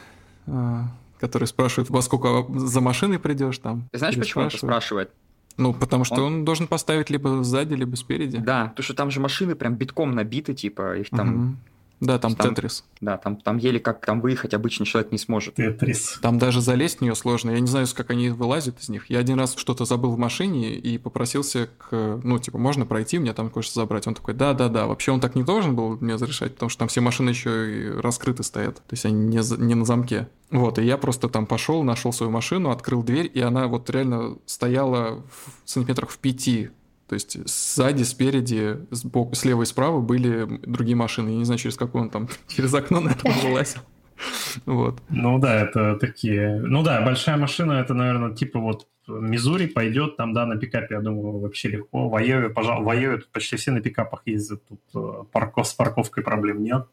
Да 0.46 0.92
который 1.20 1.48
спрашивает, 1.48 1.90
во 1.90 2.02
сколько 2.02 2.46
за 2.60 2.82
машиной 2.82 3.20
придешь 3.20 3.58
там. 3.58 3.88
Ты 3.92 4.00
знаешь, 4.00 4.16
почему 4.16 4.44
он 4.44 4.48
это 4.50 4.58
спрашивает? 4.58 5.12
Ну, 5.58 5.74
потому 5.74 6.04
что 6.04 6.16
он... 6.16 6.22
он 6.22 6.46
должен 6.46 6.68
поставить 6.68 7.10
либо 7.10 7.44
сзади, 7.44 7.74
либо 7.74 7.96
спереди. 7.96 8.38
Да, 8.38 8.68
потому 8.68 8.84
что 8.84 8.94
там 8.94 9.10
же 9.10 9.20
машины 9.20 9.56
прям 9.56 9.76
битком 9.76 10.14
набиты, 10.14 10.54
типа, 10.54 10.98
их 10.98 11.10
там 11.10 11.36
угу. 11.36 11.56
Да, 12.00 12.20
там, 12.20 12.36
там 12.36 12.50
Тетрис. 12.50 12.84
Да, 13.02 13.18
там, 13.18 13.38
там 13.38 13.58
еле 13.58 13.80
как 13.80 14.06
там 14.06 14.22
выехать 14.22 14.54
обычный 14.54 14.86
человек 14.86 15.12
не 15.12 15.18
сможет. 15.18 15.56
Тетрис. 15.56 16.20
Там 16.22 16.40
даже 16.40 16.62
залезть 16.62 17.00
в 17.00 17.02
нее 17.02 17.16
сложно. 17.16 17.52
Я 17.52 17.60
не 17.60 17.68
знаю, 17.68 17.88
как 17.94 18.10
они 18.10 18.30
вылазят 18.30 18.80
из 18.80 18.90
них. 18.90 19.10
Я 19.10 19.20
один 19.20 19.40
раз 19.40 19.56
что-то 19.56 19.86
забыл 19.86 20.12
в 20.12 20.18
машине 20.18 20.74
и 20.74 20.98
попросился 20.98 21.70
к... 21.78 22.20
Ну, 22.24 22.40
типа, 22.40 22.58
можно 22.58 22.86
пройти, 22.86 23.20
мне 23.20 23.34
там 23.34 23.50
кое-что 23.50 23.76
забрать. 23.76 24.08
Он 24.08 24.16
такой, 24.16 24.34
да-да-да. 24.34 24.88
Вообще 24.88 25.12
он 25.12 25.22
так 25.22 25.36
не 25.36 25.44
должен 25.44 25.76
был 25.76 25.98
мне 25.98 26.16
разрешать, 26.16 26.54
потому 26.54 26.70
что 26.70 26.80
там 26.80 26.88
все 26.88 27.02
машины 27.02 27.30
еще 27.30 27.50
и 27.80 27.90
раскрыты 27.90 28.44
стоят. 28.44 28.76
То 28.78 28.94
есть 28.94 29.06
они 29.06 29.28
не, 29.28 29.66
не 29.66 29.76
на 29.76 29.86
замке. 29.86 30.28
Вот, 30.52 30.78
и 30.78 30.84
я 30.84 30.98
просто 30.98 31.28
там 31.28 31.48
пошел, 31.48 31.84
нашел 31.84 32.14
свою 32.14 32.32
машину, 32.32 32.70
открыл 32.70 33.04
дверь, 33.04 33.30
и 33.34 33.42
она 33.42 33.68
вот 33.68 33.90
реально 33.90 34.38
стояла 34.46 35.24
в 35.30 35.70
сантиметрах 35.70 36.10
в 36.10 36.18
пяти 36.20 36.70
то 37.08 37.14
есть 37.14 37.38
сзади, 37.48 38.04
спереди, 38.04 38.78
сбоку, 38.92 39.36
слева 39.36 39.64
и 39.64 39.66
справа 39.66 40.02
были 40.02 40.46
другие 40.66 40.96
машины. 40.96 41.30
Я 41.30 41.36
не 41.38 41.46
знаю, 41.46 41.60
через 41.60 41.78
какой 41.78 42.02
он 42.02 42.10
там, 42.10 42.30
через 42.48 42.74
окно, 42.74 43.00
наверное, 43.00 43.34
вылазил. 43.44 43.82
Вот. 44.66 45.02
Ну 45.10 45.40
да, 45.40 45.62
это 45.62 45.98
такие... 45.98 46.60
Ну 46.60 46.84
да, 46.84 47.02
большая 47.02 47.38
машина, 47.38 47.74
это, 47.74 47.94
наверное, 47.94 48.34
типа 48.34 48.60
вот 48.60 48.88
Мизури 49.08 49.68
пойдет, 49.68 50.18
там, 50.18 50.34
да, 50.34 50.46
на 50.46 50.58
пикапе, 50.58 50.96
я 50.96 51.02
думаю, 51.02 51.40
вообще 51.40 51.70
легко. 51.70 52.10
В 52.10 52.16
Айове, 52.16 52.50
пожалуй, 52.50 52.86
в 52.86 52.90
Айове 52.90 53.18
тут 53.18 53.30
почти 53.30 53.56
все 53.56 53.72
на 53.72 53.82
пикапах 53.82 54.24
ездят, 54.26 54.64
тут 54.68 54.80
э, 54.96 55.24
парков, 55.32 55.68
с 55.68 55.74
парковкой 55.74 56.24
проблем 56.24 56.64
нет. 56.64 56.88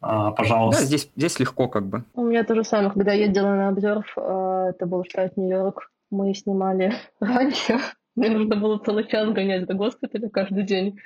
А, 0.00 0.30
пожалуйста. 0.30 0.80
Да, 0.80 0.86
здесь, 0.86 1.10
здесь 1.14 1.38
легко 1.38 1.68
как 1.68 1.86
бы. 1.86 2.04
У 2.14 2.22
меня 2.22 2.44
то 2.44 2.54
же 2.54 2.64
самое, 2.64 2.90
когда 2.90 3.12
я 3.12 3.26
ездила 3.26 3.54
на 3.54 3.68
обзор, 3.68 4.06
э, 4.16 4.70
это 4.70 4.86
был 4.86 5.04
штат 5.04 5.36
Нью-Йорк, 5.36 5.90
мы 6.10 6.32
снимали 6.34 6.94
раньше 7.20 7.78
мне 8.14 8.30
нужно 8.30 8.56
было 8.56 8.78
целый 8.78 9.08
час 9.08 9.30
гонять 9.32 9.66
до 9.66 9.74
госпиталя 9.74 10.28
каждый 10.28 10.64
день. 10.64 10.98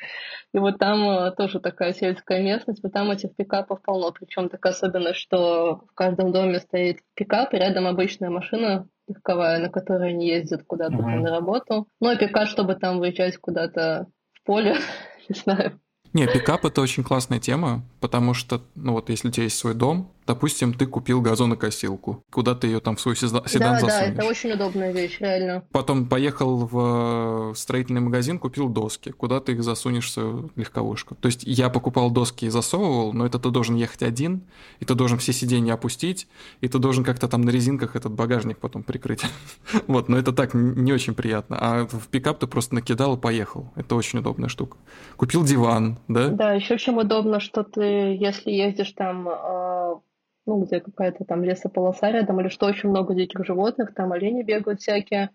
И 0.52 0.58
вот 0.58 0.78
там 0.78 1.08
э, 1.08 1.30
тоже 1.36 1.60
такая 1.60 1.92
сельская 1.92 2.42
местность, 2.42 2.82
вот 2.82 2.92
там 2.92 3.10
этих 3.10 3.34
пикапов 3.36 3.82
полно. 3.82 4.10
Причем 4.12 4.48
такая 4.48 4.72
особенность, 4.72 5.18
что 5.20 5.84
в 5.88 5.94
каждом 5.94 6.32
доме 6.32 6.60
стоит 6.60 6.98
пикап, 7.14 7.54
и 7.54 7.58
рядом 7.58 7.86
обычная 7.86 8.30
машина 8.30 8.88
легковая, 9.08 9.58
на 9.58 9.68
которой 9.68 10.10
они 10.10 10.28
ездят 10.28 10.64
куда-то 10.66 10.96
mm-hmm. 10.96 11.20
на 11.20 11.30
работу. 11.30 11.86
Ну, 12.00 12.08
а 12.08 12.16
пикап, 12.16 12.48
чтобы 12.48 12.74
там 12.74 12.98
выезжать 12.98 13.36
куда-то 13.36 14.06
в 14.32 14.42
поле, 14.44 14.76
не 15.28 15.34
знаю. 15.38 15.80
Не, 16.12 16.26
пикап 16.26 16.64
это 16.64 16.80
очень 16.80 17.04
классная 17.04 17.38
тема, 17.38 17.82
потому 18.00 18.32
что, 18.34 18.62
ну 18.74 18.92
вот, 18.92 19.10
если 19.10 19.28
у 19.28 19.30
тебя 19.30 19.44
есть 19.44 19.58
свой 19.58 19.74
дом, 19.74 20.15
Допустим, 20.26 20.74
ты 20.74 20.86
купил 20.86 21.20
газонокосилку. 21.20 22.24
Куда 22.32 22.54
ты 22.54 22.66
ее 22.66 22.80
там 22.80 22.96
в 22.96 23.00
свой 23.00 23.14
седан 23.14 23.42
да, 23.44 23.80
засунешь? 23.80 23.88
Да, 23.88 24.04
это 24.06 24.24
очень 24.24 24.52
удобная 24.52 24.92
вещь, 24.92 25.18
реально. 25.20 25.64
Потом 25.70 26.06
поехал 26.06 26.66
в 26.66 27.54
строительный 27.54 28.00
магазин, 28.00 28.38
купил 28.38 28.68
доски. 28.68 29.12
Куда 29.12 29.40
ты 29.40 29.52
их 29.52 29.62
засунешь 29.62 30.06
в 30.06 30.10
свою 30.10 30.50
легковушку? 30.56 31.14
То 31.14 31.26
есть 31.26 31.44
я 31.44 31.68
покупал 31.68 32.10
доски 32.10 32.46
и 32.46 32.48
засовывал, 32.48 33.12
но 33.12 33.24
это 33.24 33.38
ты 33.38 33.50
должен 33.50 33.76
ехать 33.76 34.02
один, 34.02 34.42
и 34.80 34.84
ты 34.84 34.94
должен 34.94 35.18
все 35.18 35.32
сиденья 35.32 35.74
опустить, 35.74 36.26
и 36.60 36.66
ты 36.66 36.78
должен 36.78 37.04
как-то 37.04 37.28
там 37.28 37.42
на 37.42 37.50
резинках 37.50 37.94
этот 37.94 38.12
багажник 38.12 38.58
потом 38.58 38.82
прикрыть. 38.82 39.22
вот, 39.86 40.08
но 40.08 40.18
это 40.18 40.32
так 40.32 40.54
не 40.54 40.92
очень 40.92 41.14
приятно. 41.14 41.56
А 41.60 41.86
в 41.86 42.08
пикап 42.08 42.40
ты 42.40 42.48
просто 42.48 42.74
накидал 42.74 43.16
и 43.16 43.20
поехал. 43.20 43.72
Это 43.76 43.94
очень 43.94 44.18
удобная 44.18 44.48
штука. 44.48 44.76
Купил 45.16 45.44
диван, 45.44 45.98
да? 46.08 46.28
Да, 46.28 46.52
еще 46.52 46.78
чем 46.78 46.98
удобно, 46.98 47.38
что 47.38 47.62
ты, 47.62 47.80
если 47.80 48.50
ездишь 48.50 48.92
там 48.92 49.28
а, 49.28 50.00
ну, 50.46 50.64
где 50.64 50.80
какая-то 50.80 51.24
там 51.24 51.42
лесополоса 51.44 52.10
рядом, 52.10 52.40
или 52.40 52.48
что 52.48 52.66
очень 52.66 52.88
много 52.88 53.14
диких 53.14 53.44
животных, 53.44 53.94
там 53.94 54.12
олени 54.12 54.42
бегают 54.42 54.80
всякие. 54.80 55.30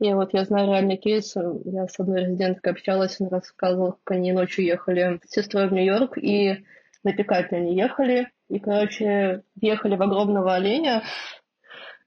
И 0.00 0.12
вот 0.12 0.32
я 0.32 0.44
знаю 0.44 0.68
реальный 0.68 0.96
кейс, 0.96 1.36
я 1.36 1.86
с 1.86 2.00
одной 2.00 2.22
резиденткой 2.22 2.72
общалась, 2.72 3.20
она 3.20 3.30
рассказывала, 3.30 3.92
как 4.02 4.16
они 4.16 4.32
ночью 4.32 4.64
ехали 4.64 5.20
с 5.24 5.30
сестрой 5.30 5.68
в 5.68 5.72
Нью-Йорк, 5.72 6.18
и 6.18 6.64
на 7.04 7.12
пикапе 7.12 7.56
они 7.56 7.76
ехали, 7.76 8.28
и, 8.48 8.58
короче, 8.58 9.42
ехали 9.60 9.94
в 9.94 10.02
огромного 10.02 10.54
оленя, 10.54 11.04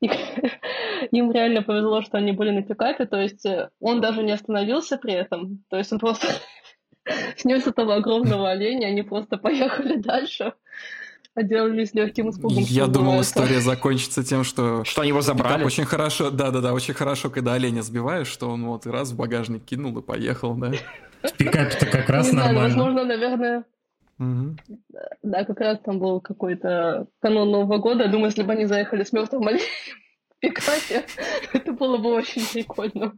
и 0.01 0.09
им 1.11 1.31
реально 1.31 1.61
повезло, 1.61 2.01
что 2.01 2.17
они 2.17 2.33
были 2.33 2.49
на 2.49 2.63
пикапе, 2.63 3.05
то 3.05 3.21
есть 3.21 3.45
э, 3.45 3.69
он 3.79 4.01
даже 4.01 4.21
не 4.21 4.31
остановился 4.31 4.97
при 4.97 5.13
этом, 5.13 5.63
то 5.69 5.77
есть 5.77 5.93
он 5.93 5.99
просто 5.99 6.27
снес 7.37 7.65
этого 7.67 7.95
огромного 7.95 8.49
оленя, 8.49 8.87
они 8.87 9.03
просто 9.03 9.37
поехали 9.37 9.95
дальше 9.95 10.53
отделались 11.37 11.93
легким 11.93 12.29
испугом. 12.29 12.57
Я 12.57 12.87
думал, 12.87 13.21
история 13.21 13.61
закончится 13.61 14.23
тем, 14.23 14.43
что... 14.43 14.83
Что 14.83 15.01
они 15.01 15.09
его 15.09 15.21
забрали? 15.21 15.63
Очень 15.63 15.85
хорошо, 15.85 16.31
да-да-да, 16.31 16.73
очень 16.73 16.93
хорошо, 16.93 17.29
когда 17.29 17.53
оленя 17.53 17.81
сбиваешь, 17.81 18.27
что 18.27 18.49
он 18.49 18.65
вот 18.65 18.85
и 18.85 18.89
раз 18.89 19.11
в 19.11 19.15
багажник 19.15 19.63
кинул 19.63 19.97
и 19.97 20.01
поехал, 20.01 20.55
да. 20.55 20.71
В 21.23 21.33
пикапе-то 21.33 21.85
как 21.85 22.09
раз 22.09 22.31
нормально. 22.31 22.61
Возможно, 22.61 23.05
наверное, 23.05 23.63
Да, 24.19 25.45
как 25.45 25.59
раз 25.59 25.79
там 25.83 25.99
был 25.99 26.21
какой-то 26.21 27.07
канон 27.21 27.51
Нового 27.51 27.77
года. 27.77 28.07
Думаю, 28.07 28.27
если 28.27 28.43
бы 28.43 28.53
они 28.53 28.65
заехали 28.65 29.03
с 29.03 29.13
мертвым 29.13 29.47
оленем, 29.47 29.63
пикапе, 30.39 31.05
это 31.53 31.73
было 31.73 31.97
бы 31.97 32.13
очень 32.13 32.41
прикольно. 32.51 33.13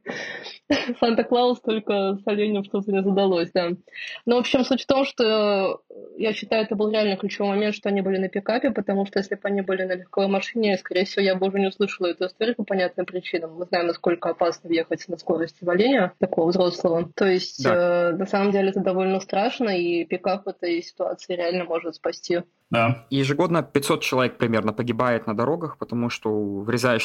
Санта-Клаус 1.00 1.62
только 1.62 2.18
с 2.24 2.28
оленем 2.28 2.64
что-то 2.64 2.92
не 2.92 3.02
задалось, 3.02 3.52
да. 3.52 3.70
Но, 4.26 4.36
в 4.36 4.40
общем, 4.40 4.64
суть 4.64 4.84
в 4.84 4.88
том, 4.88 5.06
что 5.06 5.82
я 6.18 6.34
считаю, 6.34 6.64
это 6.64 6.76
был 6.76 6.90
реально 6.90 7.18
ключевой 7.18 7.50
момент, 7.50 7.76
что 7.76 7.90
они 7.90 8.02
были 8.02 8.18
на 8.18 8.30
пикапе, 8.30 8.72
потому 8.72 9.06
что 9.06 9.20
если 9.20 9.36
бы 9.36 9.42
они 9.44 9.62
были 9.62 9.84
на 9.84 9.94
легковой 9.94 10.30
машине, 10.30 10.78
скорее 10.78 11.06
всего, 11.06 11.24
я 11.24 11.36
бы 11.36 11.48
уже 11.48 11.60
не 11.60 11.68
услышала 11.68 12.08
эту 12.08 12.28
историю 12.28 12.56
по 12.56 12.64
понятным 12.64 13.06
причинам. 13.06 13.56
Мы 13.56 13.66
знаем, 13.66 13.88
насколько 13.88 14.30
опасно 14.30 14.70
въехать 14.70 15.08
на 15.08 15.18
скорости 15.18 15.64
в 15.64 15.70
оленя, 15.70 16.14
такого 16.20 16.50
взрослого. 16.50 17.10
То 17.16 17.26
есть, 17.26 17.64
да. 17.64 18.12
э, 18.12 18.16
на 18.16 18.26
самом 18.26 18.52
деле, 18.52 18.70
это 18.70 18.80
довольно 18.80 19.20
страшно, 19.20 19.70
и 19.70 20.06
пикап 20.06 20.46
в 20.46 20.50
этой 20.50 20.82
ситуации 20.82 21.36
реально 21.36 21.66
может 21.66 21.96
спасти. 21.96 22.42
Да. 22.70 23.06
Ежегодно 23.10 23.64
500 23.64 24.02
человек 24.02 24.38
примерно 24.38 24.74
погибает 24.74 25.26
на 25.26 25.36
дорогах, 25.36 25.78
потому 25.78 26.10
что 26.10 26.30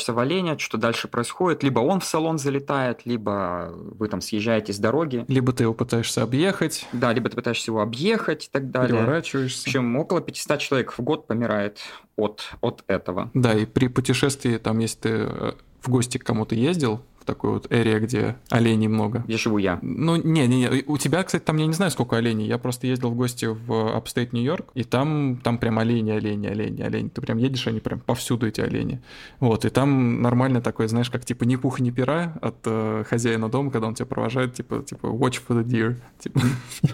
врезаешься 0.05 0.13
в 0.13 0.19
оленя, 0.19 0.59
что 0.59 0.79
дальше 0.79 1.09
происходит. 1.09 1.63
Либо 1.63 1.81
он 1.81 2.01
в 2.01 2.05
салон 2.05 2.39
залетает, 2.39 3.07
либо 3.07 3.73
вы 3.73 4.09
там 4.09 4.21
съезжаете 4.21 4.73
с 4.73 4.79
дороги. 4.79 5.25
Либо 5.29 5.53
ты 5.53 5.65
его 5.65 5.75
пытаешься 5.75 6.23
объехать. 6.23 6.87
Да, 6.93 7.13
либо 7.13 7.29
ты 7.29 7.37
пытаешься 7.37 7.71
его 7.71 7.81
объехать 7.81 8.47
и 8.47 8.49
так 8.51 8.71
далее. 8.71 8.99
Переворачиваешься. 8.99 9.63
В 9.63 9.67
общем, 9.67 9.97
около 9.97 10.21
500 10.21 10.59
человек 10.59 10.93
в 10.93 11.01
год 11.01 11.27
помирает 11.27 11.79
от, 12.17 12.55
от 12.61 12.85
этого. 12.87 13.31
Да, 13.35 13.55
и 13.55 13.67
при 13.67 13.89
путешествии, 13.89 14.59
там, 14.59 14.79
если 14.79 14.99
ты 14.99 15.09
э, 15.09 15.53
в 15.83 15.89
гости 15.89 16.19
к 16.19 16.25
кому-то 16.25 16.55
ездил, 16.55 17.01
такой 17.25 17.51
вот 17.51 17.73
area, 17.73 17.99
где 17.99 18.37
оленей 18.51 18.89
много. 18.89 19.21
Где 19.27 19.37
живу 19.37 19.59
я. 19.59 19.79
Ну, 19.83 20.17
не-не-не, 20.17 20.85
у 20.87 20.99
тебя, 20.99 21.23
кстати, 21.23 21.43
там 21.43 21.57
я 21.57 21.67
не 21.67 21.73
знаю, 21.73 21.91
сколько 21.91 22.17
оленей. 22.17 22.47
Я 22.47 22.59
просто 22.59 22.87
ездил 22.87 23.11
в 23.11 23.15
гости 23.15 23.47
в 23.47 23.97
upstate 23.97 24.33
Нью-Йорк, 24.33 24.71
и 24.75 24.85
там, 24.85 25.41
там 25.43 25.59
прям 25.59 25.79
олени, 25.79 26.11
олени, 26.11 26.47
олени, 26.47 26.83
олени. 26.83 27.09
Ты 27.09 27.21
прям 27.21 27.39
едешь, 27.39 27.67
они 27.67 27.81
прям 27.81 28.01
повсюду 28.01 28.47
эти 28.47 28.61
олени. 28.61 29.03
Вот, 29.41 29.65
и 29.65 29.71
там 29.71 30.23
нормально 30.23 30.61
такой, 30.61 30.89
знаешь, 30.89 31.11
как 31.11 31.25
типа 31.25 31.45
ни 31.45 31.57
пуха, 31.57 31.83
ни 31.83 31.91
пера 31.91 32.35
от 32.41 32.57
э, 32.65 33.05
хозяина 33.09 33.49
дома, 33.49 33.71
когда 33.71 33.89
он 33.89 33.95
тебя 33.95 34.07
провожает, 34.07 34.55
типа, 34.55 34.83
типа 34.83 35.07
watch 35.07 35.41
for 35.47 35.63
the 35.63 35.65
deer. 35.65 35.97
Типа, 36.19 36.41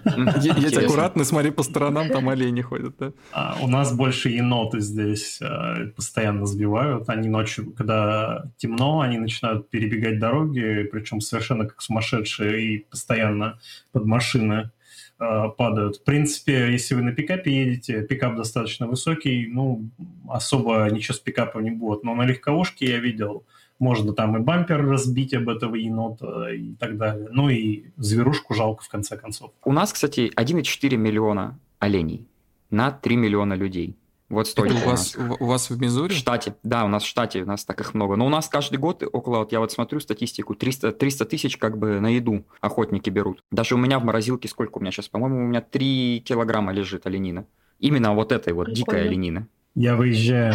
едь 0.41 0.77
аккуратно, 0.77 1.25
смотри 1.25 1.51
по 1.51 1.63
сторонам, 1.63 2.09
там 2.09 2.29
олени 2.29 2.61
ходят, 2.61 2.95
да? 2.99 3.13
А, 3.33 3.57
у 3.63 3.67
нас 3.67 3.93
больше 3.93 4.29
еноты 4.29 4.81
здесь 4.81 5.41
э, 5.41 5.87
постоянно 5.97 6.47
сбивают. 6.47 7.09
Они 7.09 7.29
ночью, 7.29 7.73
когда 7.73 8.45
темно, 8.57 9.01
они 9.01 9.19
начинают 9.19 9.71
перебегать 9.71 10.19
дороги, 10.21 10.89
причем 10.93 11.21
совершенно 11.21 11.67
как 11.67 11.83
сумасшедшие 11.83 12.63
и 12.63 12.79
постоянно 12.79 13.59
под 13.93 14.05
машины 14.05 14.71
э, 15.19 15.49
падают. 15.57 15.97
В 15.97 16.05
принципе, 16.05 16.71
если 16.71 16.95
вы 16.95 17.03
на 17.03 17.13
пикапе 17.13 17.53
едете, 17.53 18.03
пикап 18.03 18.37
достаточно 18.37 18.87
высокий, 18.87 19.49
ну, 19.49 19.91
особо 20.29 20.89
ничего 20.91 21.15
с 21.15 21.21
пикапом 21.21 21.65
не 21.65 21.71
будет. 21.71 22.05
Но 22.05 22.15
на 22.15 22.23
легковушке 22.23 22.87
я 22.87 23.01
видел, 23.01 23.45
можно 23.81 24.13
там 24.13 24.37
и 24.37 24.41
бампер 24.41 24.87
разбить 24.87 25.35
об 25.35 25.49
этого 25.49 25.75
енота 25.75 26.51
и 26.53 26.75
так 26.75 26.97
далее. 26.97 27.29
Ну 27.33 27.49
и 27.49 27.87
зверушку 27.97 28.55
жалко 28.55 28.85
в 28.85 28.89
конце 28.89 29.17
концов. 29.17 29.53
У 29.65 29.73
нас, 29.73 29.93
кстати, 29.93 30.31
1,4 30.37 30.97
миллиона 30.97 31.59
оленей 31.79 32.27
на 32.71 32.93
3 32.93 33.17
миллиона 33.17 33.55
людей. 33.55 33.97
Вот 34.31 34.47
столько 34.47 34.75
у, 34.75 34.89
вас, 34.89 35.17
у 35.17 35.45
вас 35.45 35.71
в 35.71 35.81
Мизури? 35.81 36.15
В 36.15 36.17
штате, 36.17 36.55
да, 36.63 36.85
у 36.85 36.89
нас 36.89 37.03
в 37.03 37.07
штате, 37.07 37.43
у 37.43 37.47
нас 37.47 37.65
так 37.65 37.81
их 37.81 37.95
много. 37.95 38.15
Но 38.15 38.27
у 38.27 38.29
нас 38.29 38.49
каждый 38.49 38.77
год 38.77 39.03
около, 39.03 39.39
вот 39.39 39.51
я 39.51 39.59
вот 39.59 39.73
смотрю 39.73 39.99
статистику, 39.99 40.55
300, 40.55 40.93
300 40.93 41.25
тысяч 41.25 41.57
как 41.57 41.77
бы 41.77 41.99
на 41.99 42.07
еду 42.07 42.45
охотники 42.61 43.11
берут. 43.11 43.43
Даже 43.51 43.75
у 43.75 43.79
меня 43.79 43.99
в 43.99 44.05
морозилке 44.05 44.49
сколько 44.49 44.79
у 44.79 44.81
меня 44.81 44.93
сейчас? 44.93 45.09
По-моему, 45.09 45.39
у 45.39 45.49
меня 45.49 45.61
3 45.61 46.23
килограмма 46.25 46.73
лежит 46.73 47.07
оленина. 47.07 47.45
Именно 47.81 48.15
вот 48.15 48.31
этой 48.31 48.53
вот 48.53 48.73
дикая 48.73 49.03
оленина. 49.03 49.49
Я 49.75 49.97
выезжаю. 49.97 50.55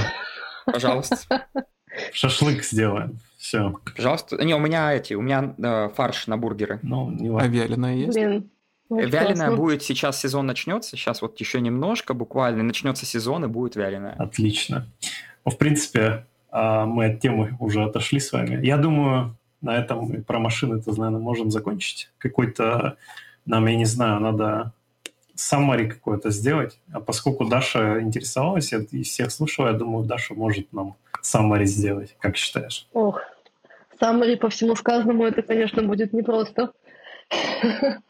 Пожалуйста. 0.65 1.45
Шашлык 2.13 2.63
сделаем. 2.63 3.19
Все. 3.37 3.75
Пожалуйста. 3.95 4.41
Не, 4.43 4.55
у 4.55 4.59
меня 4.59 4.93
эти, 4.93 5.13
у 5.15 5.21
меня 5.21 5.53
э, 5.57 5.89
фарш 5.93 6.27
на 6.27 6.37
бургеры. 6.37 6.79
Ну, 6.81 7.11
не 7.11 7.29
А 7.37 7.45
вяленая 7.45 7.95
есть? 7.95 8.17
Блин. 8.17 8.49
Очень 8.89 9.09
вяленая 9.09 9.47
классно. 9.47 9.55
будет 9.55 9.83
сейчас 9.83 10.19
сезон 10.19 10.45
начнется, 10.45 10.95
сейчас 10.95 11.21
вот 11.21 11.39
еще 11.39 11.59
немножко 11.59 12.13
буквально 12.13 12.63
начнется 12.63 13.05
сезон 13.05 13.45
и 13.45 13.47
будет 13.47 13.75
вяленая. 13.75 14.13
Отлично. 14.13 14.87
Ну, 15.43 15.51
в 15.51 15.57
принципе, 15.57 16.25
а, 16.51 16.85
мы 16.85 17.05
от 17.05 17.19
темы 17.19 17.55
уже 17.59 17.83
отошли 17.83 18.19
с 18.19 18.31
вами. 18.31 18.63
Я 18.63 18.77
думаю, 18.77 19.35
на 19.61 19.75
этом 19.75 20.05
мы 20.05 20.21
про 20.21 20.39
машины-то, 20.39 20.91
наверное, 20.91 21.19
можем 21.19 21.49
закончить. 21.49 22.11
Какой-то 22.19 22.97
нам, 23.45 23.65
я 23.65 23.75
не 23.75 23.85
знаю, 23.85 24.19
надо 24.19 24.71
саммари 25.33 25.89
какой-то 25.89 26.29
сделать. 26.29 26.79
А 26.93 26.99
поскольку 26.99 27.45
Даша 27.45 28.01
интересовалась, 28.01 28.71
из 28.71 29.07
всех 29.07 29.31
слушала, 29.31 29.67
я 29.67 29.73
думаю, 29.73 30.05
Даша 30.05 30.33
может 30.33 30.71
нам 30.71 30.95
саммари 31.21 31.65
сделать. 31.65 32.15
Как 32.19 32.37
считаешь? 32.37 32.87
Ох, 32.93 33.21
саммари 33.99 34.35
по 34.35 34.49
всему 34.49 34.75
сказанному, 34.75 35.25
это, 35.25 35.41
конечно, 35.41 35.83
будет 35.83 36.13
непросто. 36.13 36.71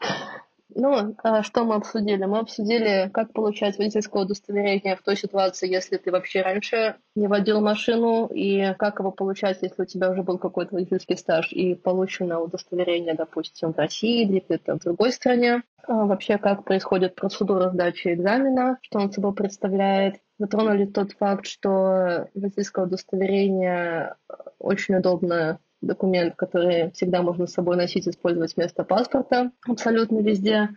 Ну, 0.78 1.16
а 1.22 1.42
что 1.42 1.64
мы 1.64 1.76
обсудили? 1.76 2.22
Мы 2.26 2.38
обсудили, 2.38 3.08
как 3.12 3.32
получать 3.32 3.78
водительское 3.78 4.24
удостоверение 4.24 4.94
в 4.94 5.02
той 5.02 5.16
ситуации, 5.16 5.72
если 5.72 5.96
ты 5.96 6.12
вообще 6.12 6.42
раньше 6.42 6.96
не 7.14 7.28
водил 7.28 7.62
машину, 7.62 8.26
и 8.26 8.74
как 8.78 8.98
его 8.98 9.10
получать, 9.10 9.62
если 9.62 9.82
у 9.82 9.86
тебя 9.86 10.10
уже 10.10 10.22
был 10.22 10.36
какой-то 10.36 10.74
водительский 10.74 11.16
стаж 11.16 11.50
и 11.50 11.74
получено 11.74 12.40
удостоверение, 12.40 13.14
допустим, 13.14 13.72
в 13.72 13.78
России 13.78 14.24
или 14.24 14.44
где-то 14.46 14.74
в 14.74 14.80
другой 14.80 15.12
стране. 15.12 15.62
А 15.88 16.04
вообще, 16.04 16.36
как 16.36 16.64
происходит 16.64 17.14
процедура 17.14 17.70
сдачи 17.70 18.12
экзамена, 18.12 18.76
что 18.82 18.98
он 18.98 19.10
собой 19.10 19.32
представляет. 19.32 20.16
Затронули 20.38 20.84
тот 20.84 21.12
факт, 21.12 21.46
что 21.46 22.28
водительское 22.34 22.84
удостоверение 22.84 24.14
очень 24.58 24.96
удобно 24.96 25.58
документ, 25.80 26.34
который 26.36 26.90
всегда 26.92 27.22
можно 27.22 27.46
с 27.46 27.52
собой 27.52 27.76
носить, 27.76 28.08
использовать 28.08 28.56
вместо 28.56 28.84
паспорта 28.84 29.50
абсолютно 29.66 30.18
везде. 30.20 30.70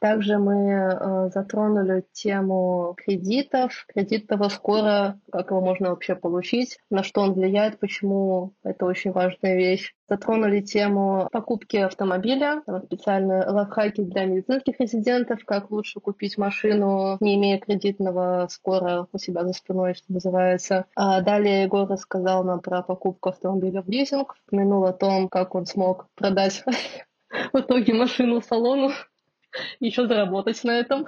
Также 0.00 0.38
мы 0.38 0.54
э, 0.54 1.30
затронули 1.32 2.04
тему 2.12 2.94
кредитов, 2.96 3.86
кредитного 3.88 4.48
скора, 4.48 5.18
как 5.32 5.50
его 5.50 5.60
можно 5.60 5.90
вообще 5.90 6.14
получить, 6.14 6.78
на 6.90 7.02
что 7.02 7.22
он 7.22 7.32
влияет, 7.32 7.78
почему 7.78 8.52
это 8.62 8.86
очень 8.86 9.12
важная 9.12 9.56
вещь. 9.56 9.94
Затронули 10.06 10.60
тему 10.60 11.28
покупки 11.32 11.78
автомобиля, 11.78 12.62
специальные 12.84 13.46
лайфхаки 13.46 14.02
для 14.02 14.26
медицинских 14.26 14.78
резидентов, 14.78 15.44
как 15.46 15.70
лучше 15.70 15.98
купить 15.98 16.36
машину, 16.36 17.16
не 17.20 17.36
имея 17.36 17.58
кредитного 17.58 18.46
скора 18.50 19.06
у 19.10 19.18
себя 19.18 19.44
за 19.44 19.54
спиной, 19.54 19.94
что 19.94 20.12
называется. 20.12 20.84
А 20.94 21.22
далее 21.22 21.62
Егор 21.62 21.88
рассказал 21.88 22.44
нам 22.44 22.60
про 22.60 22.82
покупку 22.82 23.30
автомобиля 23.30 23.80
в 23.80 23.88
лизинг, 23.88 24.36
упомянул 24.46 24.84
о 24.84 24.92
том, 24.92 25.28
как 25.30 25.54
он 25.54 25.64
смог 25.64 26.08
продать 26.16 26.62
в 27.52 27.58
итоге 27.58 27.94
машину 27.94 28.42
салону, 28.42 28.90
еще 29.80 30.06
заработать 30.06 30.62
на 30.64 30.72
этом. 30.72 31.06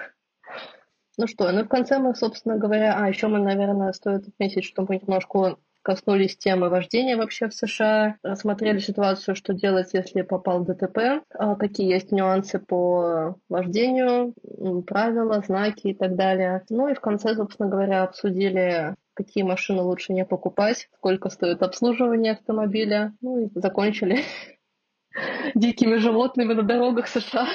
Ну 1.19 1.27
что, 1.27 1.51
ну 1.51 1.65
в 1.65 1.69
конце 1.69 1.99
мы, 1.99 2.15
собственно 2.15 2.59
говоря, 2.59 2.95
а 2.99 3.09
еще 3.09 3.29
мы, 3.29 3.39
наверное, 3.39 3.93
стоит 3.93 4.29
отметить, 4.29 4.65
что 4.65 4.87
мы 4.87 4.97
немножко 4.97 5.57
коснулись 5.87 6.37
темы 6.37 6.69
вождения 6.69 7.17
вообще 7.17 7.49
в 7.49 7.55
США, 7.55 8.17
рассмотрели 8.25 8.81
ситуацию, 8.81 9.37
что 9.37 9.55
делать, 9.55 9.91
если 9.93 10.23
попал 10.23 10.65
в 10.65 10.67
ДТП, 10.67 11.23
а 11.33 11.55
какие 11.55 11.89
есть 11.89 12.11
нюансы 12.11 12.59
по 12.59 13.37
вождению, 13.49 14.35
правила, 14.85 15.41
знаки 15.47 15.87
и 15.87 15.95
так 15.95 16.17
далее. 16.17 16.65
Ну 16.71 16.89
и 16.89 16.95
в 16.95 17.01
конце, 17.01 17.37
собственно 17.37 17.69
говоря, 17.69 18.03
обсудили 18.03 18.97
какие 19.15 19.45
машины 19.45 19.81
лучше 19.81 20.13
не 20.13 20.25
покупать, 20.25 20.89
сколько 20.97 21.31
стоит 21.31 21.63
обслуживание 21.63 22.33
автомобиля, 22.33 23.15
ну 23.21 23.47
и 23.47 23.49
закончили 23.55 24.25
дикими 25.55 25.99
животными 25.99 26.53
на 26.53 26.65
дорогах 26.65 27.07
США. 27.07 27.47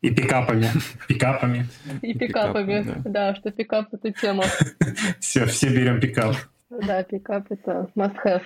И 0.00 0.10
пикапами. 0.10 0.66
Пикапами. 1.06 1.66
И 2.02 2.12
пикапами, 2.12 2.84
да, 3.04 3.36
что 3.36 3.52
пикап— 3.52 3.86
это 3.94 4.10
тема. 4.10 4.42
Все, 5.20 5.46
все 5.46 5.68
берем 5.68 6.00
пикап. 6.00 6.34
Да, 6.80 7.02
пикап— 7.02 7.46
это 7.50 7.90
must-have. 7.96 8.42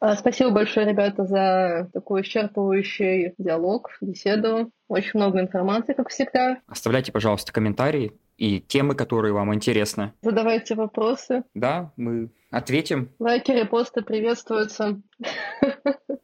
А, 0.00 0.14
спасибо 0.14 0.50
большое, 0.50 0.86
ребята, 0.86 1.24
за 1.24 1.90
такой 1.92 2.22
исчерпывающий 2.22 3.34
диалог, 3.36 3.90
беседу. 4.00 4.70
Очень 4.86 5.18
много 5.18 5.40
информации, 5.40 5.92
как 5.92 6.10
всегда. 6.10 6.60
Оставляйте, 6.68 7.10
пожалуйста, 7.10 7.52
комментарии 7.52 8.12
и 8.38 8.60
темы, 8.60 8.94
которые 8.94 9.34
вам 9.34 9.52
интересны. 9.52 10.12
Задавайте 10.22 10.74
вопросы. 10.74 11.42
Да, 11.54 11.92
мы 11.96 12.30
ответим. 12.50 13.10
Лайки, 13.18 13.50
репосты 13.50 14.00
приветствуются. 14.02 15.00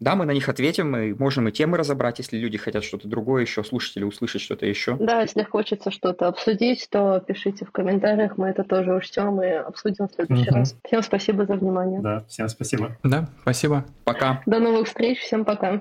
Да, 0.00 0.16
мы 0.16 0.24
на 0.26 0.32
них 0.32 0.48
ответим, 0.48 0.90
мы 0.90 1.14
можем 1.18 1.48
и 1.48 1.52
темы 1.52 1.78
разобрать, 1.78 2.18
если 2.18 2.36
люди 2.36 2.58
хотят 2.58 2.84
что-то 2.84 3.08
другое 3.08 3.42
еще 3.42 3.64
слушать 3.64 3.96
или 3.96 4.04
услышать 4.04 4.42
что-то 4.42 4.66
еще. 4.66 4.96
Да, 4.96 5.22
если 5.22 5.42
хочется 5.42 5.90
что-то 5.90 6.28
обсудить, 6.28 6.88
то 6.90 7.20
пишите 7.20 7.64
в 7.64 7.70
комментариях, 7.70 8.36
мы 8.36 8.48
это 8.48 8.64
тоже 8.64 8.94
учтем 8.94 9.42
и 9.42 9.48
обсудим 9.48 10.08
в 10.08 10.12
следующий 10.12 10.50
угу. 10.50 10.58
раз. 10.58 10.76
Всем 10.84 11.02
спасибо 11.02 11.46
за 11.46 11.54
внимание. 11.54 12.00
Да, 12.00 12.24
всем 12.28 12.48
спасибо. 12.48 12.96
Да, 13.02 13.28
спасибо. 13.42 13.84
Пока. 14.04 14.42
До 14.46 14.58
новых 14.58 14.88
встреч, 14.88 15.20
всем 15.20 15.44
пока. 15.44 15.80